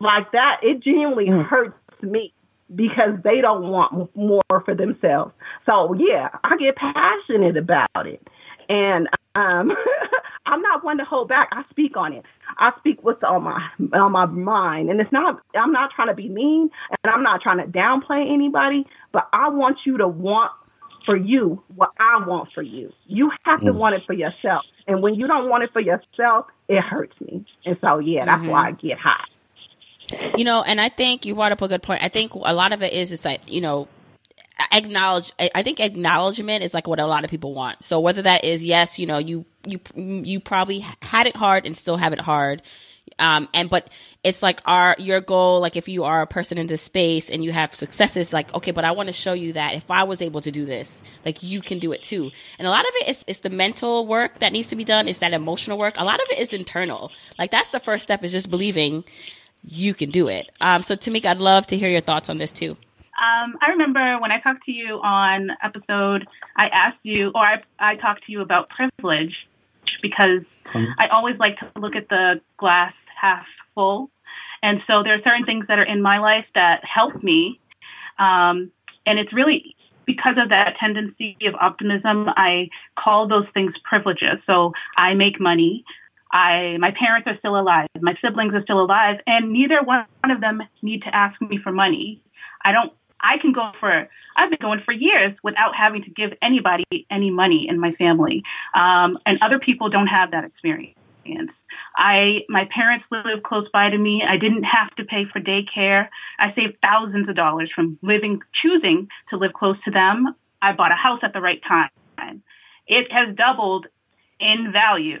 like 0.00 0.32
that, 0.32 0.60
it 0.62 0.82
genuinely 0.82 1.26
mm. 1.26 1.46
hurts 1.46 1.74
me 2.02 2.32
because 2.74 3.18
they 3.22 3.40
don't 3.40 3.68
want 3.68 4.14
more 4.16 4.42
for 4.64 4.74
themselves. 4.74 5.32
So 5.66 5.94
yeah, 5.94 6.28
I 6.42 6.56
get 6.56 6.76
passionate 6.76 7.56
about 7.56 8.06
it. 8.06 8.26
And 8.68 9.08
um 9.34 9.70
I'm 10.44 10.60
not 10.60 10.84
one 10.84 10.98
to 10.98 11.04
hold 11.04 11.28
back. 11.28 11.50
I 11.52 11.62
speak 11.70 11.96
on 11.96 12.12
it. 12.12 12.24
I 12.58 12.72
speak 12.78 13.02
what's 13.02 13.22
on 13.22 13.44
my 13.44 13.68
on 13.98 14.12
my 14.12 14.26
mind, 14.26 14.90
and 14.90 15.00
it's 15.00 15.12
not. 15.12 15.40
I'm 15.54 15.72
not 15.72 15.90
trying 15.94 16.08
to 16.08 16.14
be 16.14 16.28
mean, 16.28 16.70
and 16.90 17.12
I'm 17.12 17.22
not 17.22 17.42
trying 17.42 17.58
to 17.58 17.66
downplay 17.66 18.32
anybody. 18.32 18.84
But 19.12 19.28
I 19.32 19.48
want 19.50 19.78
you 19.86 19.98
to 19.98 20.08
want 20.08 20.52
for 21.06 21.16
you 21.16 21.62
what 21.74 21.90
I 21.98 22.26
want 22.26 22.50
for 22.54 22.62
you. 22.62 22.92
You 23.06 23.30
have 23.44 23.60
to 23.60 23.72
mm. 23.72 23.76
want 23.76 23.94
it 23.94 24.02
for 24.06 24.12
yourself, 24.12 24.64
and 24.86 25.02
when 25.02 25.14
you 25.14 25.26
don't 25.26 25.48
want 25.48 25.64
it 25.64 25.70
for 25.72 25.80
yourself, 25.80 26.46
it 26.68 26.80
hurts 26.80 27.18
me. 27.20 27.44
And 27.64 27.76
so, 27.80 27.98
yeah, 27.98 28.24
that's 28.24 28.42
mm-hmm. 28.42 28.50
why 28.50 28.68
I 28.68 28.70
get 28.72 28.98
hot. 28.98 29.28
You 30.36 30.44
know, 30.44 30.62
and 30.62 30.80
I 30.80 30.88
think 30.88 31.24
you 31.24 31.34
brought 31.34 31.52
up 31.52 31.62
a 31.62 31.68
good 31.68 31.82
point. 31.82 32.02
I 32.02 32.08
think 32.08 32.34
a 32.34 32.52
lot 32.52 32.72
of 32.72 32.82
it 32.82 32.92
is, 32.92 33.12
is 33.12 33.24
like, 33.24 33.40
you 33.50 33.60
know, 33.60 33.88
acknowledge 34.70 35.32
i 35.54 35.62
think 35.62 35.80
acknowledgement 35.80 36.62
is 36.62 36.74
like 36.74 36.86
what 36.86 37.00
a 37.00 37.06
lot 37.06 37.24
of 37.24 37.30
people 37.30 37.54
want. 37.54 37.82
So 37.82 38.00
whether 38.00 38.22
that 38.22 38.44
is 38.44 38.64
yes 38.64 38.98
you 38.98 39.06
know 39.06 39.18
you 39.18 39.44
you 39.66 39.80
you 39.96 40.40
probably 40.40 40.80
had 41.00 41.26
it 41.26 41.36
hard 41.36 41.66
and 41.66 41.76
still 41.76 41.96
have 41.96 42.12
it 42.12 42.20
hard. 42.20 42.62
Um 43.18 43.48
and 43.52 43.68
but 43.68 43.90
it's 44.24 44.42
like 44.42 44.60
our 44.64 44.96
your 44.98 45.20
goal 45.20 45.60
like 45.60 45.76
if 45.76 45.88
you 45.88 46.04
are 46.04 46.22
a 46.22 46.26
person 46.26 46.58
in 46.58 46.66
this 46.66 46.82
space 46.82 47.30
and 47.30 47.44
you 47.44 47.52
have 47.52 47.74
successes 47.74 48.32
like 48.32 48.54
okay 48.54 48.70
but 48.70 48.84
i 48.84 48.92
want 48.92 49.08
to 49.08 49.12
show 49.12 49.32
you 49.32 49.52
that 49.54 49.74
if 49.74 49.90
i 49.90 50.04
was 50.04 50.22
able 50.22 50.40
to 50.40 50.50
do 50.50 50.64
this 50.64 51.02
like 51.24 51.42
you 51.42 51.60
can 51.60 51.78
do 51.78 51.92
it 51.92 52.02
too. 52.02 52.30
And 52.58 52.66
a 52.66 52.70
lot 52.70 52.86
of 52.86 52.92
it 53.00 53.08
is 53.08 53.24
is 53.26 53.40
the 53.40 53.50
mental 53.50 54.06
work 54.06 54.38
that 54.38 54.52
needs 54.52 54.68
to 54.68 54.76
be 54.76 54.84
done 54.84 55.08
is 55.08 55.18
that 55.18 55.32
emotional 55.32 55.78
work. 55.78 55.94
A 55.98 56.04
lot 56.04 56.20
of 56.20 56.26
it 56.30 56.38
is 56.38 56.52
internal. 56.52 57.10
Like 57.38 57.50
that's 57.50 57.70
the 57.70 57.80
first 57.80 58.02
step 58.04 58.24
is 58.24 58.32
just 58.32 58.50
believing 58.50 59.04
you 59.64 59.94
can 59.94 60.10
do 60.10 60.28
it. 60.28 60.50
Um 60.60 60.82
so 60.82 60.96
tamika 60.96 61.26
i'd 61.26 61.38
love 61.38 61.66
to 61.68 61.76
hear 61.76 61.90
your 61.90 62.00
thoughts 62.00 62.28
on 62.28 62.38
this 62.38 62.52
too 62.52 62.76
um, 63.22 63.54
I 63.62 63.70
remember 63.70 64.18
when 64.20 64.32
I 64.32 64.40
talked 64.40 64.64
to 64.64 64.72
you 64.72 64.96
on 64.96 65.50
episode, 65.62 66.26
I 66.56 66.66
asked 66.66 66.98
you, 67.04 67.30
or 67.34 67.40
I, 67.40 67.62
I 67.78 67.94
talked 67.94 68.26
to 68.26 68.32
you 68.32 68.40
about 68.40 68.68
privilege 68.68 69.34
because 70.02 70.42
mm-hmm. 70.74 70.92
I 70.98 71.06
always 71.12 71.36
like 71.38 71.56
to 71.60 71.80
look 71.80 71.94
at 71.94 72.08
the 72.08 72.40
glass 72.58 72.92
half 73.20 73.46
full. 73.76 74.10
And 74.60 74.80
so 74.88 75.04
there 75.04 75.14
are 75.14 75.22
certain 75.22 75.46
things 75.46 75.66
that 75.68 75.78
are 75.78 75.84
in 75.84 76.02
my 76.02 76.18
life 76.18 76.46
that 76.56 76.82
help 76.82 77.22
me. 77.22 77.60
Um, 78.18 78.72
and 79.06 79.20
it's 79.20 79.32
really 79.32 79.76
because 80.04 80.34
of 80.42 80.48
that 80.48 80.74
tendency 80.80 81.36
of 81.46 81.54
optimism, 81.54 82.28
I 82.28 82.70
call 82.98 83.28
those 83.28 83.46
things 83.54 83.72
privileges. 83.88 84.42
So 84.46 84.72
I 84.96 85.14
make 85.14 85.40
money. 85.40 85.84
I, 86.32 86.76
my 86.80 86.90
parents 86.98 87.28
are 87.28 87.38
still 87.38 87.58
alive. 87.58 87.86
My 88.00 88.14
siblings 88.24 88.54
are 88.54 88.62
still 88.62 88.82
alive, 88.82 89.20
and 89.26 89.52
neither 89.52 89.82
one 89.84 90.06
of 90.24 90.40
them 90.40 90.62
need 90.80 91.02
to 91.02 91.14
ask 91.14 91.40
me 91.40 91.58
for 91.62 91.70
money. 91.70 92.22
I 92.64 92.72
don't 92.72 92.92
I 93.22 93.38
can 93.40 93.52
go 93.52 93.70
for, 93.78 94.08
I've 94.36 94.50
been 94.50 94.58
going 94.60 94.80
for 94.84 94.92
years 94.92 95.32
without 95.42 95.74
having 95.76 96.02
to 96.04 96.10
give 96.10 96.30
anybody 96.42 96.84
any 97.10 97.30
money 97.30 97.66
in 97.68 97.78
my 97.78 97.92
family. 97.92 98.42
Um, 98.74 99.18
and 99.26 99.38
other 99.42 99.58
people 99.58 99.88
don't 99.88 100.08
have 100.08 100.30
that 100.32 100.44
experience. 100.44 100.96
I, 101.96 102.40
my 102.48 102.68
parents 102.74 103.04
live 103.10 103.42
close 103.44 103.68
by 103.72 103.90
to 103.90 103.98
me. 103.98 104.22
I 104.28 104.36
didn't 104.38 104.64
have 104.64 104.94
to 104.96 105.04
pay 105.04 105.24
for 105.32 105.40
daycare. 105.40 106.08
I 106.38 106.54
saved 106.54 106.78
thousands 106.82 107.28
of 107.28 107.36
dollars 107.36 107.70
from 107.74 107.98
living, 108.02 108.40
choosing 108.60 109.08
to 109.30 109.36
live 109.36 109.52
close 109.52 109.76
to 109.84 109.90
them. 109.90 110.34
I 110.60 110.72
bought 110.72 110.90
a 110.90 110.96
house 110.96 111.20
at 111.22 111.32
the 111.32 111.40
right 111.40 111.60
time. 111.66 111.90
It 112.86 113.12
has 113.12 113.36
doubled 113.36 113.86
in 114.40 114.72
value. 114.72 115.20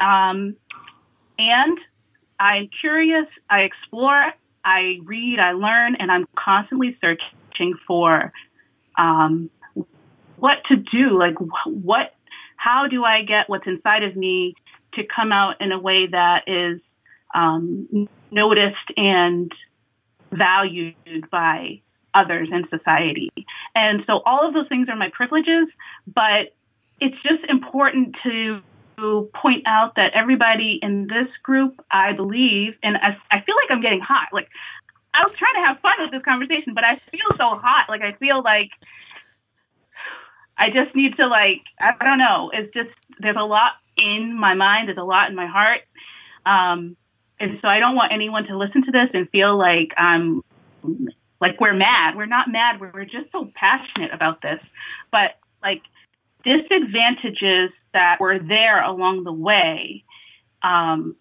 Um, 0.00 0.56
and 1.38 1.78
I'm 2.38 2.68
curious. 2.80 3.26
I 3.48 3.60
explore. 3.60 4.32
I 4.64 4.98
read, 5.04 5.38
I 5.38 5.52
learn, 5.52 5.96
and 5.98 6.10
I'm 6.10 6.26
constantly 6.36 6.96
searching 7.00 7.74
for 7.86 8.32
um, 8.98 9.50
what 10.36 10.58
to 10.68 10.76
do. 10.76 11.18
Like, 11.18 11.34
what, 11.66 12.14
how 12.56 12.86
do 12.88 13.04
I 13.04 13.22
get 13.22 13.48
what's 13.48 13.66
inside 13.66 14.02
of 14.02 14.16
me 14.16 14.54
to 14.94 15.02
come 15.04 15.32
out 15.32 15.60
in 15.60 15.72
a 15.72 15.78
way 15.78 16.06
that 16.10 16.42
is 16.46 16.80
um, 17.34 18.08
noticed 18.30 18.76
and 18.96 19.52
valued 20.32 20.94
by 21.30 21.80
others 22.14 22.48
in 22.52 22.66
society? 22.68 23.30
And 23.74 24.02
so, 24.06 24.20
all 24.26 24.46
of 24.46 24.54
those 24.54 24.68
things 24.68 24.88
are 24.88 24.96
my 24.96 25.10
privileges, 25.12 25.68
but 26.06 26.54
it's 27.00 27.16
just 27.22 27.44
important 27.48 28.16
to 28.24 28.60
point 29.34 29.64
out 29.66 29.94
that 29.96 30.12
everybody 30.14 30.78
in 30.82 31.06
this 31.06 31.28
group, 31.42 31.80
I 31.90 32.12
believe, 32.12 32.74
and 32.82 32.96
I, 32.96 33.16
I 33.30 33.40
feel 33.42 33.54
like 33.56 33.70
I'm 33.70 33.82
getting 33.82 34.00
hot. 34.00 34.28
Like, 34.32 34.48
I 35.12 35.24
was 35.24 35.34
trying 35.36 35.54
to 35.54 35.66
have 35.66 35.80
fun 35.80 35.92
with 36.00 36.10
this 36.12 36.22
conversation, 36.22 36.74
but 36.74 36.84
I 36.84 36.96
feel 36.96 37.28
so 37.36 37.58
hot. 37.58 37.88
Like, 37.88 38.02
I 38.02 38.12
feel 38.12 38.42
like 38.42 38.70
I 40.56 40.70
just 40.70 40.94
need 40.94 41.16
to, 41.16 41.26
like, 41.26 41.62
I, 41.80 41.92
I 42.00 42.04
don't 42.04 42.18
know. 42.18 42.50
It's 42.52 42.72
just, 42.72 42.90
there's 43.18 43.36
a 43.38 43.44
lot 43.44 43.72
in 43.96 44.38
my 44.38 44.54
mind, 44.54 44.88
there's 44.88 44.98
a 44.98 45.02
lot 45.02 45.28
in 45.30 45.36
my 45.36 45.46
heart. 45.46 45.80
Um, 46.46 46.96
and 47.38 47.58
so 47.62 47.68
I 47.68 47.78
don't 47.80 47.96
want 47.96 48.12
anyone 48.12 48.44
to 48.46 48.56
listen 48.56 48.84
to 48.84 48.92
this 48.92 49.08
and 49.14 49.28
feel 49.30 49.56
like 49.56 49.92
I'm 49.96 50.42
like 51.40 51.58
we're 51.58 51.74
mad. 51.74 52.16
We're 52.16 52.26
not 52.26 52.48
mad. 52.50 52.80
We're, 52.80 52.92
we're 52.92 53.04
just 53.04 53.32
so 53.32 53.50
passionate 53.54 54.12
about 54.12 54.42
this. 54.42 54.60
But 55.10 55.38
like 55.62 55.82
disadvantages 56.44 57.70
that 57.92 58.18
were 58.20 58.38
there 58.38 58.82
along 58.82 59.24
the 59.24 59.32
way 59.32 60.04
um, 60.62 61.16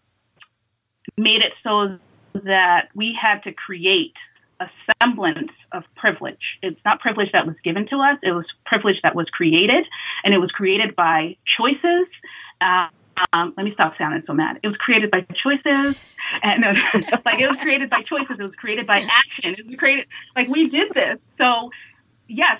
made 1.17 1.41
it 1.41 1.53
so 1.63 1.97
that 2.33 2.89
we 2.95 3.17
had 3.19 3.43
to 3.43 3.53
create 3.53 4.13
a 4.59 4.67
semblance 4.99 5.51
of 5.71 5.83
privilege. 5.95 6.59
It's 6.61 6.79
not 6.83 6.99
privilege 6.99 7.29
that 7.31 7.45
was 7.45 7.55
given 7.63 7.87
to 7.87 7.95
us, 7.97 8.17
it 8.21 8.31
was 8.31 8.45
privilege 8.65 8.97
that 9.03 9.15
was 9.15 9.27
created, 9.29 9.85
and 10.23 10.33
it 10.33 10.37
was 10.37 10.51
created 10.51 10.95
by 10.95 11.37
choices. 11.57 12.07
Um, 12.61 13.53
let 13.57 13.63
me 13.63 13.71
stop 13.73 13.93
sounding 13.97 14.23
so 14.25 14.33
mad. 14.33 14.59
It 14.63 14.67
was 14.67 14.77
created 14.77 15.11
by 15.11 15.25
choices, 15.43 15.99
and 16.41 16.63
like 17.25 17.39
it 17.39 17.47
was 17.47 17.57
created 17.61 17.89
by 17.89 18.01
choices. 18.03 18.37
It 18.39 18.43
was 18.43 18.55
created 18.55 18.87
by 18.87 18.99
action. 18.99 19.55
It 19.57 19.65
was 19.65 19.75
created 19.77 20.07
like 20.35 20.47
we 20.47 20.69
did 20.69 20.89
this. 20.93 21.19
So 21.37 21.69
yes, 22.27 22.59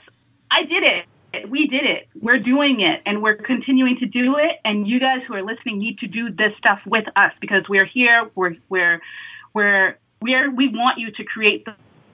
I 0.52 0.64
did 0.64 0.84
it. 0.84 1.06
We 1.48 1.68
did 1.68 1.84
it. 1.86 2.08
We're 2.20 2.40
doing 2.40 2.82
it, 2.82 3.02
and 3.06 3.22
we're 3.22 3.36
continuing 3.36 3.98
to 4.00 4.06
do 4.08 4.38
it. 4.38 4.60
And 4.66 4.88
you 4.88 5.00
guys 5.00 5.20
who 5.28 5.36
are 5.36 5.44
listening 5.44 5.80
need 5.80 6.00
to 6.00 6.08
do 6.08 6.32
this 6.32 6.54
stuff 6.58 6.80
with 6.86 7.06
us 7.16 7.32
because 7.40 7.64
we're 7.70 7.86
here. 7.86 8.30
We're 8.36 8.56
we're 8.68 9.02
we're 9.54 9.98
we're 10.22 10.54
we 10.54 10.70
want 10.70 11.00
you 11.00 11.12
to 11.12 11.24
create 11.24 11.68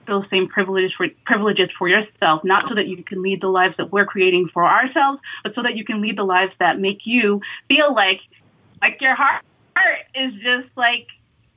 those 0.06 0.24
same 0.30 0.48
privileges 0.48 0.92
for, 0.96 1.06
privileges 1.24 1.68
for 1.78 1.88
yourself, 1.88 2.42
not 2.44 2.66
so 2.68 2.74
that 2.74 2.86
you 2.86 3.02
can 3.02 3.22
lead 3.22 3.40
the 3.40 3.48
lives 3.48 3.74
that 3.78 3.92
we're 3.92 4.06
creating 4.06 4.48
for 4.52 4.64
ourselves, 4.64 5.18
but 5.42 5.54
so 5.54 5.62
that 5.62 5.76
you 5.76 5.84
can 5.84 6.00
lead 6.00 6.16
the 6.16 6.24
lives 6.24 6.52
that 6.60 6.78
make 6.78 7.00
you 7.04 7.40
feel 7.68 7.94
like 7.94 8.20
like 8.80 8.98
your 9.00 9.14
heart 9.14 9.42
is 10.14 10.32
just 10.34 10.68
like 10.76 11.06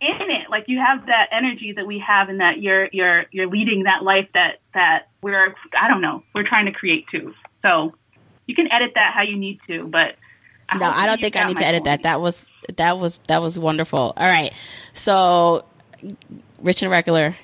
in 0.01 0.31
it. 0.31 0.49
Like 0.49 0.65
you 0.67 0.79
have 0.79 1.05
that 1.07 1.27
energy 1.31 1.73
that 1.75 1.85
we 1.85 1.99
have 2.05 2.29
and 2.29 2.39
that 2.39 2.61
you're 2.61 2.89
you're 2.91 3.25
you're 3.31 3.47
leading 3.47 3.83
that 3.83 4.03
life 4.03 4.27
that 4.33 4.59
that 4.73 5.07
we're 5.21 5.55
I 5.79 5.87
don't 5.87 6.01
know, 6.01 6.23
we're 6.33 6.47
trying 6.47 6.65
to 6.65 6.71
create 6.71 7.05
too. 7.11 7.33
So 7.61 7.93
you 8.45 8.55
can 8.55 8.71
edit 8.71 8.91
that 8.95 9.13
how 9.13 9.23
you 9.23 9.37
need 9.37 9.59
to, 9.67 9.87
but 9.87 10.15
I 10.69 10.77
no, 10.77 10.89
I 10.89 11.05
don't 11.05 11.19
think 11.19 11.35
I 11.35 11.47
need 11.47 11.57
to 11.57 11.65
edit 11.65 11.83
point. 11.83 12.03
that. 12.03 12.03
That 12.03 12.21
was 12.21 12.45
that 12.77 12.99
was 12.99 13.19
that 13.27 13.41
was 13.41 13.59
wonderful. 13.59 14.13
All 14.15 14.27
right. 14.27 14.53
So 14.93 15.65
rich 16.61 16.81
and 16.81 16.91
regular. 16.91 17.35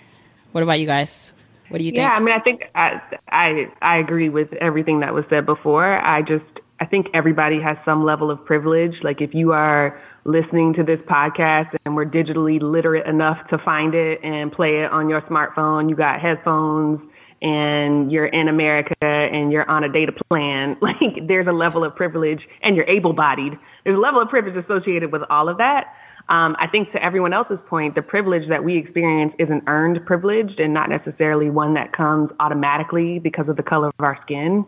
What 0.52 0.64
about 0.64 0.80
you 0.80 0.86
guys? 0.86 1.34
What 1.70 1.80
do 1.80 1.84
you 1.84 1.92
think? 1.92 2.00
Yeah, 2.00 2.10
I 2.10 2.20
mean, 2.20 2.34
I 2.34 2.40
think 2.40 2.64
I, 2.76 3.02
I 3.30 3.72
I 3.82 3.98
agree 3.98 4.30
with 4.30 4.54
everything 4.54 5.00
that 5.02 5.14
was 5.14 5.26
said 5.30 5.46
before. 5.46 5.86
I 5.86 6.22
just 6.22 6.46
I 6.80 6.86
think 6.86 7.08
everybody 7.14 7.62
has 7.62 7.78
some 7.86 8.04
level 8.04 8.30
of 8.30 8.44
privilege. 8.46 8.94
Like 9.04 9.22
if 9.22 9.34
you 9.34 9.52
are 9.52 10.00
listening 10.26 10.74
to 10.74 10.84
this 10.84 11.00
podcast 11.02 11.76
and 11.86 11.96
we're 11.96 12.06
digitally 12.06 12.62
literate 12.62 13.08
enough 13.08 13.38
to 13.50 13.58
find 13.60 13.94
it 13.94 14.20
and 14.24 14.52
play 14.52 14.84
it 14.84 14.92
on 14.92 15.10
your 15.10 15.22
smartphone, 15.22 15.90
you 15.90 15.96
got 15.96 16.20
headphones 16.20 17.00
and 17.42 18.12
you're 18.12 18.28
in 18.28 18.48
America 18.48 18.96
and 19.36 19.52
you're 19.52 19.70
on 19.70 19.84
a 19.84 19.90
data 19.90 20.14
plan, 20.30 20.78
like 20.82 21.28
there's 21.28 21.48
a 21.48 21.52
level 21.52 21.84
of 21.84 21.96
privilege 21.96 22.42
and 22.64 22.76
you're 22.76 22.90
able 22.90 23.14
bodied. 23.14 23.54
There's 23.84 23.98
a 23.98 24.00
level 24.00 24.22
of 24.22 24.30
privilege 24.30 24.56
associated 24.56 25.12
with 25.12 25.22
all 25.30 25.50
of 25.50 25.58
that. 25.58 25.94
Um, 26.28 26.56
I 26.60 26.68
think 26.72 26.92
to 26.94 27.04
everyone 27.04 27.34
else's 27.34 27.60
point, 27.68 27.94
the 27.94 28.02
privilege 28.02 28.50
that 28.50 28.64
we 28.64 28.78
experience 28.78 29.34
is 29.38 29.50
an 29.52 29.62
earned 29.68 30.04
privilege 30.06 30.54
and 30.58 30.74
not 30.74 30.90
necessarily 30.90 31.52
one 31.52 31.76
that 31.76 31.94
comes 31.94 32.32
automatically 32.40 33.20
because 33.20 33.48
of 33.48 33.58
the 33.58 33.64
color 33.64 33.90
of 33.90 33.94
our 34.00 34.18
skin. 34.24 34.66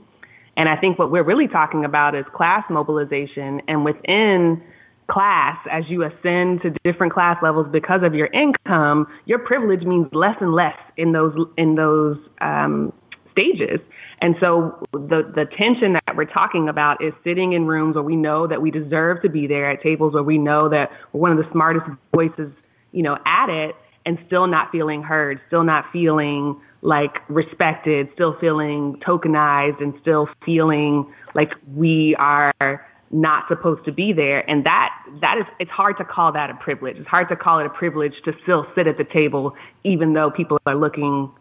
And 0.56 0.70
I 0.70 0.76
think 0.76 1.00
what 1.00 1.10
we're 1.10 1.24
really 1.24 1.48
talking 1.48 1.84
about 1.84 2.14
is 2.14 2.26
class 2.36 2.64
mobilization. 2.70 3.62
And 3.68 3.84
within 3.84 4.62
class, 5.10 5.58
as 5.72 5.84
you 5.88 6.04
ascend 6.04 6.62
to 6.62 6.72
different 6.84 7.14
class 7.14 7.38
levels 7.42 7.68
because 7.72 8.02
of 8.04 8.14
your 8.14 8.28
income, 8.28 9.08
your 9.26 9.40
privilege 9.40 9.82
means 9.82 10.08
less 10.14 10.36
and 10.42 10.54
less 10.54 10.78
in 10.98 11.12
those 11.12 11.34
in 11.58 11.76
those 11.76 12.18
um, 12.42 12.94
stages. 13.32 13.80
And 14.20 14.36
so 14.40 14.84
the 14.92 15.22
the 15.36 15.46
tension 15.58 15.94
that 15.94 16.16
we're 16.16 16.26
talking 16.26 16.70
about 16.70 17.04
is 17.04 17.14
sitting 17.24 17.54
in 17.54 17.68
rooms 17.68 17.96
where 17.96 18.04
we 18.04 18.16
know 18.16 18.48
that 18.48 18.62
we 18.62 18.72
deserve 18.72 19.22
to 19.22 19.30
be 19.30 19.48
there 19.48 19.70
at 19.70 19.82
tables 19.82 20.14
where 20.14 20.24
we 20.24 20.38
know 20.38 20.70
that 20.70 20.90
we're 21.14 21.22
one 21.22 21.32
of 21.32 21.38
the 21.38 21.50
smartest 21.52 21.86
voices, 22.14 22.52
you 22.92 23.04
know, 23.04 23.18
at 23.26 23.50
it 23.50 23.76
and 24.08 24.18
still 24.26 24.48
not 24.48 24.72
feeling 24.72 25.04
heard, 25.04 25.40
still 25.48 25.64
not 25.64 25.86
feeling 25.92 26.60
like 26.82 27.12
respected, 27.28 28.08
still 28.14 28.36
feeling 28.40 29.00
tokenized 29.06 29.82
and 29.82 29.94
still 30.02 30.30
feeling 30.46 31.14
like 31.36 31.50
we 31.76 32.16
are 32.18 32.86
not 33.12 33.44
supposed 33.50 33.84
to 33.86 33.92
be 33.92 34.14
there. 34.14 34.50
And 34.50 34.66
that, 34.66 34.90
that 35.22 35.38
is, 35.40 35.46
it's 35.60 35.72
hard 35.72 35.98
to 35.98 36.06
call 36.06 36.32
that 36.34 36.50
a 36.50 36.54
privilege. 36.56 36.98
It's 36.98 37.08
hard 37.08 37.30
to 37.30 37.36
call 37.36 37.60
it 37.60 37.66
a 37.66 37.70
privilege 37.70 38.14
to 38.26 38.32
still 38.44 38.66
sit 38.76 38.88
at 38.88 38.98
the 38.98 39.06
table, 39.06 39.54
even 39.84 40.14
though 40.14 40.32
people 40.32 40.58
are 40.66 40.76
looking 40.76 41.32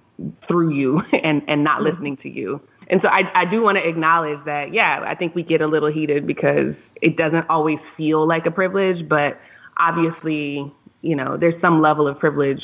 through 0.49 0.75
you 0.75 1.01
and, 1.12 1.43
and 1.49 1.64
not 1.64 1.81
mm-hmm. 1.81 1.91
listening 1.91 2.17
to 2.23 2.29
you. 2.29 2.61
And 2.89 3.01
so 3.03 3.09
I, 3.09 3.43
I 3.43 3.51
do 3.51 3.62
want 3.62 3.79
to 3.83 3.89
acknowledge 3.89 4.45
that, 4.45 4.73
yeah, 4.73 5.05
I 5.05 5.17
think 5.17 5.35
we 5.35 5.43
get 5.43 5.61
a 5.61 5.67
little 5.67 5.93
heated 5.93 6.27
because 6.27 6.75
it 7.03 7.17
doesn't 7.17 7.51
always 7.51 7.79
feel 7.97 8.27
like 8.27 8.47
a 8.47 8.51
privilege, 8.53 9.09
but 9.09 9.41
obviously, 9.77 10.73
you 11.03 11.17
know, 11.17 11.37
there's 11.37 11.61
some 11.61 11.83
level 11.83 12.07
of 12.07 12.19
privilege, 12.21 12.62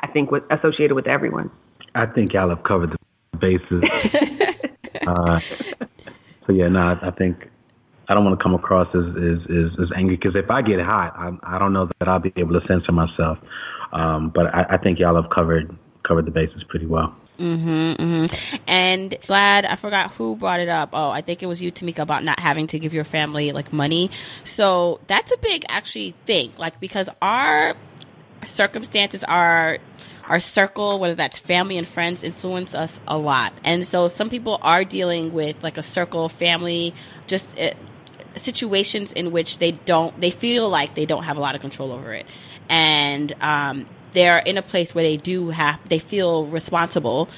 I 0.00 0.08
think, 0.08 0.32
with, 0.32 0.42
associated 0.50 0.94
with 0.94 1.06
everyone. 1.06 1.50
I 1.94 2.06
think 2.06 2.32
y'all 2.32 2.48
have 2.48 2.64
covered 2.64 2.90
the 2.90 3.38
bases. 3.38 3.84
uh, 5.06 5.38
so 6.46 6.52
yeah, 6.52 6.68
no, 6.68 6.80
I, 6.80 7.08
I 7.08 7.10
think 7.12 7.48
I 8.08 8.14
don't 8.14 8.24
want 8.24 8.38
to 8.38 8.42
come 8.42 8.54
across 8.54 8.88
as 8.94 9.04
as, 9.16 9.38
as, 9.48 9.78
as 9.80 9.88
angry 9.96 10.16
because 10.16 10.34
if 10.34 10.50
I 10.50 10.62
get 10.62 10.80
hot, 10.80 11.14
I, 11.16 11.56
I 11.56 11.58
don't 11.58 11.72
know 11.72 11.88
that 11.98 12.08
I'll 12.08 12.18
be 12.18 12.32
able 12.36 12.58
to 12.58 12.66
censor 12.66 12.92
myself. 12.92 13.38
Um, 13.92 14.32
but 14.34 14.46
I, 14.46 14.74
I 14.74 14.76
think 14.78 14.98
y'all 14.98 15.20
have 15.20 15.30
covered 15.30 15.76
covered 16.02 16.26
the 16.26 16.30
bases 16.30 16.62
pretty 16.68 16.86
well. 16.86 17.14
Mm-hmm, 17.38 18.02
mm-hmm. 18.02 18.56
And 18.68 19.16
glad 19.26 19.64
I 19.64 19.76
forgot 19.76 20.12
who 20.12 20.36
brought 20.36 20.60
it 20.60 20.68
up. 20.68 20.90
Oh, 20.92 21.10
I 21.10 21.22
think 21.22 21.42
it 21.42 21.46
was 21.46 21.62
you, 21.62 21.72
Tamika, 21.72 22.00
about 22.00 22.22
not 22.22 22.38
having 22.38 22.66
to 22.68 22.78
give 22.78 22.94
your 22.94 23.04
family 23.04 23.52
like 23.52 23.72
money. 23.72 24.10
So 24.44 25.00
that's 25.06 25.32
a 25.32 25.38
big 25.38 25.64
actually 25.68 26.14
thing, 26.26 26.52
like 26.58 26.78
because 26.78 27.08
our 27.20 27.74
circumstances 28.44 29.24
are 29.24 29.78
our 30.28 30.40
circle, 30.40 31.00
whether 31.00 31.14
that's 31.14 31.38
family 31.38 31.78
and 31.78 31.86
friends, 31.86 32.22
influence 32.22 32.74
us 32.74 33.00
a 33.08 33.18
lot. 33.18 33.52
And 33.64 33.86
so 33.86 34.08
some 34.08 34.30
people 34.30 34.58
are 34.62 34.84
dealing 34.84 35.32
with 35.32 35.62
like 35.62 35.78
a 35.78 35.82
circle, 35.82 36.28
family, 36.28 36.94
just 37.26 37.58
uh, 37.58 37.72
situations 38.36 39.12
in 39.12 39.32
which 39.32 39.58
they 39.58 39.72
don't, 39.72 40.18
they 40.20 40.30
feel 40.30 40.68
like 40.68 40.94
they 40.94 41.06
don't 41.06 41.24
have 41.24 41.36
a 41.36 41.40
lot 41.40 41.54
of 41.54 41.60
control 41.60 41.92
over 41.92 42.12
it. 42.12 42.26
And 42.68 43.34
um, 43.40 43.86
they're 44.12 44.38
in 44.38 44.58
a 44.58 44.62
place 44.62 44.94
where 44.94 45.04
they 45.04 45.16
do 45.16 45.50
have, 45.50 45.80
they 45.88 45.98
feel 45.98 46.46
responsible 46.46 47.28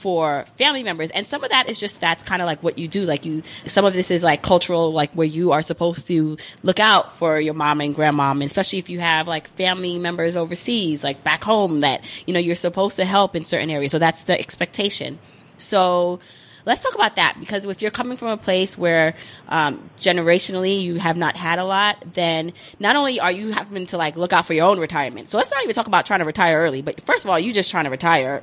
for 0.00 0.46
family 0.56 0.82
members. 0.82 1.10
And 1.10 1.26
some 1.26 1.44
of 1.44 1.50
that 1.50 1.68
is 1.68 1.78
just 1.78 2.00
that's 2.00 2.24
kind 2.24 2.42
of 2.42 2.46
like 2.46 2.62
what 2.62 2.78
you 2.78 2.88
do. 2.88 3.04
Like 3.04 3.24
you, 3.26 3.42
some 3.66 3.84
of 3.84 3.92
this 3.92 4.10
is 4.10 4.22
like 4.22 4.42
cultural, 4.42 4.92
like 4.92 5.12
where 5.12 5.26
you 5.26 5.52
are 5.52 5.62
supposed 5.62 6.06
to 6.08 6.38
look 6.62 6.80
out 6.80 7.16
for 7.18 7.38
your 7.38 7.54
mom 7.54 7.80
and 7.80 7.94
grandmom, 7.94 8.42
especially 8.44 8.78
if 8.78 8.88
you 8.88 8.98
have 8.98 9.28
like 9.28 9.48
family 9.50 9.98
members 9.98 10.36
overseas, 10.36 11.04
like 11.04 11.22
back 11.22 11.44
home 11.44 11.80
that, 11.80 12.02
you 12.26 12.34
know, 12.34 12.40
you're 12.40 12.56
supposed 12.56 12.96
to 12.96 13.04
help 13.04 13.36
in 13.36 13.44
certain 13.44 13.70
areas. 13.70 13.92
So 13.92 13.98
that's 13.98 14.24
the 14.24 14.38
expectation. 14.38 15.18
So, 15.58 16.20
let's 16.66 16.82
talk 16.82 16.94
about 16.94 17.16
that 17.16 17.36
because 17.40 17.64
if 17.66 17.82
you're 17.82 17.90
coming 17.90 18.16
from 18.16 18.28
a 18.28 18.36
place 18.36 18.76
where 18.76 19.14
um, 19.48 19.90
generationally 19.98 20.82
you 20.82 20.96
have 20.96 21.16
not 21.16 21.36
had 21.36 21.58
a 21.58 21.64
lot, 21.64 22.04
then 22.12 22.52
not 22.78 22.96
only 22.96 23.20
are 23.20 23.32
you 23.32 23.52
having 23.52 23.86
to 23.86 23.96
like 23.96 24.16
look 24.16 24.32
out 24.32 24.46
for 24.46 24.54
your 24.54 24.66
own 24.66 24.78
retirement. 24.78 25.30
So 25.30 25.38
let's 25.38 25.50
not 25.50 25.62
even 25.62 25.74
talk 25.74 25.86
about 25.86 26.06
trying 26.06 26.20
to 26.20 26.26
retire 26.26 26.58
early. 26.58 26.82
But 26.82 27.00
first 27.06 27.24
of 27.24 27.30
all, 27.30 27.38
you're 27.38 27.54
just 27.54 27.70
trying 27.70 27.84
to 27.84 27.90
retire 27.90 28.42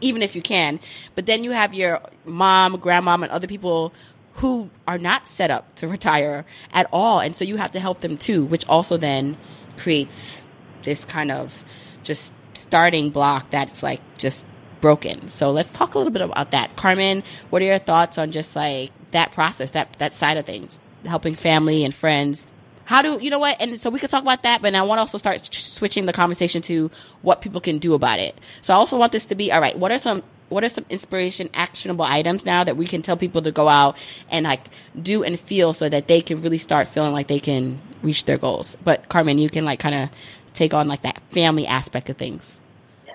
even 0.00 0.22
if 0.22 0.34
you 0.36 0.42
can. 0.42 0.80
But 1.14 1.26
then 1.26 1.44
you 1.44 1.52
have 1.52 1.74
your 1.74 2.00
mom, 2.24 2.78
grandmom, 2.78 3.22
and 3.22 3.30
other 3.30 3.46
people 3.46 3.92
who 4.34 4.70
are 4.86 4.98
not 4.98 5.28
set 5.28 5.50
up 5.50 5.74
to 5.76 5.88
retire 5.88 6.44
at 6.72 6.88
all. 6.92 7.20
And 7.20 7.36
so 7.36 7.44
you 7.44 7.56
have 7.56 7.72
to 7.72 7.80
help 7.80 8.00
them 8.00 8.16
too, 8.16 8.44
which 8.44 8.66
also 8.66 8.96
then 8.96 9.36
creates 9.76 10.42
this 10.82 11.04
kind 11.04 11.30
of 11.30 11.62
just 12.02 12.32
starting 12.54 13.10
block 13.10 13.50
that's 13.50 13.82
like 13.82 14.00
just 14.18 14.46
broken. 14.82 15.30
So 15.30 15.50
let's 15.50 15.72
talk 15.72 15.94
a 15.94 15.98
little 15.98 16.12
bit 16.12 16.20
about 16.20 16.50
that. 16.50 16.76
Carmen, 16.76 17.22
what 17.48 17.62
are 17.62 17.64
your 17.64 17.78
thoughts 17.78 18.18
on 18.18 18.32
just 18.32 18.54
like 18.54 18.92
that 19.12 19.32
process, 19.32 19.70
that 19.70 19.94
that 19.94 20.12
side 20.12 20.36
of 20.36 20.44
things, 20.44 20.78
helping 21.06 21.34
family 21.34 21.86
and 21.86 21.94
friends 21.94 22.46
how 22.84 23.02
do 23.02 23.18
you 23.20 23.30
know 23.30 23.38
what? 23.38 23.60
And 23.60 23.80
so 23.80 23.90
we 23.90 23.98
could 23.98 24.10
talk 24.10 24.22
about 24.22 24.42
that, 24.42 24.60
but 24.60 24.74
I 24.74 24.82
want 24.82 24.98
to 24.98 25.02
also 25.02 25.18
start 25.18 25.48
switching 25.54 26.06
the 26.06 26.12
conversation 26.12 26.62
to 26.62 26.90
what 27.22 27.40
people 27.40 27.60
can 27.60 27.78
do 27.78 27.94
about 27.94 28.18
it. 28.18 28.36
So 28.60 28.74
I 28.74 28.76
also 28.76 28.98
want 28.98 29.12
this 29.12 29.26
to 29.26 29.34
be 29.34 29.52
all 29.52 29.60
right. 29.60 29.78
What 29.78 29.92
are 29.92 29.98
some 29.98 30.22
what 30.48 30.64
are 30.64 30.68
some 30.68 30.84
inspiration 30.90 31.48
actionable 31.54 32.04
items 32.04 32.44
now 32.44 32.62
that 32.62 32.76
we 32.76 32.86
can 32.86 33.00
tell 33.00 33.16
people 33.16 33.40
to 33.40 33.50
go 33.50 33.68
out 33.68 33.96
and 34.30 34.44
like 34.44 34.68
do 35.00 35.22
and 35.22 35.40
feel 35.40 35.72
so 35.72 35.88
that 35.88 36.08
they 36.08 36.20
can 36.20 36.42
really 36.42 36.58
start 36.58 36.88
feeling 36.88 37.12
like 37.12 37.28
they 37.28 37.40
can 37.40 37.80
reach 38.02 38.26
their 38.26 38.36
goals. 38.36 38.76
But 38.84 39.08
Carmen, 39.08 39.38
you 39.38 39.48
can 39.48 39.64
like 39.64 39.80
kind 39.80 39.94
of 39.94 40.10
take 40.52 40.74
on 40.74 40.88
like 40.88 41.02
that 41.02 41.22
family 41.30 41.66
aspect 41.66 42.10
of 42.10 42.18
things. 42.18 42.60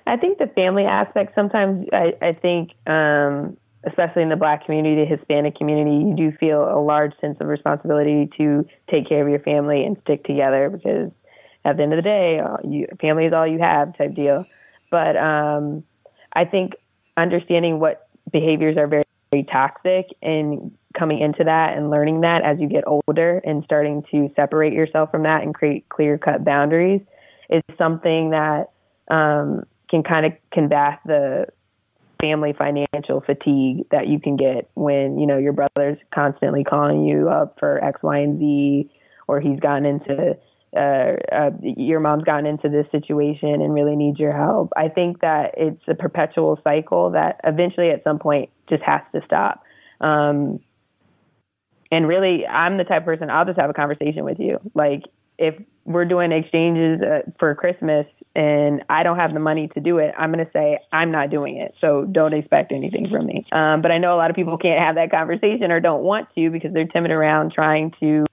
I 0.08 0.18
think 0.18 0.38
the 0.38 0.47
family 0.47 0.86
aspect 0.86 1.36
sometimes 1.36 1.88
I, 1.91 2.14
I 2.22 2.34
think 2.34 2.72
um, 2.88 3.58
especially 3.86 4.24
in 4.24 4.30
the 4.30 4.36
black 4.36 4.66
community, 4.66 5.01
the 5.01 5.05
Hispanic 5.05 5.55
community, 5.55 6.05
you 6.10 6.16
do 6.16 6.38
feel 6.38 6.64
a 6.64 6.80
large 6.82 7.14
sense 7.20 7.38
of 7.39 7.47
responsibility 7.47 8.30
to 8.38 8.66
take 8.89 9.08
care 9.08 9.22
of 9.22 9.30
your 9.30 9.39
family 9.39 9.84
and 9.84 9.97
stick 10.03 10.24
together 10.24 10.70
because 10.70 11.12
at 11.66 11.78
the 11.78 11.84
end 11.84 11.93
of 11.93 11.97
the 11.97 12.03
day, 12.03 12.41
you, 12.64 12.88
family 13.01 13.26
is 13.26 13.34
all 13.34 13.45
you 13.45 13.60
have 13.60 13.97
type 13.97 14.16
deal. 14.16 14.45
But 14.89 15.18
um, 15.18 15.84
I 16.34 16.45
think 16.45 16.74
understanding 17.18 17.80
what 17.80 18.08
behaviors 18.32 18.78
are 18.78 18.88
very, 18.88 19.03
very 19.32 19.43
toxic 19.43 20.08
and 20.22 20.72
coming 20.97 21.20
into 21.20 21.43
that 21.43 21.78
and 21.78 21.89
learning 21.89 22.22
that 22.22 22.43
as 22.43 22.60
you 22.60 22.68
get 22.68 22.84
older 22.88 23.41
and 23.45 23.64
starting 23.66 24.03
to 24.12 24.32
separate 24.36 24.74
yourself 24.74 25.12
from 25.12 25.24
that 25.24 25.43
and 25.43 25.53
create 25.53 25.88
clear 25.89 26.18
cut 26.18 26.45
boundaries 26.45 27.01
is 27.49 27.62
something 27.78 28.32
that 28.32 28.72
um, 29.10 29.64
can 29.90 30.04
kind 30.04 30.26
of 30.26 30.34
combat 30.54 31.00
the 31.06 31.48
family 32.22 32.54
financial 32.58 33.22
fatigue 33.22 33.86
that 33.92 34.08
you 34.08 34.20
can 34.20 34.36
get 34.36 34.70
when 34.74 35.20
you 35.20 35.28
know 35.28 35.38
your 35.38 35.54
brother's 35.54 35.98
constantly 36.14 36.64
calling 36.64 37.06
you 37.06 37.30
up 37.30 37.58
for 37.60 37.84
X, 37.84 38.02
Y, 38.02 38.18
and 38.18 38.40
Z, 38.40 38.92
or 39.28 39.40
he's 39.40 39.60
gotten 39.60 39.86
into 39.86 40.38
uh, 40.76 41.14
uh, 41.32 41.52
your 41.62 42.00
mom's 42.00 42.24
gotten 42.24 42.46
into 42.46 42.70
this 42.70 42.86
situation 42.92 43.62
and 43.62 43.74
really 43.74 43.96
needs 43.96 44.20
your 44.20 44.36
help. 44.36 44.72
I 44.76 44.90
think 44.90 45.22
that 45.22 45.54
it's 45.58 45.82
a 45.88 45.96
perpetual 45.96 46.60
cycle 46.64 47.12
that 47.12 47.40
eventually, 47.44 47.90
at 47.90 48.04
some 48.04 48.20
point, 48.20 48.50
just 48.70 48.84
has 48.84 49.02
to 49.14 49.22
stop. 49.26 49.64
Um, 50.02 50.60
and 51.92 52.08
really, 52.08 52.46
I'm 52.46 52.78
the 52.78 52.84
type 52.84 53.04
of 53.04 53.06
person 53.06 53.30
I'll 53.30 53.46
just 53.46 53.60
have 53.60 53.70
a 53.70 53.74
conversation 53.74 54.26
with 54.26 54.40
you. 54.40 54.60
Like 54.74 55.04
if 55.38 55.56
we're 55.86 56.06
doing 56.06 56.32
exchanges 56.32 57.02
uh, 57.02 57.32
for 57.40 57.56
Christmas 57.56 58.06
and 58.38 58.84
I 58.88 59.02
don't 59.02 59.18
have 59.18 59.34
the 59.34 59.40
money 59.40 59.68
to 59.74 59.80
do 59.80 59.98
it, 59.98 60.14
I'm 60.16 60.32
going 60.32 60.46
to 60.46 60.52
say 60.54 60.78
I'm 60.94 61.12
not 61.12 61.32
doing 61.32 61.58
it. 61.58 61.74
So 61.82 62.06
don't 62.06 62.34
expect 62.34 62.72
anything 62.72 63.10
from 63.10 63.26
me. 63.26 63.44
Um, 63.52 63.82
but 63.82 63.92
I 63.92 63.98
know 63.98 64.14
a 64.14 64.20
lot 64.20 64.30
of 64.30 64.36
people 64.36 64.60
can't 64.60 64.80
have 64.80 64.94
that 64.94 65.10
conversation 65.10 65.72
or 65.72 65.80
don't 65.80 66.04
want 66.04 66.30
to 66.36 66.52
because 66.52 66.72
they're 66.72 66.86
timid 66.86 67.10
around 67.10 67.52
trying 67.52 67.94
to, 68.00 68.26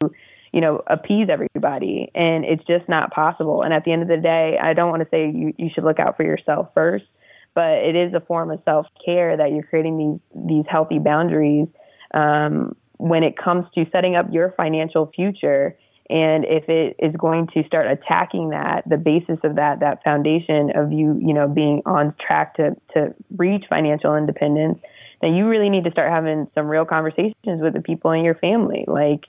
you 0.53 0.61
know, 0.61 0.83
appease 0.87 1.29
everybody, 1.31 2.11
and 2.15 2.45
it's 2.45 2.63
just 2.67 2.87
not 2.87 3.13
possible. 3.13 3.63
And 3.63 3.73
at 3.73 3.85
the 3.87 3.93
end 3.93 4.03
of 4.03 4.09
the 4.09 4.19
day, 4.19 4.59
I 4.63 4.75
don't 4.75 4.91
want 4.91 5.03
to 5.03 5.09
say 5.11 5.31
you 5.35 5.55
you 5.57 5.71
should 5.75 5.85
look 5.85 5.99
out 5.99 6.19
for 6.19 6.23
yourself 6.23 6.69
first, 6.75 7.07
but 7.55 7.73
it 7.79 7.97
is 7.97 8.13
a 8.13 8.21
form 8.21 8.51
of 8.51 8.61
self 8.67 8.87
care 9.03 9.39
that 9.39 9.53
you're 9.53 9.63
creating 9.65 9.97
these 9.97 10.45
these 10.47 10.65
healthy 10.69 10.99
boundaries. 10.99 11.69
Um, 12.13 12.77
when 12.99 13.25
it 13.25 13.37
comes 13.37 13.65
to 13.75 13.87
setting 13.91 14.17
up 14.17 14.27
your 14.31 14.55
financial 14.57 15.11
future 15.17 15.77
and 16.11 16.45
if 16.45 16.69
it 16.69 16.97
is 16.99 17.15
going 17.17 17.49
to 17.55 17.65
start 17.65 17.87
attacking 17.87 18.51
that, 18.51 18.83
the 18.87 18.99
basis 18.99 19.39
of 19.43 19.57
that, 19.57 19.81
that 19.81 20.05
foundation 20.05 20.71
of 20.75 20.93
you, 20.93 21.19
you 21.21 21.33
know, 21.33 21.49
being 21.49 21.83
on 21.87 22.15
track 22.25 22.57
to, 22.57 22.77
to 22.93 23.15
reach 23.37 23.65
financial 23.71 24.15
independence, 24.15 24.79
then 25.23 25.35
you 25.35 25.49
really 25.49 25.71
need 25.71 25.85
to 25.85 25.91
start 25.91 26.13
having 26.13 26.47
some 26.55 26.67
real 26.67 26.85
conversations 26.85 27.63
with 27.63 27.73
the 27.73 27.81
people 27.81 28.11
in 28.11 28.23
your 28.23 28.35
family. 28.35 28.85
Like, 28.87 29.25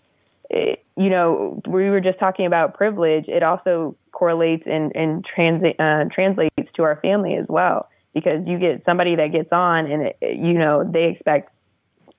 it, 0.50 0.84
you 0.98 1.10
know, 1.10 1.62
we 1.66 1.90
were 1.90 2.02
just 2.02 2.20
talking 2.20 2.46
about 2.46 2.74
privilege. 2.74 3.26
It 3.30 3.42
also 3.42 3.96
correlates 4.12 4.64
and, 4.66 4.92
and 4.96 5.26
transi- 5.26 5.80
uh, 5.80 6.10
translates 6.14 6.72
to 6.76 6.84
our 6.84 7.00
family 7.02 7.36
as 7.36 7.46
well. 7.48 7.90
Because 8.14 8.46
you 8.46 8.60
get 8.60 8.84
somebody 8.86 9.16
that 9.16 9.32
gets 9.32 9.50
on 9.52 9.92
and, 9.92 10.04
it, 10.04 10.18
you 10.22 10.54
know, 10.54 10.90
they 10.90 11.06
expect 11.06 11.52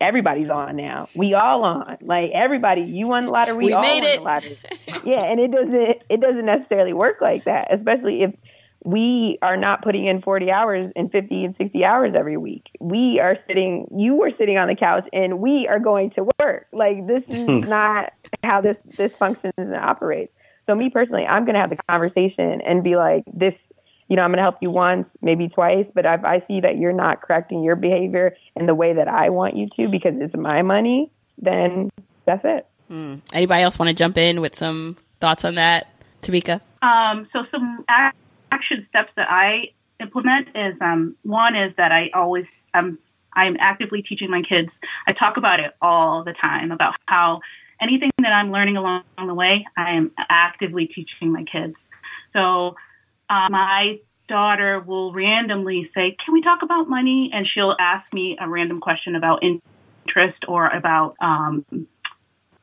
everybody's 0.01 0.51
on 0.51 0.77
now. 0.77 1.09
We 1.15 1.35
all 1.35 1.65
on. 1.65 1.99
Like 2.01 2.31
everybody, 2.35 2.83
you 2.83 3.09
won 3.09 3.27
the 3.27 3.31
lottery, 3.31 3.65
we, 3.65 3.73
all 3.73 3.83
made 3.83 4.03
won 4.03 4.13
it. 4.13 4.17
the 4.17 4.23
lottery. 4.23 4.59
yeah, 5.05 5.25
and 5.25 5.41
it 5.41 5.51
doesn't 5.51 6.03
it 6.09 6.21
doesn't 6.21 6.47
necessarily 6.47 6.93
work 6.93 7.21
like 7.21 7.45
that, 7.45 7.73
especially 7.73 8.23
if 8.23 8.35
we 8.87 9.37
are 9.43 9.57
not 9.57 9.83
putting 9.83 10.07
in 10.07 10.23
40 10.23 10.51
hours 10.51 10.93
and 10.95 11.11
50 11.11 11.45
and 11.45 11.57
60 11.57 11.85
hours 11.85 12.15
every 12.17 12.37
week. 12.37 12.67
We 12.81 13.19
are 13.21 13.37
sitting, 13.49 13.89
you 13.97 14.15
were 14.15 14.31
sitting 14.39 14.59
on 14.59 14.69
the 14.69 14.77
couch 14.77 15.09
and 15.13 15.41
we 15.41 15.67
are 15.69 15.81
going 15.81 16.11
to 16.13 16.29
work. 16.39 16.69
Like 16.73 17.05
this 17.07 17.25
is 17.29 17.49
not 17.49 18.13
how 18.45 18.61
this, 18.61 18.77
this 18.97 19.11
functions 19.19 19.55
and 19.57 19.75
operates. 19.75 20.33
So 20.67 20.75
me 20.75 20.91
personally, 20.91 21.27
I'm 21.27 21.45
going 21.45 21.55
to 21.55 21.61
have 21.61 21.71
the 21.71 21.79
conversation 21.89 22.61
and 22.61 22.85
be 22.85 22.97
like, 22.97 23.25
this 23.33 23.55
you 24.09 24.17
know, 24.17 24.23
I'm 24.23 24.31
going 24.31 24.39
to 24.39 24.43
help 24.43 24.57
you 24.61 24.71
once, 24.71 25.07
maybe 25.21 25.49
twice, 25.49 25.87
but 25.95 26.05
if 26.05 26.25
I 26.25 26.43
see 26.47 26.61
that 26.61 26.79
you're 26.79 26.93
not 26.93 27.23
correcting 27.23 27.63
your 27.63 27.77
behavior 27.77 28.37
in 28.55 28.67
the 28.67 28.75
way 28.75 28.95
that 28.95 29.09
I 29.09 29.31
want 29.31 29.57
you 29.57 29.69
to 29.77 29.89
because 29.89 30.15
it's 30.17 30.35
my 30.37 30.63
money, 30.63 31.11
then 31.39 31.91
that's 32.25 32.43
it. 32.45 32.67
Hmm. 32.89 33.17
Anybody 33.33 33.63
else 33.63 33.79
want 33.79 33.89
to 33.89 33.95
jump 33.95 34.17
in 34.17 34.41
with 34.41 34.55
some 34.55 34.97
thoughts 35.21 35.45
on 35.45 35.57
that, 35.57 35.89
Tamika? 36.23 36.61
Um, 36.83 37.29
so 37.33 37.41
some 37.51 37.85
action 37.89 38.87
steps 38.89 39.11
that 39.17 39.27
I 39.29 39.73
implement 40.01 40.49
is 40.55 40.75
um, 40.81 41.17
one 41.23 41.57
is 41.57 41.73
that 41.77 41.91
I 41.91 42.11
always 42.15 42.45
um, 42.75 42.99
I'm 43.33 43.57
actively 43.61 44.03
teaching 44.03 44.31
my 44.31 44.43
kids. 44.49 44.71
I 45.07 45.13
talk 45.13 45.37
about 45.37 45.61
it 45.61 45.73
all 45.83 46.25
the 46.25 46.33
time 46.33 46.73
about 46.73 46.95
how 47.07 47.41
anything 47.81 48.11
that 48.19 48.33
I'm 48.33 48.51
learning 48.51 48.77
along 48.77 49.03
the 49.19 49.35
way, 49.35 49.67
I 49.77 49.93
am 49.93 50.11
actively 50.31 50.87
teaching 50.87 51.33
my 51.33 51.45
kids. 51.45 51.75
So 52.33 52.77
uh, 53.29 53.49
my 53.51 53.99
daughter 54.29 54.81
will 54.81 55.13
randomly 55.13 55.91
say, 55.95 56.17
"Can 56.25 56.35
we 56.35 56.43
talk 56.43 56.63
about 56.63 56.89
money?" 56.89 57.31
And 57.33 57.47
she'll 57.47 57.77
ask 57.79 58.13
me 58.13 58.37
a 58.41 58.49
random 58.49 58.81
question 58.81 59.17
about 59.17 59.43
interest 59.43 60.45
or 60.49 60.69
about 60.69 61.17
um, 61.21 61.65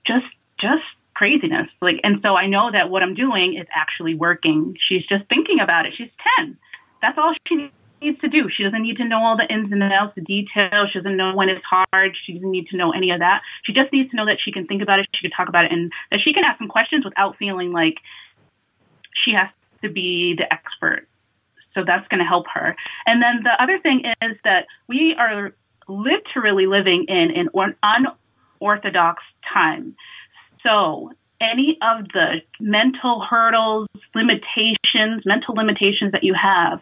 just 0.05 0.25
just 0.59 0.83
craziness. 1.13 1.67
Like, 1.81 1.99
and 2.03 2.19
so 2.21 2.35
I 2.35 2.47
know 2.47 2.71
that 2.71 2.89
what 2.89 3.03
I'm 3.03 3.13
doing 3.13 3.57
is 3.59 3.67
actually 3.73 4.15
working. 4.15 4.75
She's 4.89 5.05
just 5.05 5.27
thinking 5.29 5.59
about 5.61 5.85
it. 5.85 5.93
She's 5.97 6.11
ten. 6.37 6.57
That's 7.01 7.17
all 7.17 7.33
she 7.47 7.71
needs 8.01 8.19
to 8.21 8.27
do. 8.27 8.49
She 8.49 8.63
doesn't 8.63 8.81
need 8.81 8.97
to 8.97 9.05
know 9.05 9.23
all 9.23 9.37
the 9.37 9.47
ins 9.53 9.71
and 9.71 9.83
outs, 9.83 10.15
the 10.15 10.21
details. 10.21 10.89
She 10.91 10.99
doesn't 10.99 11.17
know 11.17 11.35
when 11.35 11.49
it's 11.49 11.63
hard. 11.63 12.15
She 12.25 12.33
doesn't 12.33 12.51
need 12.51 12.67
to 12.67 12.77
know 12.77 12.91
any 12.91 13.11
of 13.11 13.19
that. 13.19 13.41
She 13.63 13.73
just 13.73 13.91
needs 13.91 14.09
to 14.11 14.15
know 14.15 14.25
that 14.25 14.37
she 14.43 14.51
can 14.51 14.67
think 14.67 14.81
about 14.81 14.99
it, 14.99 15.07
she 15.15 15.27
can 15.27 15.35
talk 15.35 15.49
about 15.49 15.65
it, 15.65 15.71
and 15.71 15.91
that 16.11 16.19
she 16.23 16.33
can 16.33 16.43
ask 16.43 16.57
some 16.57 16.67
questions 16.67 17.05
without 17.05 17.37
feeling 17.37 17.71
like 17.71 17.95
she 19.23 19.31
has 19.31 19.49
to 19.83 19.89
be 19.89 20.35
the 20.37 20.51
expert. 20.51 21.07
So 21.73 21.83
that's 21.85 22.07
going 22.07 22.19
to 22.19 22.25
help 22.25 22.45
her. 22.53 22.75
And 23.05 23.21
then 23.21 23.43
the 23.43 23.61
other 23.61 23.79
thing 23.79 24.03
is 24.21 24.37
that 24.43 24.67
we 24.87 25.15
are 25.17 25.53
literally 25.87 26.67
living 26.67 27.05
in 27.07 27.31
an 27.35 27.75
unorthodox 28.61 29.23
time. 29.51 29.95
So 30.61 31.11
any 31.41 31.77
of 31.81 32.07
the 32.13 32.41
mental 32.59 33.21
hurdles, 33.21 33.87
limitations, 34.15 35.23
mental 35.25 35.55
limitations 35.55 36.11
that 36.13 36.23
you 36.23 36.35
have, 36.41 36.79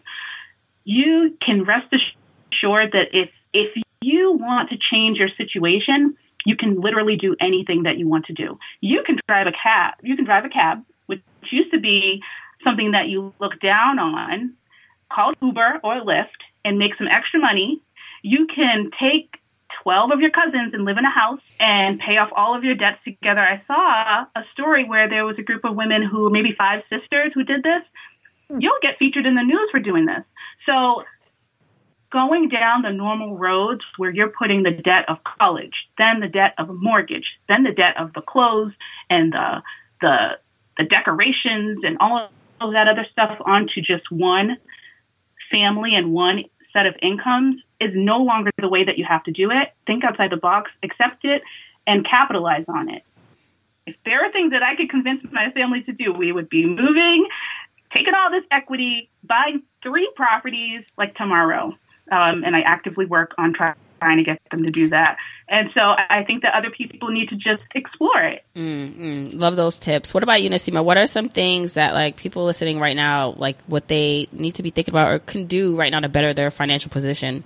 you 0.84 1.36
can 1.44 1.64
rest 1.64 1.92
assured 1.92 2.92
that 2.92 3.08
if 3.12 3.30
if 3.52 3.82
you 4.00 4.32
want 4.32 4.70
to 4.70 4.76
change 4.90 5.18
your 5.18 5.28
situation, 5.36 6.16
you 6.44 6.56
can 6.56 6.80
literally 6.80 7.16
do 7.16 7.36
anything 7.40 7.84
that 7.84 7.98
you 7.98 8.08
want 8.08 8.26
to 8.26 8.32
do. 8.32 8.58
You 8.80 9.02
can 9.06 9.18
drive 9.28 9.46
a 9.46 9.52
cab. 9.52 9.94
You 10.02 10.16
can 10.16 10.24
drive 10.24 10.44
a 10.44 10.48
cab, 10.48 10.84
which 11.06 11.20
used 11.50 11.72
to 11.72 11.80
be 11.80 12.22
something 12.64 12.92
that 12.92 13.08
you 13.08 13.34
look 13.40 13.60
down 13.60 13.98
on, 13.98 14.54
call 15.12 15.32
Uber 15.40 15.80
or 15.82 16.00
Lyft 16.00 16.40
and 16.64 16.78
make 16.78 16.94
some 16.96 17.08
extra 17.08 17.40
money. 17.40 17.80
You 18.22 18.46
can 18.46 18.90
take 19.00 19.34
12 19.82 20.12
of 20.12 20.20
your 20.20 20.30
cousins 20.30 20.74
and 20.74 20.84
live 20.84 20.98
in 20.98 21.04
a 21.04 21.10
house 21.10 21.40
and 21.58 21.98
pay 21.98 22.16
off 22.18 22.30
all 22.36 22.56
of 22.56 22.64
your 22.64 22.74
debts 22.74 23.02
together. 23.04 23.40
I 23.40 23.62
saw 23.66 24.24
a 24.40 24.44
story 24.52 24.84
where 24.84 25.08
there 25.08 25.24
was 25.24 25.36
a 25.38 25.42
group 25.42 25.64
of 25.64 25.74
women 25.74 26.02
who, 26.02 26.30
maybe 26.30 26.54
five 26.56 26.82
sisters, 26.88 27.32
who 27.34 27.44
did 27.44 27.62
this. 27.62 27.82
Hmm. 28.48 28.60
You'll 28.60 28.82
get 28.82 28.98
featured 28.98 29.26
in 29.26 29.34
the 29.34 29.42
news 29.42 29.68
for 29.70 29.80
doing 29.80 30.06
this. 30.06 30.24
So, 30.66 31.02
going 32.12 32.48
down 32.48 32.82
the 32.82 32.92
normal 32.92 33.38
roads 33.38 33.80
where 33.96 34.10
you're 34.10 34.28
putting 34.28 34.62
the 34.62 34.70
debt 34.70 35.06
of 35.08 35.18
college, 35.24 35.74
then 35.96 36.20
the 36.20 36.28
debt 36.28 36.54
of 36.58 36.68
a 36.68 36.74
mortgage, 36.74 37.24
then 37.48 37.62
the 37.62 37.72
debt 37.72 37.94
of 37.98 38.12
the 38.12 38.20
clothes 38.20 38.72
and 39.08 39.32
the 39.32 39.62
the 40.00 40.16
the 40.78 40.84
decorations 40.84 41.80
and 41.84 41.96
all 42.00 42.30
of 42.68 42.74
that 42.74 42.88
other 42.88 43.06
stuff 43.10 43.36
onto 43.44 43.80
just 43.80 44.10
one 44.10 44.56
family 45.50 45.94
and 45.94 46.12
one 46.12 46.44
set 46.72 46.86
of 46.86 46.94
incomes 47.02 47.60
is 47.80 47.90
no 47.94 48.18
longer 48.18 48.50
the 48.58 48.68
way 48.68 48.84
that 48.84 48.98
you 48.98 49.04
have 49.08 49.22
to 49.24 49.32
do 49.32 49.50
it. 49.50 49.74
Think 49.86 50.04
outside 50.04 50.30
the 50.30 50.36
box, 50.36 50.70
accept 50.82 51.24
it, 51.24 51.42
and 51.86 52.06
capitalize 52.08 52.64
on 52.68 52.88
it. 52.88 53.02
If 53.86 53.96
there 54.04 54.24
are 54.24 54.32
things 54.32 54.52
that 54.52 54.62
I 54.62 54.76
could 54.76 54.88
convince 54.88 55.22
my 55.32 55.50
family 55.50 55.82
to 55.82 55.92
do, 55.92 56.12
we 56.12 56.32
would 56.32 56.48
be 56.48 56.64
moving, 56.64 57.26
taking 57.92 58.14
all 58.14 58.30
this 58.30 58.44
equity, 58.50 59.10
buying 59.24 59.62
three 59.82 60.10
properties 60.14 60.84
like 60.96 61.14
tomorrow. 61.16 61.76
Um, 62.10 62.44
and 62.44 62.54
I 62.54 62.60
actively 62.60 63.06
work 63.06 63.32
on 63.38 63.52
trying 63.52 63.74
trying 64.02 64.18
to 64.18 64.24
get 64.24 64.40
them 64.50 64.64
to 64.64 64.70
do 64.70 64.88
that. 64.88 65.16
And 65.48 65.70
so 65.74 65.80
I 65.80 66.24
think 66.24 66.42
that 66.42 66.54
other 66.54 66.70
people 66.70 67.10
need 67.10 67.28
to 67.28 67.36
just 67.36 67.62
explore 67.74 68.22
it. 68.22 68.44
Mm-hmm. 68.56 69.38
Love 69.38 69.56
those 69.56 69.78
tips. 69.78 70.14
What 70.14 70.22
about 70.22 70.42
you, 70.42 70.50
Naseema? 70.50 70.84
What 70.84 70.96
are 70.96 71.06
some 71.06 71.28
things 71.28 71.74
that 71.74 71.94
like 71.94 72.16
people 72.16 72.44
listening 72.44 72.78
right 72.80 72.96
now, 72.96 73.34
like 73.36 73.62
what 73.66 73.88
they 73.88 74.28
need 74.32 74.56
to 74.56 74.62
be 74.62 74.70
thinking 74.70 74.92
about 74.92 75.12
or 75.12 75.18
can 75.18 75.46
do 75.46 75.76
right 75.76 75.92
now 75.92 76.00
to 76.00 76.08
better 76.08 76.34
their 76.34 76.50
financial 76.50 76.90
position? 76.90 77.44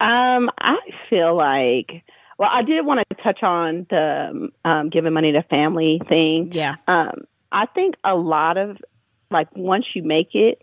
Um, 0.00 0.50
I 0.58 0.76
feel 1.10 1.36
like, 1.36 2.02
well, 2.38 2.50
I 2.52 2.62
did 2.62 2.84
want 2.84 3.06
to 3.08 3.22
touch 3.22 3.42
on 3.42 3.86
the 3.90 4.50
um, 4.64 4.90
giving 4.90 5.12
money 5.12 5.32
to 5.32 5.42
family 5.42 6.00
thing. 6.08 6.50
Yeah. 6.52 6.76
Um, 6.88 7.24
I 7.50 7.66
think 7.66 7.96
a 8.04 8.14
lot 8.14 8.56
of 8.56 8.78
like 9.30 9.48
once 9.54 9.84
you 9.94 10.02
make 10.02 10.34
it, 10.34 10.60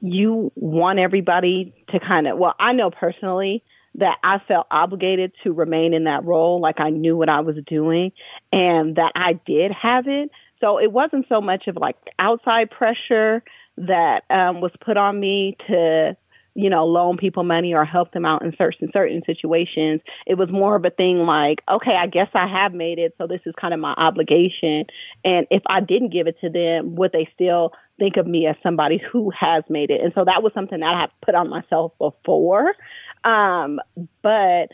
you 0.00 0.52
want 0.56 0.98
everybody 0.98 1.74
to 1.90 2.00
kind 2.00 2.26
of. 2.26 2.38
Well, 2.38 2.54
I 2.58 2.72
know 2.72 2.90
personally 2.90 3.62
that 3.96 4.16
I 4.24 4.38
felt 4.48 4.66
obligated 4.70 5.32
to 5.44 5.52
remain 5.52 5.94
in 5.94 6.04
that 6.04 6.24
role, 6.24 6.60
like 6.60 6.80
I 6.80 6.90
knew 6.90 7.16
what 7.16 7.28
I 7.28 7.40
was 7.40 7.56
doing, 7.66 8.12
and 8.50 8.96
that 8.96 9.12
I 9.14 9.34
did 9.46 9.70
have 9.70 10.06
it. 10.06 10.30
So 10.60 10.78
it 10.78 10.92
wasn't 10.92 11.26
so 11.28 11.40
much 11.40 11.66
of 11.66 11.76
like 11.76 11.96
outside 12.18 12.70
pressure 12.70 13.42
that 13.76 14.22
um, 14.30 14.60
was 14.60 14.72
put 14.84 14.96
on 14.96 15.18
me 15.18 15.56
to 15.68 16.16
you 16.54 16.68
know, 16.68 16.84
loan 16.84 17.16
people 17.16 17.44
money 17.44 17.72
or 17.72 17.84
help 17.84 18.12
them 18.12 18.24
out 18.24 18.42
in 18.42 18.52
certain 18.58 18.90
certain 18.92 19.22
situations. 19.24 20.00
It 20.26 20.36
was 20.36 20.50
more 20.50 20.76
of 20.76 20.84
a 20.84 20.90
thing 20.90 21.20
like, 21.20 21.60
okay, 21.70 21.96
I 21.98 22.06
guess 22.06 22.28
I 22.34 22.46
have 22.46 22.74
made 22.74 22.98
it, 22.98 23.14
so 23.16 23.26
this 23.26 23.40
is 23.46 23.54
kind 23.58 23.72
of 23.72 23.80
my 23.80 23.94
obligation. 23.96 24.84
And 25.24 25.46
if 25.50 25.62
I 25.66 25.80
didn't 25.80 26.12
give 26.12 26.26
it 26.26 26.36
to 26.42 26.50
them, 26.50 26.94
would 26.96 27.12
they 27.12 27.28
still 27.34 27.72
think 27.98 28.16
of 28.16 28.26
me 28.26 28.46
as 28.46 28.56
somebody 28.62 29.00
who 29.12 29.30
has 29.38 29.64
made 29.68 29.90
it. 29.90 30.00
And 30.02 30.12
so 30.14 30.24
that 30.24 30.42
was 30.42 30.52
something 30.54 30.80
that 30.80 30.86
I 30.86 31.00
had 31.02 31.10
put 31.24 31.34
on 31.34 31.48
myself 31.48 31.92
before. 31.98 32.74
Um, 33.24 33.80
but 34.22 34.68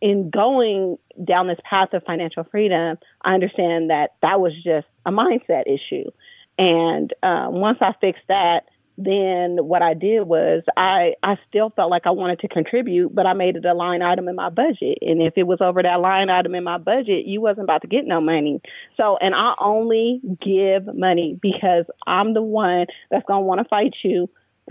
in 0.00 0.30
going 0.30 0.96
down 1.22 1.48
this 1.48 1.58
path 1.64 1.92
of 1.92 2.02
financial 2.04 2.44
freedom, 2.44 2.98
I 3.22 3.34
understand 3.34 3.90
that 3.90 4.14
that 4.22 4.40
was 4.40 4.52
just 4.64 4.86
a 5.04 5.10
mindset 5.10 5.64
issue. 5.66 6.10
And 6.58 7.12
uh, 7.22 7.46
once 7.50 7.78
I 7.80 7.92
fixed 8.00 8.22
that, 8.28 8.64
then 8.98 9.56
what 9.60 9.80
I 9.80 9.94
did 9.94 10.22
was 10.24 10.62
I 10.76 11.14
I 11.22 11.36
still 11.48 11.70
felt 11.70 11.90
like 11.90 12.06
I 12.06 12.10
wanted 12.10 12.40
to 12.40 12.48
contribute, 12.48 13.14
but 13.14 13.26
I 13.26 13.32
made 13.32 13.56
it 13.56 13.64
a 13.64 13.72
line 13.72 14.02
item 14.02 14.28
in 14.28 14.36
my 14.36 14.50
budget. 14.50 14.98
And 15.00 15.22
if 15.22 15.34
it 15.36 15.44
was 15.44 15.58
over 15.60 15.82
that 15.82 16.00
line 16.00 16.28
item 16.28 16.54
in 16.54 16.62
my 16.62 16.78
budget, 16.78 17.26
you 17.26 17.40
wasn't 17.40 17.64
about 17.64 17.82
to 17.82 17.88
get 17.88 18.06
no 18.06 18.20
money. 18.20 18.60
So, 18.98 19.16
and 19.16 19.34
I 19.34 19.54
only 19.58 20.20
give 20.44 20.94
money 20.94 21.38
because 21.40 21.86
I'm 22.06 22.34
the 22.34 22.42
one 22.42 22.86
that's 23.10 23.24
gonna 23.26 23.46
want 23.46 23.60
to 23.60 23.68
fight 23.68 23.94
you 24.02 24.28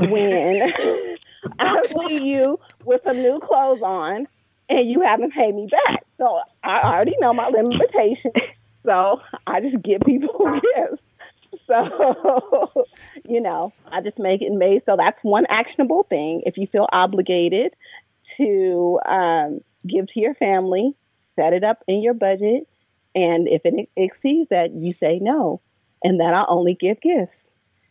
when 0.09 0.61
I 1.59 1.83
see 1.87 2.23
you 2.23 2.59
with 2.85 3.01
some 3.03 3.21
new 3.21 3.39
clothes 3.39 3.81
on 3.81 4.27
and 4.69 4.89
you 4.89 5.01
haven't 5.01 5.33
paid 5.33 5.53
me 5.53 5.67
back. 5.67 6.05
So 6.17 6.39
I 6.63 6.81
already 6.83 7.15
know 7.19 7.33
my 7.33 7.47
limitation. 7.47 8.31
So 8.85 9.21
I 9.45 9.61
just 9.61 9.81
give 9.83 10.01
people 10.05 10.59
gifts. 10.75 11.03
So, 11.67 12.85
you 13.27 13.41
know, 13.41 13.73
I 13.91 14.01
just 14.01 14.17
make 14.17 14.41
it 14.41 14.51
made. 14.51 14.83
So 14.85 14.95
that's 14.97 15.17
one 15.21 15.45
actionable 15.49 16.03
thing. 16.09 16.41
If 16.45 16.57
you 16.57 16.67
feel 16.67 16.87
obligated 16.91 17.73
to 18.37 18.99
um, 19.07 19.59
give 19.87 20.07
to 20.07 20.19
your 20.19 20.33
family, 20.35 20.95
set 21.35 21.53
it 21.53 21.63
up 21.63 21.83
in 21.87 22.01
your 22.01 22.13
budget. 22.13 22.67
And 23.13 23.47
if 23.47 23.61
it 23.65 23.89
exceeds 23.95 24.49
that, 24.49 24.73
you 24.73 24.93
say 24.93 25.19
no. 25.21 25.61
And 26.03 26.19
then 26.19 26.33
I 26.33 26.45
only 26.47 26.73
give 26.73 27.01
gifts. 27.01 27.35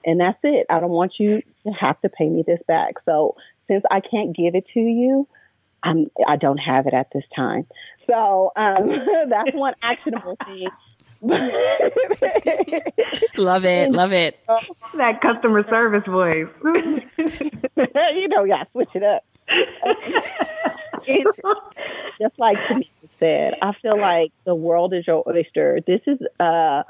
And 0.05 0.20
that's 0.20 0.38
it. 0.42 0.66
I 0.70 0.80
don't 0.80 0.90
want 0.90 1.14
you 1.18 1.42
to 1.64 1.70
have 1.72 2.01
to 2.01 2.09
pay 2.09 2.28
me 2.28 2.42
this 2.46 2.61
back. 2.66 2.94
So 3.05 3.36
since 3.68 3.84
I 3.90 4.01
can't 4.01 4.34
give 4.34 4.55
it 4.55 4.64
to 4.74 4.80
you, 4.80 5.28
I'm, 5.82 6.11
I 6.26 6.36
don't 6.36 6.59
have 6.59 6.86
it 6.86 6.94
at 6.94 7.09
this 7.12 7.24
time. 7.34 7.66
So 8.07 8.53
um, 8.57 8.90
that's 9.28 9.55
one 9.55 9.74
actionable 9.82 10.36
thing. 10.44 10.68
love 13.36 13.64
it, 13.66 13.92
love 13.92 14.12
it. 14.12 14.38
That 14.96 15.20
customer 15.20 15.62
service 15.68 16.03
voice. 16.07 16.48
you 17.16 18.28
know, 18.28 18.44
yeah, 18.44 18.64
switch 18.72 18.88
it 18.94 19.05
up. 19.05 19.22
just 22.20 22.38
like 22.38 22.59
Tamika 22.59 22.88
said, 23.18 23.55
I 23.62 23.72
feel 23.80 23.98
like 24.01 24.32
the 24.44 24.55
world 24.55 24.92
is 24.94 25.07
your 25.07 25.22
oyster. 25.28 25.78
This 25.86 26.01
is 26.07 26.18
a 26.40 26.84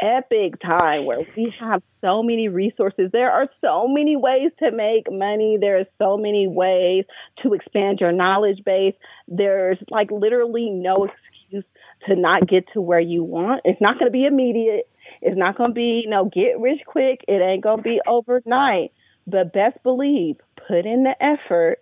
epic 0.00 0.60
time 0.60 1.04
where 1.04 1.20
we 1.36 1.52
have 1.60 1.82
so 2.00 2.22
many 2.22 2.48
resources. 2.48 3.10
There 3.12 3.30
are 3.30 3.48
so 3.60 3.88
many 3.88 4.16
ways 4.16 4.50
to 4.60 4.70
make 4.70 5.10
money. 5.10 5.58
There 5.60 5.78
are 5.78 5.86
so 5.98 6.16
many 6.16 6.46
ways 6.48 7.04
to 7.42 7.54
expand 7.54 7.98
your 8.00 8.12
knowledge 8.12 8.64
base. 8.64 8.94
There's 9.26 9.78
like 9.90 10.10
literally 10.10 10.70
no 10.70 11.04
excuse 11.06 11.64
to 12.06 12.16
not 12.16 12.46
get 12.48 12.64
to 12.74 12.80
where 12.80 13.00
you 13.00 13.24
want. 13.24 13.62
It's 13.64 13.80
not 13.80 13.98
going 13.98 14.10
to 14.10 14.12
be 14.12 14.24
immediate. 14.24 14.88
It's 15.20 15.36
not 15.36 15.56
going 15.56 15.70
to 15.70 15.74
be, 15.74 16.02
you 16.04 16.10
know, 16.10 16.30
get 16.32 16.60
rich 16.60 16.80
quick. 16.86 17.24
It 17.26 17.42
ain't 17.42 17.62
going 17.62 17.78
to 17.78 17.82
be 17.82 18.00
overnight. 18.06 18.92
But 19.26 19.52
best 19.52 19.82
believe, 19.82 20.36
put 20.68 20.86
in 20.86 21.04
the 21.04 21.14
effort, 21.20 21.80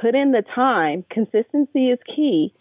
put 0.00 0.14
in 0.14 0.32
the 0.32 0.42
time. 0.54 1.04
Consistency 1.10 1.90
is 1.90 1.98
key, 2.06 2.52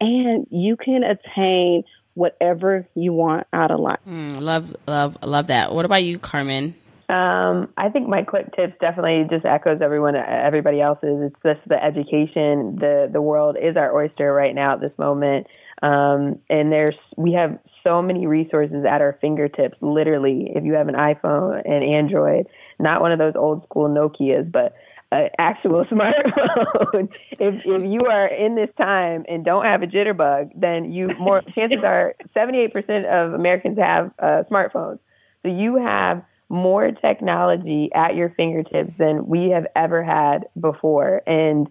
and 0.00 0.46
you 0.50 0.76
can 0.76 1.02
attain 1.02 1.84
whatever 2.16 2.88
you 2.94 3.12
want 3.12 3.46
out 3.52 3.70
of 3.70 3.78
life. 3.78 4.00
Mm, 4.08 4.40
love, 4.40 4.74
love, 4.88 5.18
love 5.22 5.48
that. 5.48 5.72
What 5.72 5.84
about 5.84 6.02
you, 6.02 6.18
Carmen? 6.18 6.74
Um, 7.08 7.68
I 7.76 7.90
think 7.92 8.08
my 8.08 8.22
quick 8.22 8.56
tips 8.56 8.72
definitely 8.80 9.26
just 9.30 9.44
echoes 9.44 9.78
everyone, 9.80 10.16
everybody 10.16 10.80
else's. 10.80 11.30
It's 11.30 11.36
just 11.44 11.68
the 11.68 11.82
education. 11.82 12.76
The 12.80 13.08
the 13.12 13.22
world 13.22 13.56
is 13.56 13.76
our 13.76 13.94
oyster 13.94 14.32
right 14.32 14.52
now 14.52 14.74
at 14.74 14.80
this 14.80 14.96
moment. 14.98 15.46
Um, 15.82 16.40
and 16.50 16.72
there's 16.72 16.96
we 17.16 17.34
have 17.34 17.60
so 17.84 18.02
many 18.02 18.26
resources 18.26 18.84
at 18.84 19.02
our 19.02 19.16
fingertips. 19.20 19.76
Literally, 19.80 20.50
if 20.52 20.64
you 20.64 20.72
have 20.72 20.88
an 20.88 20.96
iPhone 20.96 21.62
and 21.64 21.84
Android, 21.84 22.46
not 22.80 23.00
one 23.00 23.12
of 23.12 23.20
those 23.20 23.34
old 23.36 23.62
school 23.64 23.88
Nokia's, 23.88 24.48
but 24.50 24.74
an 25.12 25.28
actual 25.38 25.84
smartphone. 25.90 27.08
if 27.32 27.62
if 27.64 27.82
you 27.84 28.06
are 28.06 28.26
in 28.26 28.54
this 28.54 28.70
time 28.76 29.24
and 29.28 29.44
don't 29.44 29.64
have 29.64 29.82
a 29.82 29.86
jitterbug, 29.86 30.50
then 30.54 30.92
you 30.92 31.10
more 31.18 31.42
chances 31.54 31.78
are 31.84 32.14
78% 32.34 33.04
of 33.06 33.34
Americans 33.34 33.78
have 33.78 34.10
uh, 34.18 34.42
smartphones. 34.50 34.98
So 35.42 35.48
you 35.48 35.76
have 35.76 36.22
more 36.48 36.90
technology 36.92 37.90
at 37.94 38.14
your 38.14 38.30
fingertips 38.30 38.92
than 38.98 39.26
we 39.26 39.50
have 39.50 39.66
ever 39.74 40.02
had 40.02 40.46
before, 40.58 41.22
and 41.26 41.68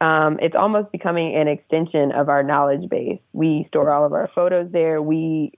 um, 0.00 0.38
it's 0.42 0.54
almost 0.54 0.92
becoming 0.92 1.34
an 1.36 1.48
extension 1.48 2.12
of 2.12 2.28
our 2.28 2.42
knowledge 2.42 2.88
base. 2.90 3.20
We 3.32 3.64
store 3.68 3.90
all 3.90 4.04
of 4.04 4.12
our 4.12 4.28
photos 4.34 4.70
there. 4.70 5.00
We, 5.00 5.52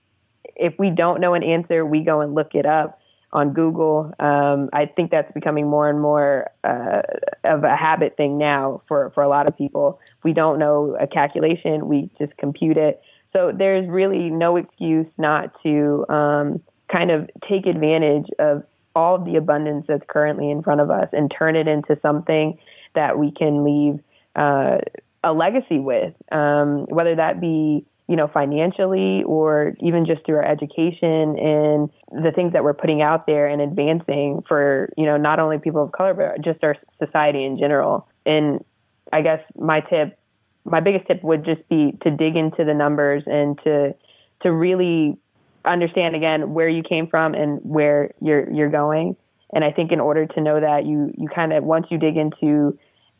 if 0.55 0.75
we 0.79 0.91
don't 0.91 1.19
know 1.19 1.33
an 1.33 1.43
answer, 1.43 1.85
we 1.85 2.03
go 2.05 2.21
and 2.21 2.33
look 2.33 2.53
it 2.53 2.65
up 2.65 2.99
on 3.31 3.53
Google. 3.53 4.11
Um, 4.19 4.69
I 4.73 4.85
think 4.85 5.11
that's 5.11 5.31
becoming 5.33 5.67
more 5.67 5.89
and 5.89 6.01
more 6.01 6.49
uh, 6.63 7.01
of 7.43 7.63
a 7.63 7.75
habit 7.75 8.17
thing 8.17 8.37
now 8.37 8.81
for, 8.87 9.11
for 9.11 9.21
a 9.21 9.27
lot 9.27 9.47
of 9.47 9.57
people. 9.57 9.99
We 10.23 10.33
don't 10.33 10.59
know 10.59 10.97
a 10.99 11.07
calculation, 11.07 11.87
we 11.87 12.09
just 12.17 12.35
compute 12.37 12.77
it. 12.77 13.01
So 13.33 13.51
there's 13.55 13.87
really 13.87 14.29
no 14.29 14.55
excuse 14.55 15.05
not 15.17 15.53
to 15.63 16.05
um, 16.09 16.61
kind 16.91 17.11
of 17.11 17.29
take 17.47 17.67
advantage 17.67 18.25
of 18.39 18.63
all 18.95 19.15
of 19.15 19.25
the 19.25 19.35
abundance 19.35 19.85
that's 19.87 20.03
currently 20.07 20.49
in 20.49 20.63
front 20.63 20.81
of 20.81 20.89
us 20.89 21.09
and 21.13 21.31
turn 21.37 21.55
it 21.55 21.67
into 21.67 21.97
something 22.01 22.57
that 22.95 23.19
we 23.19 23.31
can 23.31 23.63
leave 23.63 23.99
uh, 24.35 24.77
a 25.23 25.33
legacy 25.33 25.79
with, 25.79 26.13
um, 26.31 26.85
whether 26.87 27.15
that 27.15 27.39
be 27.39 27.85
you 28.09 28.15
know 28.15 28.27
financially 28.27 29.23
or 29.23 29.75
even 29.79 30.05
just 30.05 30.25
through 30.25 30.37
our 30.37 30.43
education 30.45 31.37
and 31.37 31.89
the 32.11 32.31
things 32.33 32.53
that 32.53 32.63
we're 32.63 32.73
putting 32.73 33.03
out 33.03 33.27
there 33.27 33.47
and 33.47 33.61
advancing 33.61 34.41
for 34.47 34.89
you 34.97 35.05
know 35.05 35.15
not 35.15 35.39
only 35.39 35.59
people 35.59 35.83
of 35.83 35.91
color 35.91 36.15
but 36.15 36.43
just 36.43 36.63
our 36.63 36.75
society 36.97 37.45
in 37.45 37.57
general. 37.59 38.07
And 38.25 38.65
I 39.13 39.21
guess 39.21 39.39
my 39.55 39.81
tip, 39.81 40.17
my 40.65 40.79
biggest 40.79 41.05
tip 41.07 41.23
would 41.23 41.45
just 41.45 41.67
be 41.69 41.93
to 42.01 42.09
dig 42.09 42.35
into 42.35 42.65
the 42.65 42.73
numbers 42.73 43.23
and 43.27 43.59
to 43.63 43.93
to 44.41 44.51
really 44.51 45.15
understand 45.63 46.15
again 46.15 46.53
where 46.53 46.69
you 46.69 46.81
came 46.81 47.05
from 47.07 47.35
and 47.35 47.59
where 47.63 48.11
you're 48.21 48.51
you're 48.51 48.71
going. 48.71 49.15
And 49.53 49.63
I 49.63 49.71
think 49.71 49.91
in 49.91 49.99
order 49.99 50.25
to 50.25 50.41
know 50.41 50.59
that, 50.59 50.87
you 50.87 51.13
you 51.15 51.27
kind 51.27 51.53
of 51.53 51.63
once 51.63 51.85
you 51.91 51.99
dig 51.99 52.17
into 52.17 52.75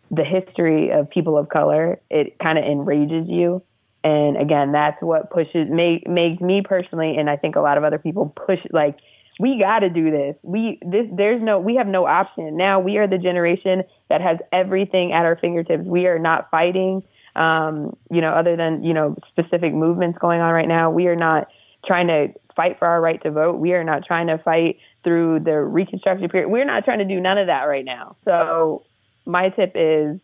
the 0.09 0.23
history 0.23 0.89
of 0.89 1.11
people 1.11 1.37
of 1.37 1.49
color, 1.49 1.99
it 2.09 2.39
kind 2.39 2.57
of 2.57 2.65
enrages 2.65 3.27
you. 3.27 3.61
And 4.03 4.37
again, 4.37 4.71
that's 4.71 5.01
what 5.01 5.29
pushes 5.29 5.67
make 5.69 6.07
makes 6.07 6.41
me 6.41 6.61
personally, 6.63 7.17
and 7.17 7.29
I 7.29 7.35
think 7.35 7.55
a 7.55 7.61
lot 7.61 7.77
of 7.77 7.83
other 7.83 7.97
people 7.97 8.33
push 8.35 8.59
like 8.71 8.97
we 9.39 9.57
got 9.59 9.79
to 9.79 9.89
do 9.89 10.11
this. 10.11 10.35
We 10.41 10.79
this 10.81 11.05
there's 11.11 11.41
no 11.41 11.59
we 11.59 11.75
have 11.75 11.87
no 11.87 12.05
option 12.05 12.55
now. 12.55 12.79
We 12.79 12.97
are 12.97 13.07
the 13.07 13.17
generation 13.17 13.83
that 14.09 14.21
has 14.21 14.37
everything 14.51 15.11
at 15.11 15.25
our 15.25 15.37
fingertips. 15.37 15.83
We 15.85 16.07
are 16.07 16.19
not 16.19 16.49
fighting, 16.49 17.03
um, 17.35 17.95
you 18.09 18.21
know, 18.21 18.31
other 18.31 18.55
than 18.55 18.83
you 18.83 18.93
know 18.93 19.15
specific 19.29 19.73
movements 19.73 20.17
going 20.19 20.41
on 20.41 20.53
right 20.53 20.67
now. 20.67 20.91
We 20.91 21.07
are 21.07 21.15
not 21.15 21.47
trying 21.85 22.07
to 22.07 22.27
fight 22.55 22.79
for 22.79 22.87
our 22.87 23.01
right 23.01 23.21
to 23.23 23.31
vote. 23.31 23.57
We 23.57 23.73
are 23.73 23.83
not 23.83 24.05
trying 24.05 24.27
to 24.27 24.37
fight 24.37 24.77
through 25.03 25.39
the 25.39 25.59
Reconstruction 25.59 26.27
period. 26.27 26.49
We're 26.49 26.65
not 26.65 26.83
trying 26.83 26.99
to 26.99 27.05
do 27.05 27.19
none 27.19 27.37
of 27.37 27.47
that 27.47 27.63
right 27.63 27.85
now. 27.85 28.17
So 28.25 28.83
my 29.25 29.49
tip 29.49 29.71
is 29.75 30.19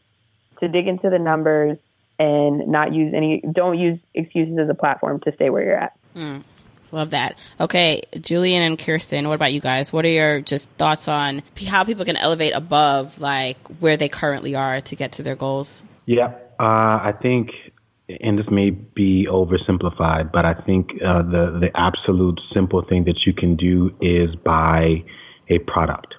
to 0.59 0.67
dig 0.67 0.87
into 0.87 1.09
the 1.09 1.19
numbers 1.19 1.77
and 2.19 2.67
not 2.67 2.93
use 2.93 3.13
any, 3.15 3.41
don't 3.51 3.77
use 3.77 3.99
excuses 4.13 4.57
as 4.59 4.69
a 4.69 4.73
platform 4.73 5.19
to 5.21 5.33
stay 5.35 5.49
where 5.49 5.63
you're 5.63 5.77
at. 5.77 5.93
Mm, 6.15 6.43
love 6.91 7.11
that. 7.11 7.37
Okay, 7.59 8.03
Julien 8.19 8.61
and 8.61 8.77
Kiersten, 8.77 9.27
what 9.27 9.35
about 9.35 9.53
you 9.53 9.61
guys? 9.61 9.91
What 9.91 10.05
are 10.05 10.09
your 10.09 10.41
just 10.41 10.69
thoughts 10.71 11.07
on 11.07 11.43
how 11.67 11.83
people 11.83 12.05
can 12.05 12.17
elevate 12.17 12.53
above 12.53 13.19
like 13.19 13.57
where 13.79 13.97
they 13.97 14.09
currently 14.09 14.55
are 14.55 14.81
to 14.81 14.95
get 14.95 15.13
to 15.13 15.23
their 15.23 15.35
goals? 15.35 15.83
Yeah, 16.05 16.27
uh, 16.59 16.63
I 17.03 17.13
think, 17.21 17.49
and 18.07 18.37
this 18.37 18.45
may 18.49 18.69
be 18.69 19.27
oversimplified, 19.29 20.31
but 20.31 20.45
I 20.45 20.53
think 20.65 20.91
uh, 21.05 21.23
the 21.23 21.59
the 21.59 21.69
absolute 21.75 22.39
simple 22.53 22.83
thing 22.87 23.05
that 23.05 23.21
you 23.25 23.33
can 23.33 23.55
do 23.55 23.95
is 23.99 24.35
buy 24.35 25.03
a 25.49 25.59
product. 25.59 26.13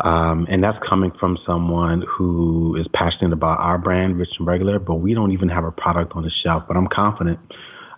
Um, 0.00 0.46
and 0.50 0.62
that's 0.62 0.78
coming 0.88 1.10
from 1.18 1.38
someone 1.46 2.04
who 2.06 2.76
is 2.78 2.86
passionate 2.92 3.32
about 3.32 3.60
our 3.60 3.78
brand, 3.78 4.18
Rich 4.18 4.28
and 4.38 4.46
Regular, 4.46 4.78
but 4.78 4.96
we 4.96 5.14
don't 5.14 5.32
even 5.32 5.48
have 5.48 5.64
a 5.64 5.72
product 5.72 6.12
on 6.14 6.22
the 6.22 6.30
shelf. 6.44 6.64
But 6.68 6.76
I'm 6.76 6.88
confident 6.88 7.38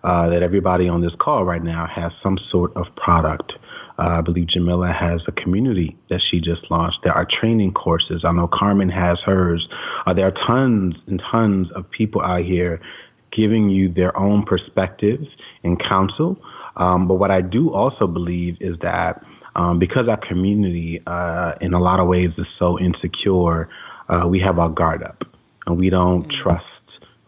uh, 0.05 0.29
that 0.31 0.43
everybody 0.43 0.89
on 0.89 1.01
this 1.01 1.13
call 1.21 1.45
right 1.45 1.63
now 1.63 1.87
has 1.93 2.13
some 2.23 2.39
sort 2.51 2.77
of 2.77 2.87
product. 2.97 3.53
Uh, 3.99 4.19
I 4.19 4.21
believe 4.21 4.47
Jamila 4.47 4.93
has 4.93 5.21
a 5.27 5.33
community 5.33 5.99
that 6.09 6.21
she 6.31 6.39
just 6.39 6.71
launched. 6.71 6.99
There 7.03 7.13
are 7.13 7.27
training 7.41 7.73
courses. 7.73 8.23
I 8.25 8.31
know 8.31 8.49
Carmen 8.53 8.91
has 8.91 9.19
hers. 9.27 9.69
Uh, 10.07 10.15
there 10.15 10.27
are 10.29 10.35
tons 10.47 10.95
and 11.09 11.21
tons 11.33 11.67
of 11.75 11.91
people 11.91 12.23
out 12.23 12.45
here 12.45 12.81
giving 13.37 13.69
you 13.69 13.93
their 13.93 14.17
own 14.17 14.45
perspectives 14.45 15.27
and 15.65 15.81
counsel. 15.83 16.39
Um, 16.77 17.09
but 17.09 17.17
what 17.17 17.33
I 17.33 17.41
do 17.41 17.75
also 17.75 18.07
believe 18.07 18.57
is 18.61 18.77
that 18.83 19.21
um, 19.59 19.79
because 19.79 20.09
our 20.09 20.21
community, 20.29 21.03
uh, 21.07 21.53
in 21.61 21.75
a 21.75 21.81
lot 21.81 22.01
of 22.01 22.07
ways, 22.07 22.31
is 22.39 22.47
so 22.59 22.79
insecure, 22.79 23.69
uh, 24.09 24.27
we 24.27 24.41
have 24.41 24.59
our 24.59 24.71
guard 24.71 25.03
up 25.03 25.23
and 25.67 25.77
we 25.77 25.91
don't 25.91 26.23
mm-hmm. 26.23 26.43
trust 26.43 26.65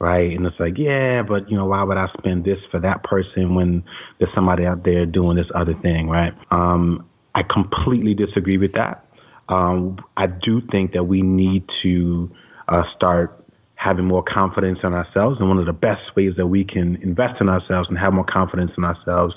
right? 0.01 0.35
And 0.35 0.47
it's 0.47 0.59
like, 0.59 0.79
yeah, 0.79 1.23
but 1.23 1.51
you 1.51 1.57
know, 1.57 1.67
why 1.67 1.83
would 1.85 1.99
I 1.99 2.07
spend 2.19 2.45
this 2.45 2.57
for 2.71 2.81
that 2.81 3.05
person 3.05 3.55
when 3.55 3.85
there's 4.19 4.33
somebody 4.35 4.65
out 4.65 4.83
there 4.83 5.05
doing 5.07 5.37
this 5.37 5.47
other 5.55 5.75
thing, 5.83 6.09
right? 6.09 6.33
Um, 6.51 7.07
I 7.35 7.43
completely 7.43 8.15
disagree 8.15 8.59
with 8.59 8.73
that. 8.73 9.05
Um, 9.49 9.99
I 10.17 10.27
do 10.27 10.63
think 10.73 10.93
that 10.93 11.05
we 11.05 11.23
need 11.23 11.65
to 11.83 12.31
uh, 12.67 12.83
start 12.97 13.40
having 13.81 14.05
more 14.05 14.23
confidence 14.23 14.79
in 14.83 14.93
ourselves. 14.93 15.39
And 15.41 15.49
one 15.49 15.59
of 15.59 15.65
the 15.65 15.73
best 15.73 16.15
ways 16.15 16.35
that 16.37 16.47
we 16.47 16.65
can 16.65 16.97
invest 17.03 17.41
in 17.41 17.49
ourselves 17.49 17.89
and 17.89 17.99
have 17.99 18.13
more 18.13 18.27
confidence 18.29 18.73
in 18.77 18.85
ourselves 18.85 19.35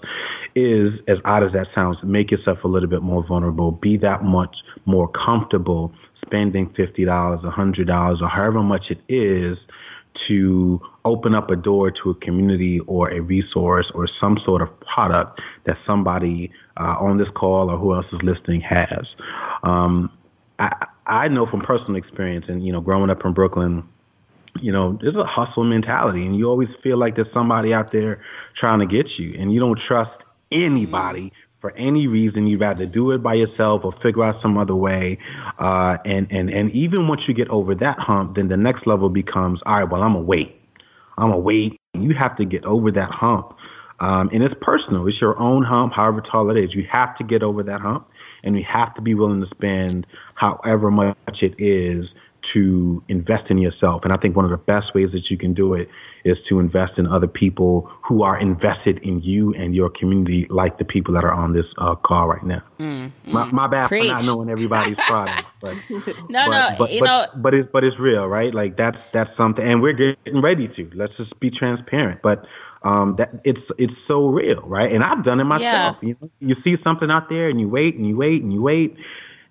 is, 0.54 0.92
as 1.08 1.18
odd 1.24 1.44
as 1.44 1.54
that 1.54 1.68
sounds, 1.74 1.98
make 2.04 2.30
yourself 2.30 2.58
a 2.66 2.68
little 2.68 2.90
bit 2.90 3.02
more 3.02 3.26
vulnerable, 3.26 3.72
be 3.72 3.96
that 3.98 4.24
much 4.24 4.54
more 4.86 5.10
comfortable 5.26 5.94
spending 6.26 6.68
$50, 6.78 7.06
$100, 7.08 8.22
or 8.22 8.28
however 8.28 8.62
much 8.62 8.86
it 8.90 9.00
is 9.08 9.58
to 10.28 10.80
open 11.06 11.34
up 11.34 11.50
a 11.50 11.56
door 11.56 11.90
to 12.04 12.10
a 12.10 12.16
community 12.16 12.82
or 12.86 13.10
a 13.12 13.22
resource 13.22 13.90
or 13.96 14.08
some 14.20 14.38
sort 14.46 14.62
of 14.62 14.68
product 14.82 15.40
that 15.66 15.78
somebody 15.88 16.52
uh, 16.80 16.96
on 17.00 17.18
this 17.18 17.28
call 17.36 17.70
or 17.72 17.78
who 17.78 17.94
else 17.94 18.06
is 18.12 18.20
listening 18.24 18.62
has. 18.62 19.06
Um, 19.64 20.12
I, 20.60 20.86
I 21.08 21.28
know 21.30 21.48
from 21.50 21.62
personal 21.62 21.96
experience 21.96 22.46
and, 22.50 22.66
you 22.66 22.74
know, 22.74 22.82
growing 22.82 23.10
up 23.10 23.20
in 23.26 23.34
Brooklyn, 23.34 23.84
you 24.62 24.72
know, 24.72 24.98
there's 25.02 25.16
a 25.16 25.26
hustle 25.26 25.64
mentality 25.64 26.26
and 26.26 26.38
you 26.38 26.48
always 26.48 26.70
feel 26.82 26.98
like 26.98 27.16
there's 27.16 27.32
somebody 27.34 27.74
out 27.74 27.92
there 27.92 28.22
trying 28.60 28.80
to 28.80 28.86
get 28.86 29.08
you 29.18 29.34
and 29.40 29.54
you 29.54 29.60
don't 29.60 29.80
trust 29.88 30.12
anybody 30.52 31.32
for 31.60 31.72
any 31.78 32.08
reason. 32.08 32.46
You'd 32.46 32.62
rather 32.62 32.86
do 32.86 33.12
it 33.12 33.24
by 33.24 33.36
yourself 33.36 33.82
or 33.84 33.94
figure 34.04 34.24
out 34.24 34.36
some 34.42 34.58
other 34.58 34.76
way. 34.76 35.18
Uh, 35.60 35.98
and, 36.06 36.32
and, 36.32 36.50
and 36.50 36.72
even 36.72 37.08
once 37.08 37.22
you 37.28 37.34
get 37.34 37.50
over 37.50 37.74
that 37.76 37.98
hump, 38.00 38.36
then 38.36 38.50
the 38.50 38.58
next 38.58 38.86
level 38.86 39.10
becomes, 39.10 39.60
all 39.66 39.80
right, 39.80 39.90
well, 39.90 40.04
I'm 40.04 40.14
to 40.14 40.20
wait. 40.20 40.60
I'm 41.18 41.32
to 41.32 41.38
wait. 41.38 41.80
You 41.94 42.14
have 42.20 42.38
to 42.38 42.46
get 42.46 42.66
over 42.66 42.92
that 42.92 43.10
hump. 43.12 43.56
Um, 44.00 44.30
and 44.34 44.44
it's 44.44 44.56
personal. 44.62 45.08
It's 45.08 45.22
your 45.22 45.40
own 45.40 45.64
hump, 45.64 45.94
however 45.96 46.22
tall 46.22 46.50
it 46.52 46.62
is. 46.62 46.72
You 46.74 46.84
have 46.92 47.18
to 47.18 47.24
get 47.24 47.44
over 47.44 47.64
that 47.64 47.80
hump 47.80 48.08
and 48.44 48.58
you 48.58 48.64
have 48.72 48.94
to 48.96 49.02
be 49.02 49.14
willing 49.14 49.40
to 49.42 49.48
spend 49.56 50.06
however 50.36 50.92
much 50.92 51.16
it 51.42 51.56
is 51.58 52.06
to 52.54 53.04
invest 53.08 53.50
in 53.50 53.58
yourself. 53.58 54.02
And 54.04 54.12
I 54.12 54.18
think 54.18 54.36
one 54.36 54.46
of 54.46 54.52
the 54.52 54.58
best 54.58 54.94
ways 54.94 55.10
that 55.14 55.24
you 55.30 55.38
can 55.38 55.54
do 55.54 55.74
it 55.74 55.88
is 56.26 56.38
to 56.50 56.60
invest 56.60 56.94
in 56.98 57.08
other 57.08 57.28
people 57.28 57.90
who 58.08 58.24
are 58.24 58.40
invested 58.40 59.00
in 59.04 59.22
you 59.22 59.54
and 59.54 59.76
your 59.76 59.90
community, 59.90 60.48
like 60.50 60.78
the 60.78 60.86
people 60.86 61.14
that 61.14 61.24
are 61.24 61.34
on 61.34 61.54
this 61.54 61.66
uh, 61.78 61.96
call 61.96 62.28
right 62.28 62.44
now. 62.44 62.62
Mm, 62.80 63.12
mm, 63.26 63.32
my, 63.32 63.46
my, 63.52 63.68
bad 63.68 63.88
preach. 63.88 64.06
for 64.06 64.14
not 64.14 64.26
knowing 64.26 64.50
everybody's 64.50 64.96
product, 65.08 65.44
but 65.62 65.76
no, 65.90 66.04
but, 66.30 66.30
no, 66.30 66.76
but, 66.78 66.92
you 66.92 67.00
but, 67.00 67.06
know, 67.06 67.42
but 67.42 67.54
it's 67.54 67.70
but 67.72 67.84
it's 67.84 68.00
real, 68.00 68.26
right? 68.26 68.54
Like 68.54 68.78
that's 68.78 68.98
that's 69.14 69.36
something, 69.38 69.66
and 69.66 69.82
we're 69.82 69.94
getting 69.94 70.42
ready 70.42 70.68
to. 70.68 70.90
Let's 70.96 71.14
just 71.18 71.40
be 71.40 71.50
transparent, 71.52 72.22
but. 72.22 72.46
Um, 72.86 73.16
that 73.18 73.40
it's 73.46 73.62
it's 73.78 73.94
so 74.10 74.28
real, 74.28 74.60
right? 74.64 74.92
And 74.92 75.06
I've 75.06 75.24
done 75.24 75.40
it 75.40 75.46
myself. 75.46 76.00
Yeah. 76.02 76.10
You 76.10 76.18
know, 76.20 76.30
you 76.42 76.56
see 76.66 76.76
something 76.84 77.10
out 77.10 77.30
there, 77.30 77.48
and 77.48 77.58
you 77.58 77.70
wait 77.70 77.96
and 77.96 78.06
you 78.06 78.18
wait 78.18 78.44
and 78.44 78.52
you 78.52 78.62
wait, 78.62 78.98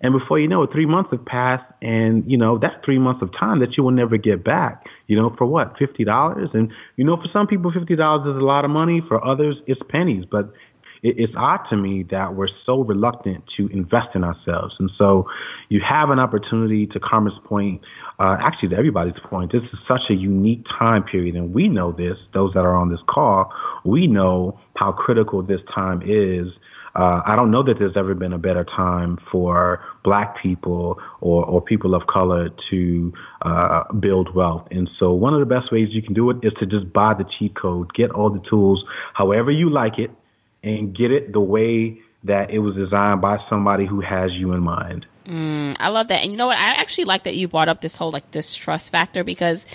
and 0.03 0.11
before 0.11 0.37
you 0.37 0.49
know 0.49 0.63
it, 0.63 0.69
three 0.73 0.85
months 0.85 1.11
have 1.11 1.25
passed, 1.25 1.63
and 1.81 2.29
you 2.29 2.37
know 2.37 2.59
that's 2.59 2.75
three 2.83 2.99
months 2.99 3.21
of 3.23 3.29
time 3.39 3.61
that 3.61 3.77
you 3.77 3.83
will 3.83 3.91
never 3.91 4.17
get 4.17 4.43
back. 4.43 4.83
You 5.07 5.15
know, 5.15 5.33
for 5.37 5.47
what 5.47 5.77
fifty 5.79 6.03
dollars? 6.03 6.49
And 6.53 6.71
you 6.97 7.05
know, 7.05 7.15
for 7.15 7.29
some 7.31 7.47
people, 7.47 7.71
fifty 7.71 7.95
dollars 7.95 8.27
is 8.27 8.39
a 8.39 8.45
lot 8.45 8.65
of 8.65 8.71
money. 8.71 9.01
For 9.07 9.25
others, 9.25 9.55
it's 9.65 9.79
pennies. 9.89 10.25
But 10.29 10.51
it, 11.03 11.15
it's 11.17 11.33
odd 11.37 11.59
to 11.69 11.77
me 11.77 12.05
that 12.11 12.35
we're 12.35 12.49
so 12.65 12.81
reluctant 12.81 13.45
to 13.55 13.67
invest 13.67 14.09
in 14.13 14.25
ourselves. 14.25 14.75
And 14.77 14.91
so, 14.97 15.25
you 15.69 15.79
have 15.87 16.09
an 16.09 16.19
opportunity 16.19 16.85
to 16.87 16.99
Carmen's 16.99 17.39
point. 17.45 17.81
Uh, 18.19 18.35
actually, 18.41 18.69
to 18.69 18.75
everybody's 18.75 19.19
point, 19.29 19.53
this 19.53 19.63
is 19.63 19.79
such 19.87 20.01
a 20.09 20.13
unique 20.13 20.65
time 20.77 21.03
period, 21.03 21.35
and 21.35 21.53
we 21.53 21.69
know 21.69 21.93
this. 21.93 22.17
Those 22.33 22.51
that 22.55 22.65
are 22.65 22.75
on 22.75 22.91
this 22.91 22.99
call, 23.09 23.53
we 23.85 24.07
know 24.07 24.59
how 24.75 24.91
critical 24.91 25.41
this 25.41 25.61
time 25.73 26.01
is 26.01 26.47
uh, 26.95 27.21
I 27.25 27.35
don't 27.35 27.49
know 27.49 27.63
that 27.63 27.79
there's 27.79 27.97
ever 27.97 28.13
been 28.13 28.33
a 28.33 28.37
better 28.37 28.63
time 28.63 29.17
for 29.31 29.83
black 30.03 30.41
people 30.41 30.99
or, 31.21 31.43
or 31.43 31.61
people 31.61 31.95
of 31.95 32.05
color 32.05 32.49
to 32.69 33.13
uh, 33.41 33.91
build 33.93 34.35
wealth. 34.35 34.67
And 34.69 34.89
so 34.99 35.11
one 35.11 35.33
of 35.33 35.39
the 35.39 35.47
best 35.47 35.71
ways 35.71 35.89
you 35.91 36.03
can 36.03 36.13
do 36.13 36.29
it 36.29 36.37
is 36.43 36.53
to 36.59 36.67
just 36.67 36.93
buy 36.93 37.15
the 37.15 37.25
cheat 37.39 37.55
code, 37.55 37.93
get 37.93 38.11
all 38.11 38.29
the 38.29 38.43
tools, 38.47 38.83
however 39.13 39.49
you 39.49 39.71
like 39.71 39.97
it, 39.97 40.11
and 40.61 40.95
get 40.95 41.11
it 41.11 41.33
the 41.33 41.41
way 41.41 41.99
that 42.25 42.51
it 42.51 42.59
was 42.59 42.75
designed 42.75 43.21
by 43.21 43.37
somebody 43.49 43.85
who 43.85 43.99
has 43.99 44.31
you 44.33 44.53
in 44.53 44.61
mind. 44.61 45.05
Mm, 45.25 45.75
I 45.79 45.89
love 45.89 46.09
that. 46.09 46.21
And 46.21 46.31
you 46.31 46.37
know 46.37 46.47
what? 46.47 46.57
I 46.57 46.75
actually 46.75 47.05
like 47.05 47.23
that 47.23 47.35
you 47.35 47.47
brought 47.47 47.69
up 47.69 47.81
this 47.81 47.95
whole 47.95 48.11
like 48.11 48.29
distrust 48.31 48.91
factor 48.91 49.23
because 49.23 49.65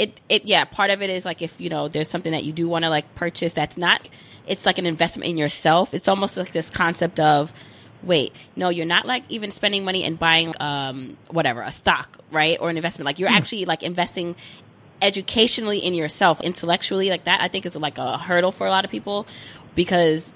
it 0.00 0.20
it 0.30 0.46
yeah, 0.46 0.64
part 0.64 0.90
of 0.90 1.02
it 1.02 1.10
is 1.10 1.26
like 1.26 1.42
if, 1.42 1.60
you 1.60 1.68
know, 1.68 1.88
there's 1.88 2.08
something 2.08 2.32
that 2.32 2.42
you 2.42 2.52
do 2.52 2.68
want 2.68 2.84
to 2.84 2.88
like 2.88 3.14
purchase 3.14 3.52
that's 3.52 3.76
not 3.76 4.08
it's 4.46 4.64
like 4.64 4.78
an 4.78 4.86
investment 4.86 5.28
in 5.28 5.36
yourself. 5.36 5.92
It's 5.92 6.08
almost 6.08 6.38
like 6.38 6.52
this 6.52 6.70
concept 6.70 7.20
of 7.20 7.52
wait, 8.02 8.34
no, 8.56 8.70
you're 8.70 8.86
not 8.86 9.04
like 9.04 9.24
even 9.28 9.50
spending 9.50 9.84
money 9.84 10.02
and 10.04 10.18
buying 10.18 10.54
um 10.58 11.18
whatever, 11.28 11.60
a 11.60 11.70
stock, 11.70 12.18
right? 12.32 12.56
Or 12.58 12.70
an 12.70 12.78
investment. 12.78 13.04
Like 13.04 13.18
you're 13.18 13.28
mm. 13.28 13.36
actually 13.36 13.66
like 13.66 13.82
investing 13.82 14.36
educationally 15.02 15.78
in 15.78 15.92
yourself, 15.92 16.40
intellectually, 16.40 17.10
like 17.10 17.24
that 17.24 17.42
I 17.42 17.48
think 17.48 17.66
is 17.66 17.76
like 17.76 17.98
a 17.98 18.16
hurdle 18.16 18.52
for 18.52 18.66
a 18.66 18.70
lot 18.70 18.86
of 18.86 18.90
people 18.90 19.26
because 19.74 20.32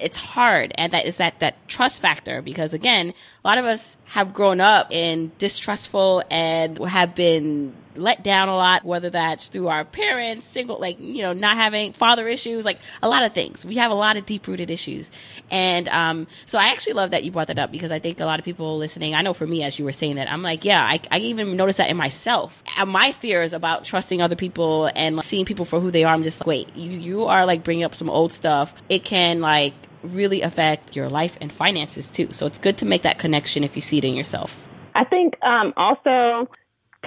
it's 0.00 0.16
hard 0.16 0.72
and 0.76 0.92
that 0.92 1.06
is 1.06 1.18
that 1.18 1.40
that 1.40 1.66
trust 1.68 2.02
factor 2.02 2.42
because 2.42 2.74
again 2.74 3.14
a 3.42 3.48
lot 3.48 3.56
of 3.56 3.64
us 3.64 3.96
have 4.04 4.34
grown 4.34 4.60
up 4.60 4.92
in 4.92 5.32
distrustful 5.38 6.22
and 6.30 6.78
have 6.86 7.14
been 7.14 7.72
let 7.98 8.22
down 8.22 8.48
a 8.48 8.56
lot, 8.56 8.84
whether 8.84 9.10
that's 9.10 9.48
through 9.48 9.68
our 9.68 9.84
parents, 9.84 10.46
single, 10.46 10.78
like, 10.78 10.98
you 11.00 11.22
know, 11.22 11.32
not 11.32 11.56
having 11.56 11.92
father 11.92 12.26
issues, 12.28 12.64
like 12.64 12.78
a 13.02 13.08
lot 13.08 13.22
of 13.22 13.32
things. 13.32 13.64
We 13.64 13.76
have 13.76 13.90
a 13.90 13.94
lot 13.94 14.16
of 14.16 14.26
deep 14.26 14.46
rooted 14.46 14.70
issues. 14.70 15.10
And, 15.50 15.88
um, 15.88 16.26
so 16.46 16.58
I 16.58 16.66
actually 16.66 16.94
love 16.94 17.10
that 17.10 17.24
you 17.24 17.30
brought 17.30 17.48
that 17.48 17.58
up 17.58 17.70
because 17.70 17.92
I 17.92 17.98
think 17.98 18.20
a 18.20 18.24
lot 18.24 18.38
of 18.38 18.44
people 18.44 18.78
listening, 18.78 19.14
I 19.14 19.22
know 19.22 19.34
for 19.34 19.46
me, 19.46 19.62
as 19.62 19.78
you 19.78 19.84
were 19.84 19.92
saying 19.92 20.16
that, 20.16 20.30
I'm 20.30 20.42
like, 20.42 20.64
yeah, 20.64 20.82
I, 20.82 21.00
I 21.10 21.18
even 21.18 21.56
noticed 21.56 21.78
that 21.78 21.90
in 21.90 21.96
myself. 21.96 22.62
My 22.86 23.12
fears 23.12 23.52
about 23.52 23.84
trusting 23.84 24.20
other 24.20 24.36
people 24.36 24.90
and 24.94 25.22
seeing 25.24 25.44
people 25.44 25.64
for 25.64 25.80
who 25.80 25.90
they 25.90 26.04
are, 26.04 26.14
I'm 26.14 26.22
just 26.22 26.40
like, 26.40 26.46
wait, 26.46 26.76
you, 26.76 26.98
you 26.98 27.24
are 27.24 27.46
like 27.46 27.64
bringing 27.64 27.84
up 27.84 27.94
some 27.94 28.10
old 28.10 28.32
stuff. 28.32 28.74
It 28.88 29.04
can 29.04 29.40
like 29.40 29.74
really 30.02 30.42
affect 30.42 30.94
your 30.94 31.08
life 31.08 31.36
and 31.40 31.50
finances 31.50 32.10
too. 32.10 32.32
So 32.32 32.46
it's 32.46 32.58
good 32.58 32.78
to 32.78 32.84
make 32.84 33.02
that 33.02 33.18
connection 33.18 33.64
if 33.64 33.76
you 33.76 33.82
see 33.82 33.98
it 33.98 34.04
in 34.04 34.14
yourself. 34.14 34.68
I 34.94 35.04
think 35.04 35.34
um, 35.42 35.74
also 35.76 36.48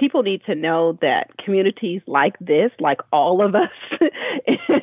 people 0.00 0.22
need 0.22 0.42
to 0.46 0.54
know 0.54 0.98
that 1.02 1.28
communities 1.44 2.00
like 2.06 2.36
this, 2.40 2.70
like 2.80 3.00
all 3.12 3.44
of 3.44 3.54
us, 3.54 3.70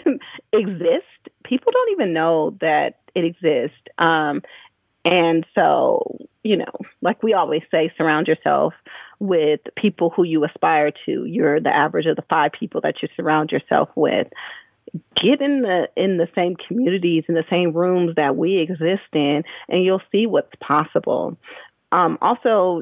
exist. 0.54 1.06
People 1.44 1.74
don't 1.74 1.92
even 1.92 2.14
know 2.14 2.56
that 2.62 3.00
it 3.16 3.26
exists. 3.26 3.82
Um, 3.98 4.44
and 5.04 5.46
so, 5.56 6.18
you 6.44 6.58
know, 6.58 6.72
like 7.02 7.24
we 7.24 7.34
always 7.34 7.64
say, 7.72 7.92
surround 7.98 8.28
yourself 8.28 8.74
with 9.20 9.62
people 9.76 10.12
who 10.16 10.24
you 10.24 10.46
aspire 10.46 10.92
to. 11.06 11.26
You're 11.26 11.60
the 11.60 11.76
average 11.76 12.06
of 12.06 12.16
the 12.16 12.24
five 12.30 12.52
people 12.58 12.82
that 12.82 12.96
you 13.02 13.08
surround 13.16 13.52
yourself 13.52 13.90
with. 13.96 14.28
Get 15.22 15.42
in 15.42 15.64
the 15.64 15.88
in 15.98 16.18
the 16.18 16.30
same 16.34 16.56
communities 16.68 17.26
in 17.28 17.36
the 17.36 17.44
same 17.50 17.74
rooms 17.74 18.16
that 18.16 18.38
we 18.38 18.60
exist 18.60 19.10
in, 19.14 19.44
and 19.68 19.84
you'll 19.84 20.02
see 20.12 20.28
what's 20.28 20.54
possible. 20.62 21.38
Um, 21.92 22.18
also, 22.22 22.82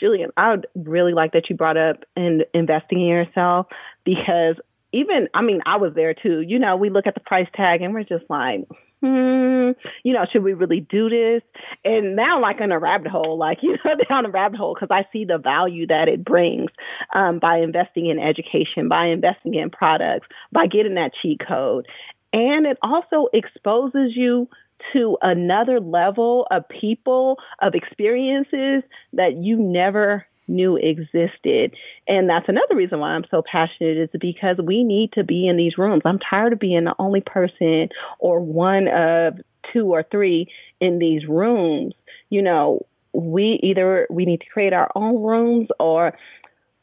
Julien, 0.00 0.30
I 0.36 0.50
would 0.50 0.66
really 0.74 1.12
like 1.12 1.32
that 1.32 1.50
you 1.50 1.56
brought 1.56 1.76
up 1.76 2.04
in 2.16 2.42
investing 2.54 3.00
in 3.00 3.06
yourself 3.06 3.66
because 4.04 4.56
even, 4.92 5.28
I 5.34 5.42
mean, 5.42 5.60
I 5.66 5.76
was 5.76 5.92
there 5.94 6.14
too. 6.14 6.40
You 6.40 6.58
know, 6.58 6.76
we 6.76 6.90
look 6.90 7.06
at 7.06 7.14
the 7.14 7.20
price 7.20 7.48
tag 7.54 7.82
and 7.82 7.92
we're 7.92 8.04
just 8.04 8.24
like, 8.30 8.66
hmm, 9.00 9.70
you 10.02 10.12
know, 10.12 10.24
should 10.32 10.42
we 10.42 10.54
really 10.54 10.80
do 10.80 11.08
this? 11.08 11.42
And 11.84 12.16
now, 12.16 12.40
like 12.40 12.60
in 12.60 12.72
a 12.72 12.78
rabbit 12.78 13.10
hole, 13.10 13.38
like, 13.38 13.58
you 13.62 13.76
know, 13.84 13.94
down 14.08 14.26
a 14.26 14.30
rabbit 14.30 14.58
hole 14.58 14.74
because 14.74 14.90
I 14.90 15.06
see 15.12 15.24
the 15.24 15.38
value 15.38 15.86
that 15.86 16.08
it 16.08 16.24
brings 16.24 16.70
um, 17.14 17.38
by 17.38 17.58
investing 17.58 18.06
in 18.06 18.18
education, 18.18 18.88
by 18.88 19.06
investing 19.06 19.54
in 19.54 19.70
products, 19.70 20.26
by 20.52 20.66
getting 20.66 20.94
that 20.94 21.12
cheat 21.20 21.40
code. 21.46 21.86
And 22.32 22.66
it 22.66 22.78
also 22.82 23.28
exposes 23.32 24.12
you 24.14 24.48
to 24.92 25.16
another 25.22 25.80
level 25.80 26.46
of 26.50 26.68
people, 26.68 27.36
of 27.60 27.74
experiences 27.74 28.82
that 29.12 29.36
you 29.36 29.56
never 29.56 30.26
knew 30.48 30.76
existed. 30.76 31.74
And 32.06 32.28
that's 32.28 32.48
another 32.48 32.74
reason 32.74 33.00
why 33.00 33.10
I'm 33.10 33.24
so 33.30 33.42
passionate 33.42 33.98
is 33.98 34.20
because 34.20 34.56
we 34.62 34.82
need 34.82 35.12
to 35.12 35.24
be 35.24 35.46
in 35.46 35.56
these 35.56 35.76
rooms. 35.76 36.02
I'm 36.04 36.18
tired 36.18 36.54
of 36.54 36.58
being 36.58 36.84
the 36.84 36.94
only 36.98 37.20
person 37.20 37.88
or 38.18 38.40
one 38.40 38.88
of 38.88 39.34
two 39.72 39.92
or 39.92 40.04
three 40.10 40.46
in 40.80 40.98
these 40.98 41.26
rooms. 41.28 41.94
You 42.30 42.42
know, 42.42 42.86
we 43.12 43.60
either 43.62 44.06
we 44.10 44.24
need 44.24 44.40
to 44.40 44.46
create 44.46 44.72
our 44.72 44.90
own 44.94 45.22
rooms 45.22 45.68
or 45.78 46.16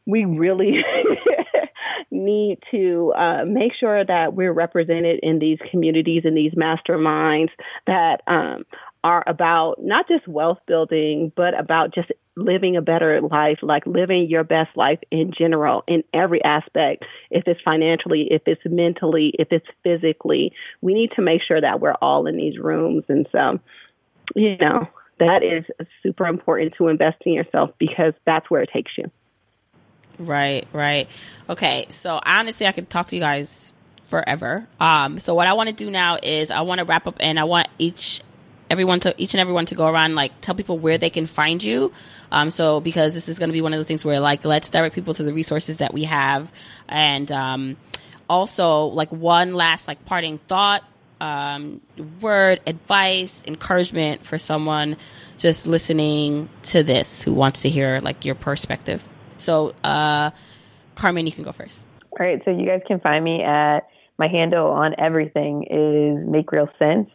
we 0.06 0.26
really 0.26 0.74
need 2.12 2.60
to 2.72 3.14
uh, 3.18 3.46
make 3.46 3.72
sure 3.80 4.04
that 4.06 4.34
we're 4.34 4.54
represented 4.54 5.20
in 5.24 5.40
these 5.40 5.60
communities 5.72 6.24
and 6.26 6.36
these 6.36 6.54
masterminds 6.54 7.50
that 7.88 8.22
um, 8.28 8.66
are 9.04 9.24
about 9.28 9.76
not 9.80 10.08
just 10.08 10.28
wealth 10.28 10.60
building, 10.68 11.32
but 11.36 11.58
about 11.58 11.94
just 11.94 12.12
living 12.36 12.76
a 12.76 12.82
better 12.82 13.22
life, 13.22 13.60
like 13.62 13.86
living 13.86 14.28
your 14.30 14.44
best 14.44 14.76
life 14.76 15.00
in 15.12 15.32
general, 15.38 15.84
in 15.88 16.04
every 16.14 16.44
aspect. 16.44 17.06
If 17.30 17.44
it's 17.48 17.62
financially, 17.64 18.28
if 18.32 18.42
it's 18.46 18.62
mentally, 18.66 19.32
if 19.38 19.50
it's 19.52 19.68
physically, 19.84 20.54
we 20.82 20.94
need 20.94 21.12
to 21.16 21.22
make 21.22 21.42
sure 21.48 21.62
that 21.62 21.80
we're 21.80 21.94
all 22.02 22.28
in 22.28 22.36
these 22.36 22.58
rooms. 22.58 23.04
And 23.08 23.28
so, 23.32 23.60
you 24.36 24.58
know, 24.58 24.88
that 25.20 25.44
is 25.44 25.66
super 26.04 26.26
important 26.28 26.74
to 26.78 26.88
invest 26.88 27.18
in 27.26 27.34
yourself 27.34 27.72
because 27.78 28.14
that's 28.26 28.50
where 28.50 28.62
it 28.62 28.70
takes 28.74 28.92
you. 28.98 29.10
Right, 30.20 30.68
right. 30.74 31.08
Okay, 31.50 31.88
so 31.90 32.20
honestly, 32.24 32.68
I 32.68 32.72
could 32.72 32.90
talk 32.90 33.08
to 33.08 33.16
you 33.16 33.22
guys 33.22 33.74
forever. 34.08 34.68
Um, 34.80 35.18
so 35.18 35.36
what 35.36 35.48
I 35.48 35.54
want 35.54 35.70
to 35.70 35.76
do 35.76 35.92
now 35.92 36.18
is 36.22 36.52
I 36.52 36.62
want 36.62 36.80
to 36.80 36.86
wrap 36.86 37.08
up, 37.08 37.18
and 37.20 37.40
I 37.40 37.44
want 37.44 37.68
each 37.78 38.22
everyone 38.70 39.00
to 39.00 39.14
each 39.18 39.34
and 39.34 39.42
everyone 39.42 39.66
to 39.68 39.76
go 39.76 39.86
around 39.86 40.16
like 40.16 40.42
tell 40.42 40.56
people 40.56 40.80
where 40.80 40.98
they 40.98 41.10
can 41.10 41.26
find 41.26 41.64
you. 41.64 41.92
Um, 42.32 42.50
so 42.50 42.82
because 42.82 43.14
this 43.14 43.30
is 43.30 43.38
going 43.38 43.50
to 43.50 43.54
be 43.54 43.62
one 43.62 43.74
of 43.74 43.80
the 43.80 43.86
things 43.86 44.04
where 44.04 44.20
like 44.20 44.44
let's 44.44 44.70
direct 44.70 44.96
people 44.96 45.14
to 45.14 45.24
the 45.24 45.34
resources 45.34 45.78
that 45.78 45.94
we 45.94 46.06
have, 46.06 46.52
and 46.88 47.32
um, 47.32 47.78
also 48.30 48.86
like 48.86 49.12
one 49.12 49.54
last 49.54 49.88
like 49.88 50.06
parting 50.06 50.38
thought, 50.38 50.84
um, 51.22 51.82
word, 52.22 52.62
advice, 52.66 53.44
encouragement 53.46 54.26
for 54.26 54.38
someone 54.38 54.98
just 55.38 55.68
listening 55.68 56.50
to 56.64 56.84
this 56.84 57.22
who 57.24 57.34
wants 57.34 57.62
to 57.62 57.70
hear 57.70 58.00
like 58.02 58.26
your 58.26 58.36
perspective. 58.36 59.04
So, 59.46 59.76
uh, 59.84 60.32
Carmen, 60.96 61.28
you 61.28 61.32
can 61.32 61.44
go 61.44 61.52
first. 61.52 61.84
All 62.20 62.26
right. 62.26 62.42
So 62.46 62.52
you 62.52 62.66
guys 62.66 62.82
can 62.88 63.00
find 63.00 63.24
me 63.24 63.44
at 63.44 63.82
my 64.18 64.28
handle 64.28 64.68
on 64.68 64.96
everything 64.98 65.64
is 65.70 66.28
Make 66.28 66.52
Real 66.52 66.70
Cents. 66.80 67.12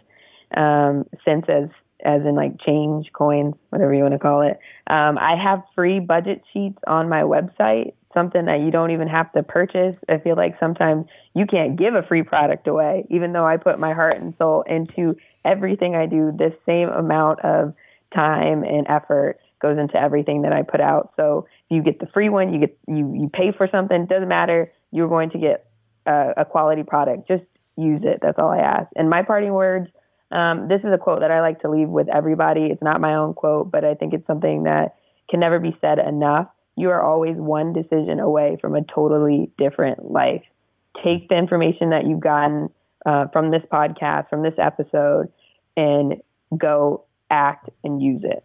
Um, 0.57 1.07
sense 1.25 1.47
as 1.49 1.69
as 2.05 2.23
in 2.23 2.35
like 2.35 2.59
change, 2.61 3.11
coins, 3.13 3.55
whatever 3.71 3.93
you 3.95 4.03
want 4.03 4.15
to 4.15 4.19
call 4.19 4.43
it. 4.43 4.59
Um, 4.87 5.19
I 5.19 5.37
have 5.43 5.63
free 5.75 6.01
budget 6.01 6.43
sheets 6.53 6.79
on 6.87 7.09
my 7.09 7.23
website, 7.23 7.93
something 8.15 8.47
that 8.47 8.61
you 8.61 8.71
don't 8.71 8.91
even 8.91 9.07
have 9.09 9.31
to 9.33 9.43
purchase. 9.43 9.97
I 10.09 10.19
feel 10.19 10.37
like 10.37 10.57
sometimes 10.59 11.07
you 11.35 11.47
can't 11.47 11.79
give 11.79 11.95
a 11.95 12.03
free 12.03 12.23
product 12.23 12.67
away, 12.67 13.07
even 13.11 13.33
though 13.33 13.47
I 13.47 13.59
put 13.59 13.79
my 13.79 13.93
heart 13.93 14.17
and 14.17 14.35
soul 14.39 14.65
into 14.67 15.17
everything 15.45 15.95
I 15.95 16.07
do. 16.07 16.33
This 16.37 16.55
same 16.67 16.89
amount 16.89 17.41
of 17.41 17.75
time 18.15 18.65
and 18.65 18.87
effort 18.89 19.39
goes 19.61 19.79
into 19.79 19.97
everything 19.97 20.43
that 20.43 20.53
I 20.53 20.63
put 20.63 20.81
out. 20.81 21.13
So 21.17 21.47
if 21.69 21.77
you 21.77 21.83
get 21.83 22.01
the 22.01 22.07
free 22.07 22.29
one, 22.29 22.53
you 22.53 22.61
get 22.61 22.79
you 22.89 23.15
you 23.15 23.29
pay 23.33 23.53
for 23.57 23.69
something. 23.71 24.07
Doesn't 24.07 24.29
matter. 24.29 24.73
You're 24.91 25.09
going 25.09 25.31
to 25.31 25.39
get 25.39 25.67
a, 26.07 26.33
a 26.39 26.45
quality 26.45 26.83
product. 26.83 27.29
Just 27.29 27.45
use 27.77 28.03
it. 28.05 28.19
That's 28.23 28.39
all 28.39 28.51
I 28.51 28.59
ask. 28.59 28.89
And 28.97 29.09
my 29.09 29.23
parting 29.23 29.53
words. 29.53 29.89
Um, 30.33 30.69
this 30.69 30.79
is 30.85 30.93
a 30.95 30.97
quote 30.97 31.23
that 31.23 31.33
I 31.33 31.41
like 31.41 31.61
to 31.63 31.69
leave 31.69 31.89
with 31.89 32.09
everybody. 32.09 32.67
It's 32.67 32.83
not 32.83 33.01
my 33.01 33.17
own 33.17 33.35
quote, 33.35 33.73
but 33.73 33.85
I 33.85 33.95
think 33.95 34.15
it's 34.15 34.27
something 34.29 34.63
that 34.63 34.95
can 35.29 35.41
never 35.41 35.59
be 35.59 35.77
said 35.81 35.99
enough. 35.99 36.47
You 36.77 36.91
are 36.91 37.03
always 37.03 37.37
one 37.37 37.73
decision 37.73 38.21
away 38.21 38.57
from 38.61 38.77
a 38.77 38.83
totally 38.85 39.51
different 39.59 40.09
life. 40.09 40.45
Take 41.03 41.29
the 41.29 41.37
information 41.37 41.91
that 41.91 42.07
you've 42.07 42.21
gotten 42.21 42.71
uh, 43.05 43.27
from 43.33 43.51
this 43.51 43.63
podcast, 43.73 44.29
from 44.29 44.43
this 44.43 44.55
episode, 44.57 45.33
and 45.77 46.23
go 46.57 47.05
act 47.29 47.71
and 47.83 48.01
use 48.03 48.23
it. 48.25 48.45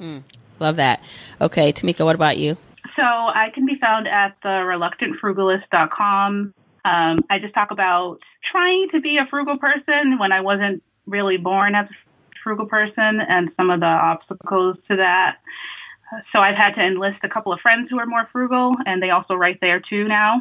Mm, 0.00 0.22
love 0.60 0.76
that. 0.76 1.00
Okay, 1.40 1.72
Tamika, 1.72 2.04
what 2.04 2.14
about 2.14 2.38
you? 2.38 2.56
So 2.96 3.02
I 3.02 3.48
can 3.54 3.66
be 3.66 3.76
found 3.80 4.08
at 4.08 4.36
the 4.42 4.48
reluctantfrugalist.com. 4.48 6.54
Um, 6.84 7.24
I 7.28 7.38
just 7.40 7.54
talk 7.54 7.70
about 7.70 8.18
trying 8.50 8.88
to 8.92 9.00
be 9.00 9.18
a 9.18 9.28
frugal 9.28 9.58
person 9.58 10.18
when 10.18 10.32
I 10.32 10.40
wasn't 10.40 10.82
really 11.06 11.36
born 11.36 11.74
as 11.74 11.86
a 11.86 11.94
frugal 12.42 12.66
person 12.66 13.20
and 13.20 13.50
some 13.56 13.70
of 13.70 13.80
the 13.80 13.86
obstacles 13.86 14.76
to 14.88 14.96
that. 14.96 15.38
So 16.32 16.38
I've 16.38 16.56
had 16.56 16.74
to 16.76 16.86
enlist 16.86 17.18
a 17.24 17.28
couple 17.28 17.52
of 17.52 17.60
friends 17.60 17.88
who 17.90 17.98
are 17.98 18.06
more 18.06 18.28
frugal, 18.32 18.76
and 18.86 19.02
they 19.02 19.10
also 19.10 19.34
write 19.34 19.58
there 19.60 19.80
too 19.80 20.06
now. 20.06 20.36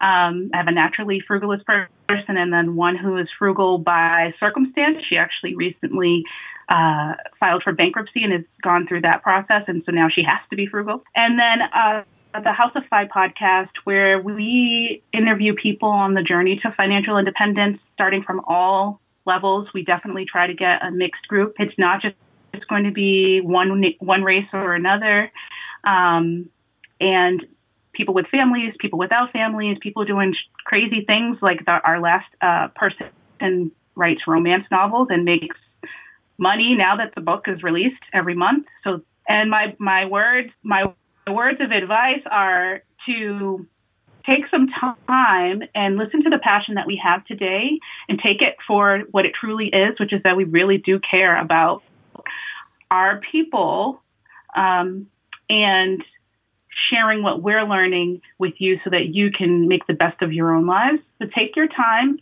Um, 0.00 0.50
I 0.52 0.58
have 0.58 0.66
a 0.66 0.72
naturally 0.72 1.22
frugalist 1.28 1.64
person 1.64 2.36
and 2.36 2.52
then 2.52 2.76
one 2.76 2.96
who 2.96 3.16
is 3.16 3.28
frugal 3.38 3.78
by 3.78 4.34
circumstance. 4.40 4.98
She 5.08 5.16
actually 5.16 5.54
recently 5.54 6.24
uh, 6.68 7.14
filed 7.38 7.62
for 7.62 7.72
bankruptcy 7.72 8.22
and 8.22 8.32
has 8.32 8.42
gone 8.62 8.86
through 8.86 9.02
that 9.02 9.22
process, 9.22 9.62
and 9.66 9.82
so 9.84 9.92
now 9.92 10.08
she 10.08 10.22
has 10.22 10.40
to 10.50 10.56
be 10.56 10.66
frugal. 10.66 11.02
And 11.14 11.38
then 11.38 11.62
uh, 11.74 12.02
the 12.42 12.52
House 12.52 12.72
of 12.74 12.82
Fi 12.90 13.06
podcast, 13.06 13.70
where 13.84 14.20
we 14.20 15.02
interview 15.12 15.54
people 15.54 15.88
on 15.88 16.14
the 16.14 16.22
journey 16.22 16.58
to 16.62 16.72
financial 16.76 17.18
independence, 17.18 17.78
starting 17.94 18.22
from 18.22 18.40
all 18.46 19.00
levels. 19.26 19.68
We 19.72 19.84
definitely 19.84 20.26
try 20.26 20.46
to 20.46 20.54
get 20.54 20.84
a 20.84 20.90
mixed 20.90 21.28
group. 21.28 21.54
It's 21.58 21.78
not 21.78 22.02
just 22.02 22.16
it's 22.52 22.64
going 22.66 22.84
to 22.84 22.92
be 22.92 23.40
one 23.40 23.82
one 23.98 24.22
race 24.22 24.46
or 24.52 24.74
another, 24.74 25.30
um, 25.84 26.48
and 27.00 27.44
people 27.92 28.14
with 28.14 28.26
families, 28.28 28.74
people 28.78 28.98
without 28.98 29.32
families, 29.32 29.78
people 29.80 30.04
doing 30.04 30.34
crazy 30.64 31.04
things 31.06 31.38
like 31.40 31.64
the, 31.64 31.72
our 31.72 32.00
last 32.00 32.26
uh, 32.40 32.68
person 32.74 33.70
writes 33.94 34.22
romance 34.26 34.64
novels 34.70 35.08
and 35.10 35.24
makes 35.24 35.56
money 36.38 36.74
now 36.76 36.96
that 36.96 37.14
the 37.14 37.20
book 37.20 37.44
is 37.46 37.62
released 37.62 38.02
every 38.12 38.34
month. 38.34 38.66
So, 38.82 39.02
and 39.28 39.50
my 39.50 39.74
my 39.78 40.06
words 40.06 40.50
my 40.62 40.92
words 41.26 41.60
of 41.60 41.70
advice 41.70 42.22
are 42.30 42.82
to 43.06 43.66
take 44.26 44.44
some 44.50 44.68
time 45.06 45.62
and 45.74 45.96
listen 45.96 46.22
to 46.22 46.30
the 46.30 46.38
passion 46.42 46.74
that 46.74 46.86
we 46.86 47.00
have 47.02 47.24
today 47.26 47.78
and 48.08 48.18
take 48.18 48.40
it 48.40 48.56
for 48.66 49.02
what 49.10 49.26
it 49.26 49.32
truly 49.38 49.66
is, 49.66 49.98
which 50.00 50.12
is 50.12 50.22
that 50.24 50.36
we 50.36 50.44
really 50.44 50.78
do 50.78 50.98
care 50.98 51.38
about 51.38 51.82
our 52.90 53.20
people 53.30 54.02
um, 54.56 55.06
and 55.50 56.02
sharing 56.90 57.22
what 57.22 57.42
we're 57.42 57.64
learning 57.64 58.20
with 58.38 58.54
you 58.58 58.78
so 58.82 58.90
that 58.90 59.06
you 59.12 59.30
can 59.30 59.68
make 59.68 59.86
the 59.86 59.94
best 59.94 60.22
of 60.22 60.32
your 60.32 60.54
own 60.54 60.66
lives. 60.66 60.98
So 61.18 61.28
take 61.34 61.56
your 61.56 61.68
time, 61.68 62.18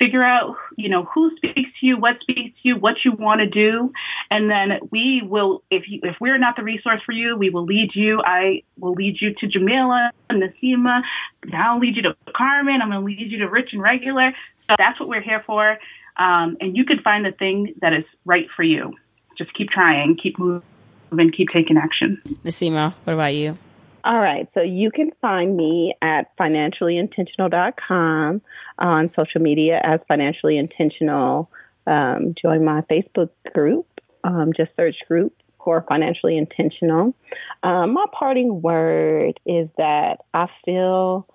figure 0.00 0.24
out, 0.24 0.56
you 0.76 0.88
know, 0.88 1.04
who 1.04 1.30
speaks 1.36 1.70
to 1.78 1.86
you, 1.86 1.98
what 1.98 2.16
speaks 2.22 2.56
to 2.62 2.68
you, 2.68 2.76
what 2.76 2.96
you 3.04 3.12
want 3.12 3.40
to 3.40 3.46
do, 3.46 3.92
and 4.30 4.50
then 4.50 4.80
we 4.90 5.22
will, 5.24 5.62
if 5.70 5.84
you, 5.88 6.00
if 6.02 6.16
we're 6.20 6.38
not 6.38 6.56
the 6.56 6.62
resource 6.62 7.00
for 7.04 7.12
you, 7.12 7.36
we 7.36 7.50
will 7.50 7.66
lead 7.66 7.90
you. 7.94 8.20
I 8.24 8.62
will 8.78 8.94
lead 8.94 9.18
you 9.20 9.34
to 9.34 9.46
Jamila, 9.46 10.10
Naseema. 10.32 11.02
Now 11.44 11.74
I'll 11.74 11.80
lead 11.80 11.96
you 11.96 12.02
to 12.02 12.16
Carmen. 12.34 12.80
I'm 12.82 12.90
going 12.90 13.00
to 13.00 13.06
lead 13.06 13.30
you 13.30 13.38
to 13.38 13.48
Rich 13.48 13.70
and 13.72 13.82
Regular. 13.82 14.32
So 14.66 14.74
that's 14.78 14.98
what 14.98 15.08
we're 15.08 15.22
here 15.22 15.42
for. 15.46 15.78
Um, 16.16 16.56
and 16.60 16.76
you 16.76 16.84
can 16.84 17.00
find 17.02 17.24
the 17.24 17.32
thing 17.32 17.74
that 17.82 17.92
is 17.92 18.04
right 18.24 18.46
for 18.56 18.62
you. 18.62 18.94
Just 19.36 19.52
keep 19.54 19.68
trying, 19.68 20.16
keep 20.16 20.38
moving, 20.38 21.32
keep 21.36 21.48
taking 21.52 21.76
action. 21.76 22.20
Naseema, 22.44 22.94
what 23.04 23.14
about 23.14 23.34
you? 23.34 23.58
All 24.04 24.18
right. 24.18 24.48
So 24.54 24.62
you 24.62 24.90
can 24.90 25.10
find 25.20 25.56
me 25.56 25.94
at 26.00 26.36
financiallyintentional.com 26.38 28.40
on 28.78 29.10
social 29.14 29.40
media 29.40 29.80
as 29.84 30.00
financially 30.08 30.56
intentional. 30.56 31.50
Um, 31.86 32.34
join 32.40 32.64
my 32.64 32.80
Facebook 32.82 33.28
group. 33.52 33.86
Um, 34.24 34.52
just 34.56 34.70
search 34.76 34.96
group 35.06 35.34
for 35.64 35.84
financially 35.88 36.38
intentional. 36.38 37.14
Um, 37.62 37.94
my 37.94 38.06
parting 38.12 38.62
word 38.62 39.40
is 39.44 39.68
that 39.76 40.24
I 40.32 40.46
feel 40.64 41.26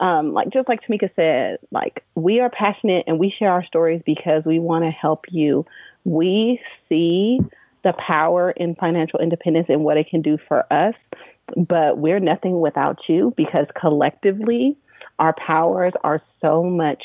um, 0.00 0.32
like 0.32 0.52
just 0.52 0.68
like 0.68 0.80
Tamika 0.82 1.08
said, 1.16 1.58
like 1.70 2.04
we 2.14 2.40
are 2.40 2.50
passionate 2.50 3.04
and 3.06 3.18
we 3.18 3.34
share 3.36 3.50
our 3.50 3.64
stories 3.64 4.02
because 4.04 4.44
we 4.44 4.58
want 4.58 4.84
to 4.84 4.90
help 4.90 5.24
you. 5.30 5.64
We 6.04 6.60
see 6.88 7.40
the 7.84 7.92
power 7.92 8.50
in 8.50 8.74
financial 8.74 9.20
independence 9.20 9.66
and 9.68 9.84
what 9.84 9.96
it 9.96 10.08
can 10.08 10.22
do 10.22 10.38
for 10.48 10.72
us 10.72 10.94
but 11.56 11.98
we're 11.98 12.20
nothing 12.20 12.60
without 12.60 12.98
you 13.08 13.32
because 13.36 13.66
collectively 13.78 14.76
our 15.18 15.34
powers 15.34 15.92
are 16.02 16.22
so 16.40 16.62
much 16.62 17.02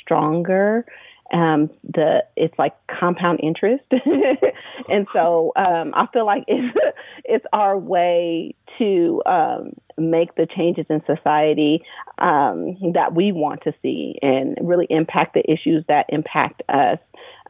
stronger. 0.00 0.84
Um, 1.32 1.70
the 1.82 2.24
it's 2.36 2.56
like 2.56 2.74
compound 2.86 3.40
interest, 3.42 3.82
and 4.88 5.08
so 5.12 5.52
um, 5.56 5.92
I 5.96 6.06
feel 6.12 6.24
like 6.24 6.44
it's 6.46 6.76
it's 7.24 7.44
our 7.52 7.76
way 7.76 8.54
to 8.78 9.22
um, 9.26 9.72
make 9.98 10.36
the 10.36 10.46
changes 10.46 10.86
in 10.88 11.02
society 11.04 11.82
um, 12.18 12.76
that 12.94 13.14
we 13.14 13.32
want 13.32 13.62
to 13.64 13.72
see 13.82 14.18
and 14.22 14.56
really 14.60 14.86
impact 14.88 15.34
the 15.34 15.50
issues 15.50 15.84
that 15.88 16.06
impact 16.10 16.62
us. 16.68 16.98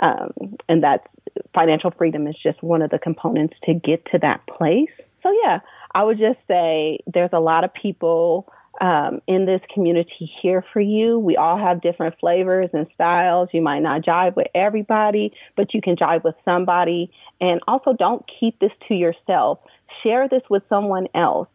Um, 0.01 0.57
and 0.69 0.83
that 0.83 1.09
financial 1.55 1.91
freedom 1.91 2.27
is 2.27 2.37
just 2.43 2.62
one 2.62 2.81
of 2.81 2.91
the 2.91 2.99
components 2.99 3.57
to 3.64 3.75
get 3.75 4.05
to 4.12 4.19
that 4.19 4.41
place. 4.47 4.91
So 5.23 5.35
yeah, 5.45 5.61
I 5.97 6.05
would 6.05 6.18
just 6.18 6.38
say 6.47 6.99
there's 7.07 7.30
a 7.32 7.40
lot 7.40 7.64
of 7.64 7.72
people 7.72 8.53
um, 8.82 9.22
in 9.26 9.47
this 9.47 9.62
community 9.72 10.30
here 10.42 10.62
for 10.70 10.80
you. 10.80 11.18
We 11.18 11.38
all 11.38 11.57
have 11.57 11.80
different 11.80 12.16
flavors 12.20 12.68
and 12.74 12.86
styles. 12.92 13.49
You 13.55 13.62
might 13.62 13.78
not 13.78 14.03
jive 14.03 14.36
with 14.36 14.49
everybody, 14.55 15.32
but 15.57 15.72
you 15.72 15.80
can 15.80 15.97
jive 15.97 16.22
with 16.22 16.34
somebody. 16.44 17.11
And 17.40 17.61
also, 17.66 17.94
don't 17.94 18.22
keep 18.38 18.59
this 18.59 18.72
to 18.88 18.94
yourself. 18.94 19.61
Share 20.03 20.28
this 20.28 20.42
with 20.51 20.64
someone 20.68 21.07
else. 21.14 21.49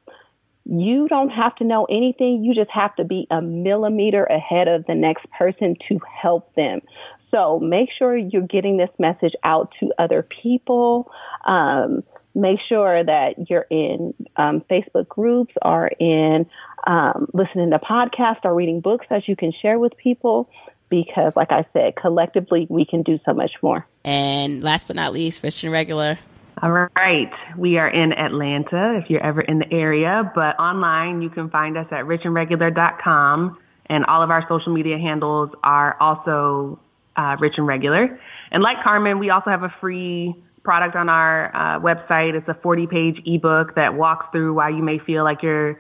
You 0.65 1.07
don't 1.07 1.29
have 1.29 1.55
to 1.57 1.63
know 1.63 1.85
anything. 1.85 2.43
You 2.43 2.55
just 2.55 2.71
have 2.71 2.95
to 2.95 3.03
be 3.03 3.27
a 3.29 3.43
millimeter 3.43 4.23
ahead 4.23 4.67
of 4.67 4.87
the 4.87 4.95
next 4.95 5.27
person 5.37 5.75
to 5.87 5.99
help 6.19 6.55
them. 6.55 6.81
So 7.29 7.59
make 7.59 7.89
sure 7.95 8.17
you're 8.17 8.47
getting 8.47 8.77
this 8.77 8.89
message 8.97 9.33
out 9.43 9.71
to 9.79 9.93
other 9.99 10.27
people. 10.41 11.11
Um, 11.45 12.03
make 12.33 12.59
sure 12.67 13.03
that 13.03 13.49
you're 13.49 13.67
in 13.69 14.13
um, 14.37 14.63
Facebook 14.69 15.07
groups 15.07 15.53
or 15.61 15.87
in 15.87 16.45
um, 16.87 17.27
listening 17.33 17.71
to 17.71 17.79
podcasts 17.79 18.43
or 18.43 18.53
reading 18.53 18.81
books 18.81 19.05
that 19.09 19.27
you 19.27 19.35
can 19.35 19.51
share 19.61 19.79
with 19.79 19.95
people. 19.97 20.49
Because, 20.89 21.31
like 21.37 21.51
I 21.51 21.65
said, 21.71 21.95
collectively 21.95 22.67
we 22.69 22.85
can 22.85 23.01
do 23.03 23.17
so 23.25 23.33
much 23.33 23.51
more. 23.61 23.87
And 24.03 24.61
last 24.61 24.87
but 24.87 24.97
not 24.97 25.13
least, 25.13 25.41
Rich 25.41 25.63
and 25.63 25.71
Regular. 25.71 26.19
All 26.61 26.71
right. 26.71 27.31
We 27.57 27.77
are 27.77 27.87
in 27.87 28.11
Atlanta 28.11 28.99
if 29.01 29.09
you're 29.09 29.23
ever 29.23 29.41
in 29.41 29.59
the 29.59 29.71
area, 29.71 30.29
but 30.35 30.59
online 30.59 31.21
you 31.21 31.29
can 31.29 31.49
find 31.49 31.77
us 31.77 31.87
at 31.91 32.05
richandregular.com 32.05 33.57
and 33.85 34.05
all 34.05 34.21
of 34.21 34.29
our 34.29 34.45
social 34.47 34.73
media 34.73 34.97
handles 34.97 35.49
are 35.63 35.97
also 35.99 36.79
uh, 37.15 37.35
Rich 37.39 37.53
and 37.57 37.65
Regular. 37.65 38.19
And 38.51 38.61
like 38.61 38.77
Carmen, 38.83 39.19
we 39.19 39.29
also 39.29 39.49
have 39.49 39.63
a 39.63 39.73
free 39.81 40.35
product 40.63 40.95
on 40.95 41.09
our 41.09 41.55
uh, 41.55 41.79
website. 41.79 42.35
It's 42.35 42.47
a 42.47 42.57
40 42.61 42.87
page 42.87 43.21
ebook 43.25 43.75
that 43.75 43.95
walks 43.95 44.27
through 44.31 44.53
why 44.53 44.69
you 44.69 44.83
may 44.83 44.99
feel 44.99 45.23
like 45.23 45.41
you're 45.41 45.79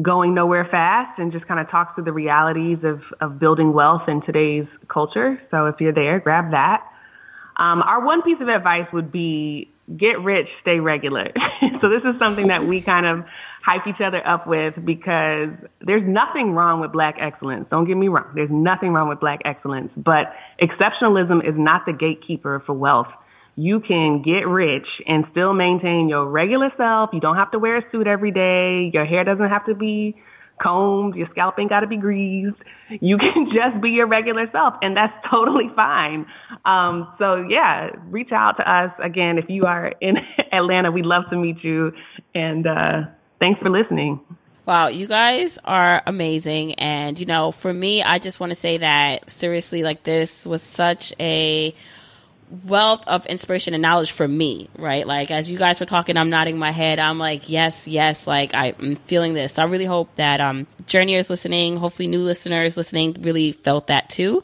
going 0.00 0.34
nowhere 0.34 0.66
fast 0.70 1.18
and 1.18 1.32
just 1.32 1.46
kind 1.46 1.60
of 1.60 1.70
talks 1.70 1.94
through 1.94 2.04
the 2.04 2.12
realities 2.12 2.78
of, 2.82 3.02
of 3.20 3.38
building 3.38 3.72
wealth 3.72 4.02
in 4.08 4.22
today's 4.22 4.66
culture. 4.88 5.40
So 5.50 5.66
if 5.66 5.76
you're 5.80 5.92
there, 5.92 6.18
grab 6.18 6.52
that. 6.52 6.82
Um, 7.56 7.82
our 7.82 8.04
one 8.04 8.22
piece 8.22 8.38
of 8.40 8.48
advice 8.48 8.86
would 8.92 9.12
be 9.12 9.70
get 9.94 10.20
rich, 10.22 10.46
stay 10.62 10.80
regular. 10.80 11.32
so 11.80 11.88
this 11.90 12.02
is 12.04 12.18
something 12.18 12.48
that 12.48 12.64
we 12.64 12.80
kind 12.80 13.04
of 13.04 13.26
hype 13.62 13.86
each 13.86 14.00
other 14.04 14.26
up 14.26 14.46
with 14.46 14.74
because 14.84 15.50
there's 15.80 16.02
nothing 16.06 16.52
wrong 16.52 16.80
with 16.80 16.92
black 16.92 17.16
excellence. 17.20 17.66
Don't 17.70 17.86
get 17.86 17.96
me 17.96 18.08
wrong. 18.08 18.32
There's 18.34 18.50
nothing 18.50 18.92
wrong 18.92 19.08
with 19.08 19.20
black 19.20 19.40
excellence, 19.44 19.90
but 19.96 20.32
exceptionalism 20.60 21.46
is 21.46 21.54
not 21.56 21.82
the 21.86 21.92
gatekeeper 21.92 22.62
for 22.64 22.72
wealth. 22.72 23.08
You 23.54 23.80
can 23.80 24.22
get 24.22 24.46
rich 24.48 24.86
and 25.06 25.24
still 25.30 25.52
maintain 25.52 26.08
your 26.08 26.26
regular 26.26 26.70
self. 26.76 27.10
You 27.12 27.20
don't 27.20 27.36
have 27.36 27.50
to 27.52 27.58
wear 27.58 27.78
a 27.78 27.82
suit 27.92 28.06
every 28.06 28.30
day. 28.30 28.90
Your 28.92 29.04
hair 29.04 29.24
doesn't 29.24 29.48
have 29.48 29.66
to 29.66 29.74
be 29.74 30.16
combed. 30.62 31.16
Your 31.16 31.28
scalp 31.32 31.58
ain't 31.58 31.68
got 31.68 31.80
to 31.80 31.86
be 31.86 31.96
greased. 31.96 32.56
You 32.88 33.18
can 33.34 33.46
just 33.52 33.82
be 33.82 33.90
your 33.90 34.06
regular 34.06 34.46
self, 34.52 34.74
and 34.80 34.96
that's 34.96 35.12
totally 35.30 35.70
fine. 35.74 36.26
Um, 36.64 37.12
so 37.18 37.44
yeah, 37.48 37.90
reach 38.06 38.30
out 38.32 38.56
to 38.58 38.70
us 38.70 38.92
again 39.02 39.38
if 39.38 39.46
you 39.48 39.64
are 39.66 39.92
in 40.00 40.16
Atlanta. 40.52 40.90
We'd 40.90 41.06
love 41.06 41.24
to 41.30 41.36
meet 41.36 41.62
you, 41.62 41.92
and 42.34 42.66
uh, 42.66 43.02
thanks 43.38 43.60
for 43.60 43.70
listening. 43.70 44.20
Wow, 44.64 44.88
you 44.88 45.08
guys 45.08 45.58
are 45.64 46.02
amazing. 46.06 46.74
And, 46.74 47.18
you 47.18 47.26
know, 47.26 47.50
for 47.50 47.72
me, 47.72 48.00
I 48.00 48.20
just 48.20 48.38
want 48.38 48.50
to 48.50 48.54
say 48.54 48.78
that 48.78 49.28
seriously, 49.28 49.82
like, 49.82 50.04
this 50.04 50.46
was 50.46 50.62
such 50.62 51.12
a 51.18 51.74
wealth 52.64 53.06
of 53.08 53.24
inspiration 53.26 53.74
and 53.74 53.82
knowledge 53.82 54.12
for 54.12 54.28
me, 54.28 54.68
right? 54.76 55.06
Like 55.06 55.30
as 55.30 55.50
you 55.50 55.58
guys 55.58 55.80
were 55.80 55.86
talking, 55.86 56.16
I'm 56.16 56.30
nodding 56.30 56.58
my 56.58 56.70
head. 56.70 56.98
I'm 56.98 57.18
like, 57.18 57.48
yes, 57.48 57.86
yes, 57.86 58.26
like 58.26 58.50
I'm 58.54 58.96
feeling 58.96 59.34
this. 59.34 59.54
So 59.54 59.62
I 59.62 59.66
really 59.66 59.86
hope 59.86 60.14
that 60.16 60.40
um 60.40 60.66
journeyers 60.86 61.30
listening, 61.30 61.76
hopefully 61.76 62.08
new 62.08 62.22
listeners 62.22 62.76
listening 62.76 63.16
really 63.20 63.52
felt 63.52 63.86
that 63.86 64.10
too. 64.10 64.42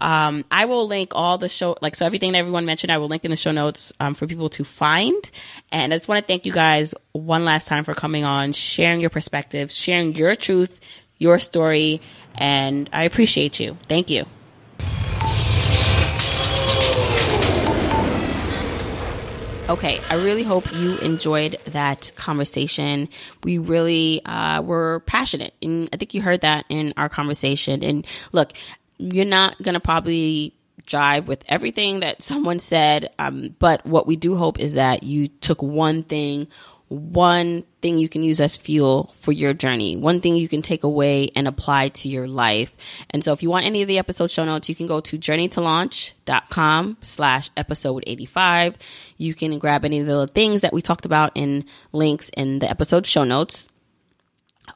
Um, 0.00 0.44
I 0.48 0.66
will 0.66 0.86
link 0.86 1.10
all 1.16 1.38
the 1.38 1.48
show, 1.48 1.76
like, 1.82 1.96
so 1.96 2.06
everything 2.06 2.30
that 2.30 2.38
everyone 2.38 2.64
mentioned, 2.64 2.92
I 2.92 2.98
will 2.98 3.08
link 3.08 3.24
in 3.24 3.32
the 3.32 3.36
show 3.36 3.50
notes 3.50 3.92
um, 3.98 4.14
for 4.14 4.28
people 4.28 4.48
to 4.50 4.62
find. 4.62 5.28
And 5.72 5.92
I 5.92 5.96
just 5.96 6.06
want 6.06 6.22
to 6.22 6.26
thank 6.26 6.46
you 6.46 6.52
guys 6.52 6.94
one 7.10 7.44
last 7.44 7.66
time 7.66 7.82
for 7.82 7.94
coming 7.94 8.22
on, 8.22 8.52
sharing 8.52 9.00
your 9.00 9.10
perspectives, 9.10 9.74
sharing 9.74 10.14
your 10.14 10.36
truth, 10.36 10.78
your 11.16 11.40
story, 11.40 12.00
and 12.36 12.88
I 12.92 13.04
appreciate 13.04 13.58
you. 13.58 13.76
Thank 13.88 14.08
you. 14.08 14.26
Okay, 19.68 20.00
I 20.08 20.14
really 20.14 20.44
hope 20.44 20.72
you 20.72 20.96
enjoyed 20.96 21.58
that 21.66 22.10
conversation. 22.16 23.10
We 23.44 23.58
really 23.58 24.24
uh, 24.24 24.62
were 24.62 25.00
passionate, 25.00 25.52
and 25.60 25.90
I 25.92 25.98
think 25.98 26.14
you 26.14 26.22
heard 26.22 26.40
that 26.40 26.64
in 26.70 26.94
our 26.96 27.10
conversation. 27.10 27.84
And 27.84 28.06
look, 28.32 28.54
you're 28.96 29.26
not 29.26 29.60
gonna 29.60 29.78
probably 29.78 30.54
jive 30.86 31.26
with 31.26 31.44
everything 31.48 32.00
that 32.00 32.22
someone 32.22 32.60
said, 32.60 33.10
um, 33.18 33.54
but 33.58 33.84
what 33.84 34.06
we 34.06 34.16
do 34.16 34.36
hope 34.36 34.58
is 34.58 34.72
that 34.72 35.02
you 35.02 35.28
took 35.28 35.60
one 35.60 36.02
thing 36.02 36.48
one 36.88 37.64
thing 37.82 37.98
you 37.98 38.08
can 38.08 38.22
use 38.22 38.40
as 38.40 38.56
fuel 38.56 39.12
for 39.16 39.32
your 39.32 39.52
journey, 39.52 39.96
one 39.96 40.20
thing 40.20 40.36
you 40.36 40.48
can 40.48 40.62
take 40.62 40.84
away 40.84 41.30
and 41.36 41.46
apply 41.46 41.88
to 41.90 42.08
your 42.08 42.26
life. 42.26 42.74
And 43.10 43.22
so 43.22 43.32
if 43.32 43.42
you 43.42 43.50
want 43.50 43.66
any 43.66 43.82
of 43.82 43.88
the 43.88 43.98
episode 43.98 44.30
show 44.30 44.44
notes, 44.44 44.68
you 44.68 44.74
can 44.74 44.86
go 44.86 45.00
to 45.00 45.18
journeytolaunch.com 45.18 46.96
slash 47.02 47.50
episode 47.56 48.04
85. 48.06 48.76
You 49.16 49.34
can 49.34 49.58
grab 49.58 49.84
any 49.84 50.00
of 50.00 50.06
the 50.06 50.26
things 50.28 50.62
that 50.62 50.72
we 50.72 50.80
talked 50.80 51.04
about 51.04 51.32
in 51.34 51.66
links 51.92 52.30
in 52.30 52.58
the 52.58 52.70
episode 52.70 53.06
show 53.06 53.24
notes. 53.24 53.68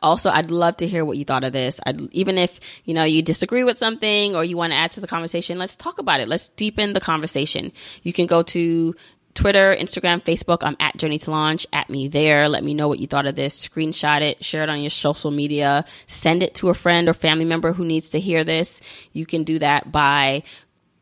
Also, 0.03 0.31
I'd 0.31 0.51
love 0.51 0.79
to 0.79 0.87
hear 0.87 1.05
what 1.05 1.17
you 1.17 1.25
thought 1.25 1.45
of 1.45 1.53
this. 1.53 1.79
I'd, 1.87 2.01
even 2.13 2.37
if, 2.39 2.59
you 2.85 2.95
know, 2.95 3.05
you 3.05 3.23
disagree 3.23 3.63
with 3.63 3.79
something 3.79 4.35
or 4.35 4.45
you 4.45 4.57
want 4.57 4.73
to 4.73 4.79
add 4.79 4.93
to 4.93 5.01
the 5.01 5.07
conversation, 5.07 5.59
let's 5.59 5.77
talk 5.77 5.99
about 5.99 6.21
it. 6.21 6.29
Let's 6.29 6.49
deepen 6.51 6.93
the 6.93 7.01
conversation. 7.01 7.73
You 8.03 8.13
can 8.13 8.27
go 8.27 8.43
to 8.43 8.95
Twitter, 9.35 9.74
Instagram, 9.78 10.22
Facebook. 10.22 10.59
I'm 10.62 10.76
at 10.78 10.97
Journey 10.97 11.18
to 11.20 11.30
Launch. 11.30 11.66
At 11.72 11.89
me 11.89 12.09
there. 12.09 12.49
Let 12.49 12.64
me 12.64 12.74
know 12.74 12.89
what 12.89 12.99
you 12.99 13.07
thought 13.07 13.26
of 13.26 13.37
this. 13.37 13.66
Screenshot 13.66 14.20
it, 14.20 14.45
share 14.45 14.62
it 14.62 14.70
on 14.70 14.80
your 14.80 14.91
social 14.91 15.30
media, 15.30 15.85
send 16.07 16.43
it 16.43 16.55
to 16.57 16.68
a 16.68 16.74
friend 16.74 17.09
or 17.09 17.14
family 17.14 17.45
member 17.45 17.72
who 17.72 17.85
needs 17.85 18.11
to 18.11 18.20
hear 18.20 18.45
this. 18.45 18.80
You 19.12 19.26
can 19.26 19.45
do 19.45 19.59
that 19.61 19.91
by 19.91 20.43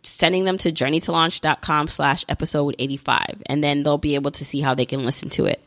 sending 0.02 0.44
them 0.44 0.58
to 0.58 0.72
journeytolaunch.com 0.72 1.88
slash 1.88 2.24
episode 2.28 2.74
85 2.78 3.42
and 3.46 3.62
then 3.62 3.82
they'll 3.82 3.98
be 3.98 4.14
able 4.14 4.30
to 4.30 4.44
see 4.44 4.60
how 4.60 4.74
they 4.74 4.86
can 4.86 5.04
listen 5.04 5.28
to 5.30 5.44
it. 5.44 5.62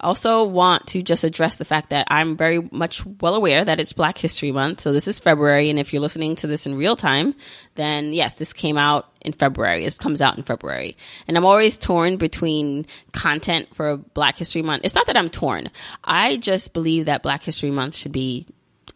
Also 0.00 0.44
want 0.44 0.86
to 0.88 1.02
just 1.02 1.24
address 1.24 1.56
the 1.56 1.64
fact 1.64 1.90
that 1.90 2.06
I'm 2.10 2.36
very 2.36 2.60
much 2.70 3.04
well 3.20 3.34
aware 3.34 3.64
that 3.64 3.80
it's 3.80 3.92
Black 3.92 4.18
History 4.18 4.52
Month. 4.52 4.80
So 4.80 4.92
this 4.92 5.08
is 5.08 5.18
February. 5.20 5.70
And 5.70 5.78
if 5.78 5.92
you're 5.92 6.02
listening 6.02 6.36
to 6.36 6.46
this 6.46 6.66
in 6.66 6.74
real 6.74 6.96
time, 6.96 7.34
then 7.74 8.12
yes, 8.12 8.34
this 8.34 8.52
came 8.52 8.76
out 8.76 9.08
in 9.20 9.32
February. 9.32 9.84
This 9.84 9.98
comes 9.98 10.20
out 10.20 10.36
in 10.36 10.42
February. 10.42 10.96
And 11.26 11.36
I'm 11.36 11.44
always 11.44 11.78
torn 11.78 12.16
between 12.16 12.86
content 13.12 13.74
for 13.74 13.96
Black 13.96 14.38
History 14.38 14.62
Month. 14.62 14.82
It's 14.84 14.94
not 14.94 15.06
that 15.06 15.16
I'm 15.16 15.30
torn. 15.30 15.70
I 16.04 16.36
just 16.36 16.72
believe 16.72 17.06
that 17.06 17.22
Black 17.22 17.42
History 17.42 17.70
Month 17.70 17.94
should 17.94 18.12
be 18.12 18.46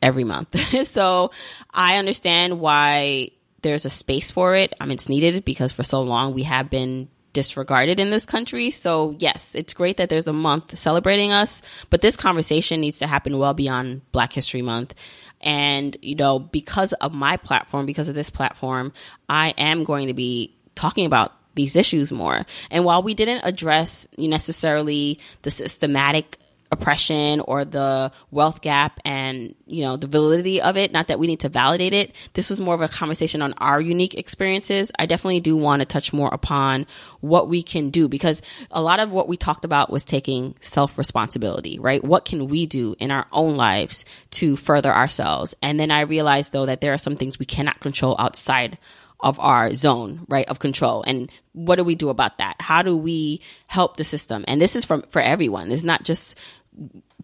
every 0.02 0.24
month. 0.24 0.56
so 0.86 1.30
I 1.72 1.96
understand 1.96 2.60
why 2.60 3.30
there's 3.62 3.84
a 3.84 3.90
space 3.90 4.30
for 4.30 4.54
it. 4.54 4.72
I 4.80 4.84
mean, 4.84 4.94
it's 4.94 5.08
needed 5.08 5.44
because 5.44 5.72
for 5.72 5.82
so 5.82 6.02
long 6.02 6.34
we 6.34 6.44
have 6.44 6.70
been 6.70 7.08
disregarded 7.32 8.00
in 8.00 8.10
this 8.10 8.26
country. 8.26 8.70
So, 8.70 9.14
yes, 9.18 9.52
it's 9.54 9.74
great 9.74 9.96
that 9.98 10.08
there's 10.08 10.26
a 10.26 10.32
month 10.32 10.76
celebrating 10.78 11.32
us, 11.32 11.62
but 11.88 12.00
this 12.00 12.16
conversation 12.16 12.80
needs 12.80 12.98
to 12.98 13.06
happen 13.06 13.38
well 13.38 13.54
beyond 13.54 14.02
Black 14.12 14.32
History 14.32 14.62
Month. 14.62 14.94
And, 15.40 15.96
you 16.02 16.16
know, 16.16 16.38
because 16.38 16.92
of 16.94 17.14
my 17.14 17.36
platform, 17.36 17.86
because 17.86 18.08
of 18.08 18.14
this 18.14 18.30
platform, 18.30 18.92
I 19.28 19.54
am 19.56 19.84
going 19.84 20.08
to 20.08 20.14
be 20.14 20.54
talking 20.74 21.06
about 21.06 21.32
these 21.54 21.76
issues 21.76 22.12
more. 22.12 22.46
And 22.70 22.84
while 22.84 23.02
we 23.02 23.14
didn't 23.14 23.42
address 23.42 24.06
necessarily 24.18 25.18
the 25.42 25.50
systematic 25.50 26.38
oppression 26.72 27.40
or 27.40 27.64
the 27.64 28.12
wealth 28.30 28.60
gap 28.60 29.00
and 29.04 29.54
you 29.66 29.82
know 29.82 29.96
the 29.96 30.06
validity 30.06 30.60
of 30.60 30.76
it 30.76 30.92
not 30.92 31.08
that 31.08 31.18
we 31.18 31.26
need 31.26 31.40
to 31.40 31.48
validate 31.48 31.92
it 31.92 32.14
this 32.34 32.48
was 32.48 32.60
more 32.60 32.74
of 32.74 32.80
a 32.80 32.88
conversation 32.88 33.42
on 33.42 33.52
our 33.54 33.80
unique 33.80 34.14
experiences 34.14 34.92
i 34.98 35.04
definitely 35.04 35.40
do 35.40 35.56
want 35.56 35.80
to 35.80 35.86
touch 35.86 36.12
more 36.12 36.28
upon 36.32 36.86
what 37.20 37.48
we 37.48 37.60
can 37.62 37.90
do 37.90 38.08
because 38.08 38.40
a 38.70 38.80
lot 38.80 39.00
of 39.00 39.10
what 39.10 39.26
we 39.26 39.36
talked 39.36 39.64
about 39.64 39.90
was 39.90 40.04
taking 40.04 40.54
self 40.60 40.96
responsibility 40.96 41.78
right 41.80 42.04
what 42.04 42.24
can 42.24 42.46
we 42.46 42.66
do 42.66 42.94
in 43.00 43.10
our 43.10 43.26
own 43.32 43.56
lives 43.56 44.04
to 44.30 44.56
further 44.56 44.94
ourselves 44.94 45.56
and 45.62 45.80
then 45.80 45.90
i 45.90 46.00
realized 46.00 46.52
though 46.52 46.66
that 46.66 46.80
there 46.80 46.92
are 46.92 46.98
some 46.98 47.16
things 47.16 47.38
we 47.38 47.46
cannot 47.46 47.80
control 47.80 48.14
outside 48.18 48.78
of 49.22 49.38
our 49.38 49.74
zone, 49.74 50.24
right, 50.28 50.48
of 50.48 50.58
control. 50.58 51.02
And 51.06 51.30
what 51.52 51.76
do 51.76 51.84
we 51.84 51.94
do 51.94 52.08
about 52.08 52.38
that? 52.38 52.56
How 52.60 52.82
do 52.82 52.96
we 52.96 53.40
help 53.66 53.96
the 53.96 54.04
system? 54.04 54.44
And 54.48 54.60
this 54.60 54.76
is 54.76 54.84
from 54.84 55.02
for 55.02 55.20
everyone. 55.20 55.70
It's 55.70 55.82
not 55.82 56.04
just 56.04 56.38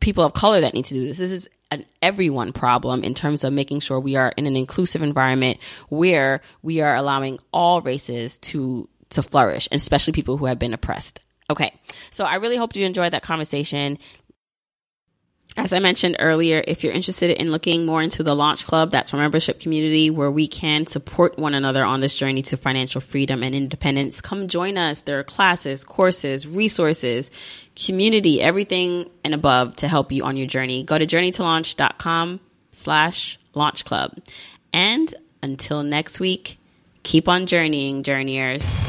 people 0.01 0.25
of 0.25 0.35
color 0.35 0.61
that 0.61 0.75
need 0.75 0.85
to 0.87 0.95
do 0.95 1.07
this. 1.07 1.19
This 1.19 1.33
is 1.33 1.49
an 1.71 1.85
everyone 2.03 2.53
problem 2.53 3.03
in 3.03 3.15
terms 3.15 3.45
of 3.45 3.53
making 3.53 3.81
sure 3.81 3.99
we 3.99 4.17
are 4.17 4.33
in 4.37 4.47
an 4.47 4.57
inclusive 4.57 5.03
environment 5.03 5.59
where 5.89 6.41
we 6.63 6.81
are 6.81 6.95
allowing 6.95 7.39
all 7.53 7.81
races 7.81 8.39
to 8.39 8.89
to 9.11 9.23
flourish, 9.23 9.69
and 9.71 9.79
especially 9.79 10.13
people 10.13 10.37
who 10.37 10.47
have 10.47 10.59
been 10.59 10.75
oppressed. 10.75 11.21
Okay, 11.49 11.73
so 12.11 12.25
I 12.25 12.37
really 12.37 12.57
hope 12.57 12.75
you 12.75 12.85
enjoyed 12.85 13.13
that 13.13 13.23
conversation. 13.23 13.99
As 15.57 15.73
I 15.73 15.79
mentioned 15.79 16.17
earlier, 16.19 16.63
if 16.67 16.85
you're 16.85 16.93
interested 16.93 17.31
in 17.31 17.51
looking 17.51 17.87
more 17.87 18.03
into 18.03 18.23
the 18.23 18.35
Launch 18.35 18.67
Club, 18.67 18.91
that's 18.91 19.15
our 19.15 19.21
membership 19.21 19.59
community 19.59 20.11
where 20.11 20.31
we 20.31 20.49
can 20.49 20.87
support 20.87 21.39
one 21.39 21.55
another 21.55 21.83
on 21.83 22.01
this 22.01 22.15
journey 22.15 22.43
to 22.43 22.59
financial 22.59 23.01
freedom 23.01 23.43
and 23.43 23.55
independence. 23.55 24.21
Come 24.21 24.49
join 24.49 24.77
us. 24.77 25.03
There 25.03 25.19
are 25.19 25.25
classes, 25.25 25.83
courses, 25.83 26.47
resources, 26.47 27.31
community, 27.77 28.41
everything 28.41 29.11
and 29.23 29.35
above 29.35 29.77
to 29.77 29.89
help 29.89 30.11
you 30.13 30.25
on 30.25 30.37
your 30.37 30.47
journey. 30.47 30.83
Go 30.83 30.99
to 30.99 31.07
journeytolaunch.com 31.07 32.41
slash 32.73 33.39
launch 33.55 33.85
club. 33.85 34.19
And 34.73 35.15
until 35.43 35.83
next 35.83 36.19
week, 36.19 36.59
Keep 37.07 37.29
on 37.29 37.47
journeying, 37.47 38.03
journeyers. 38.03 38.81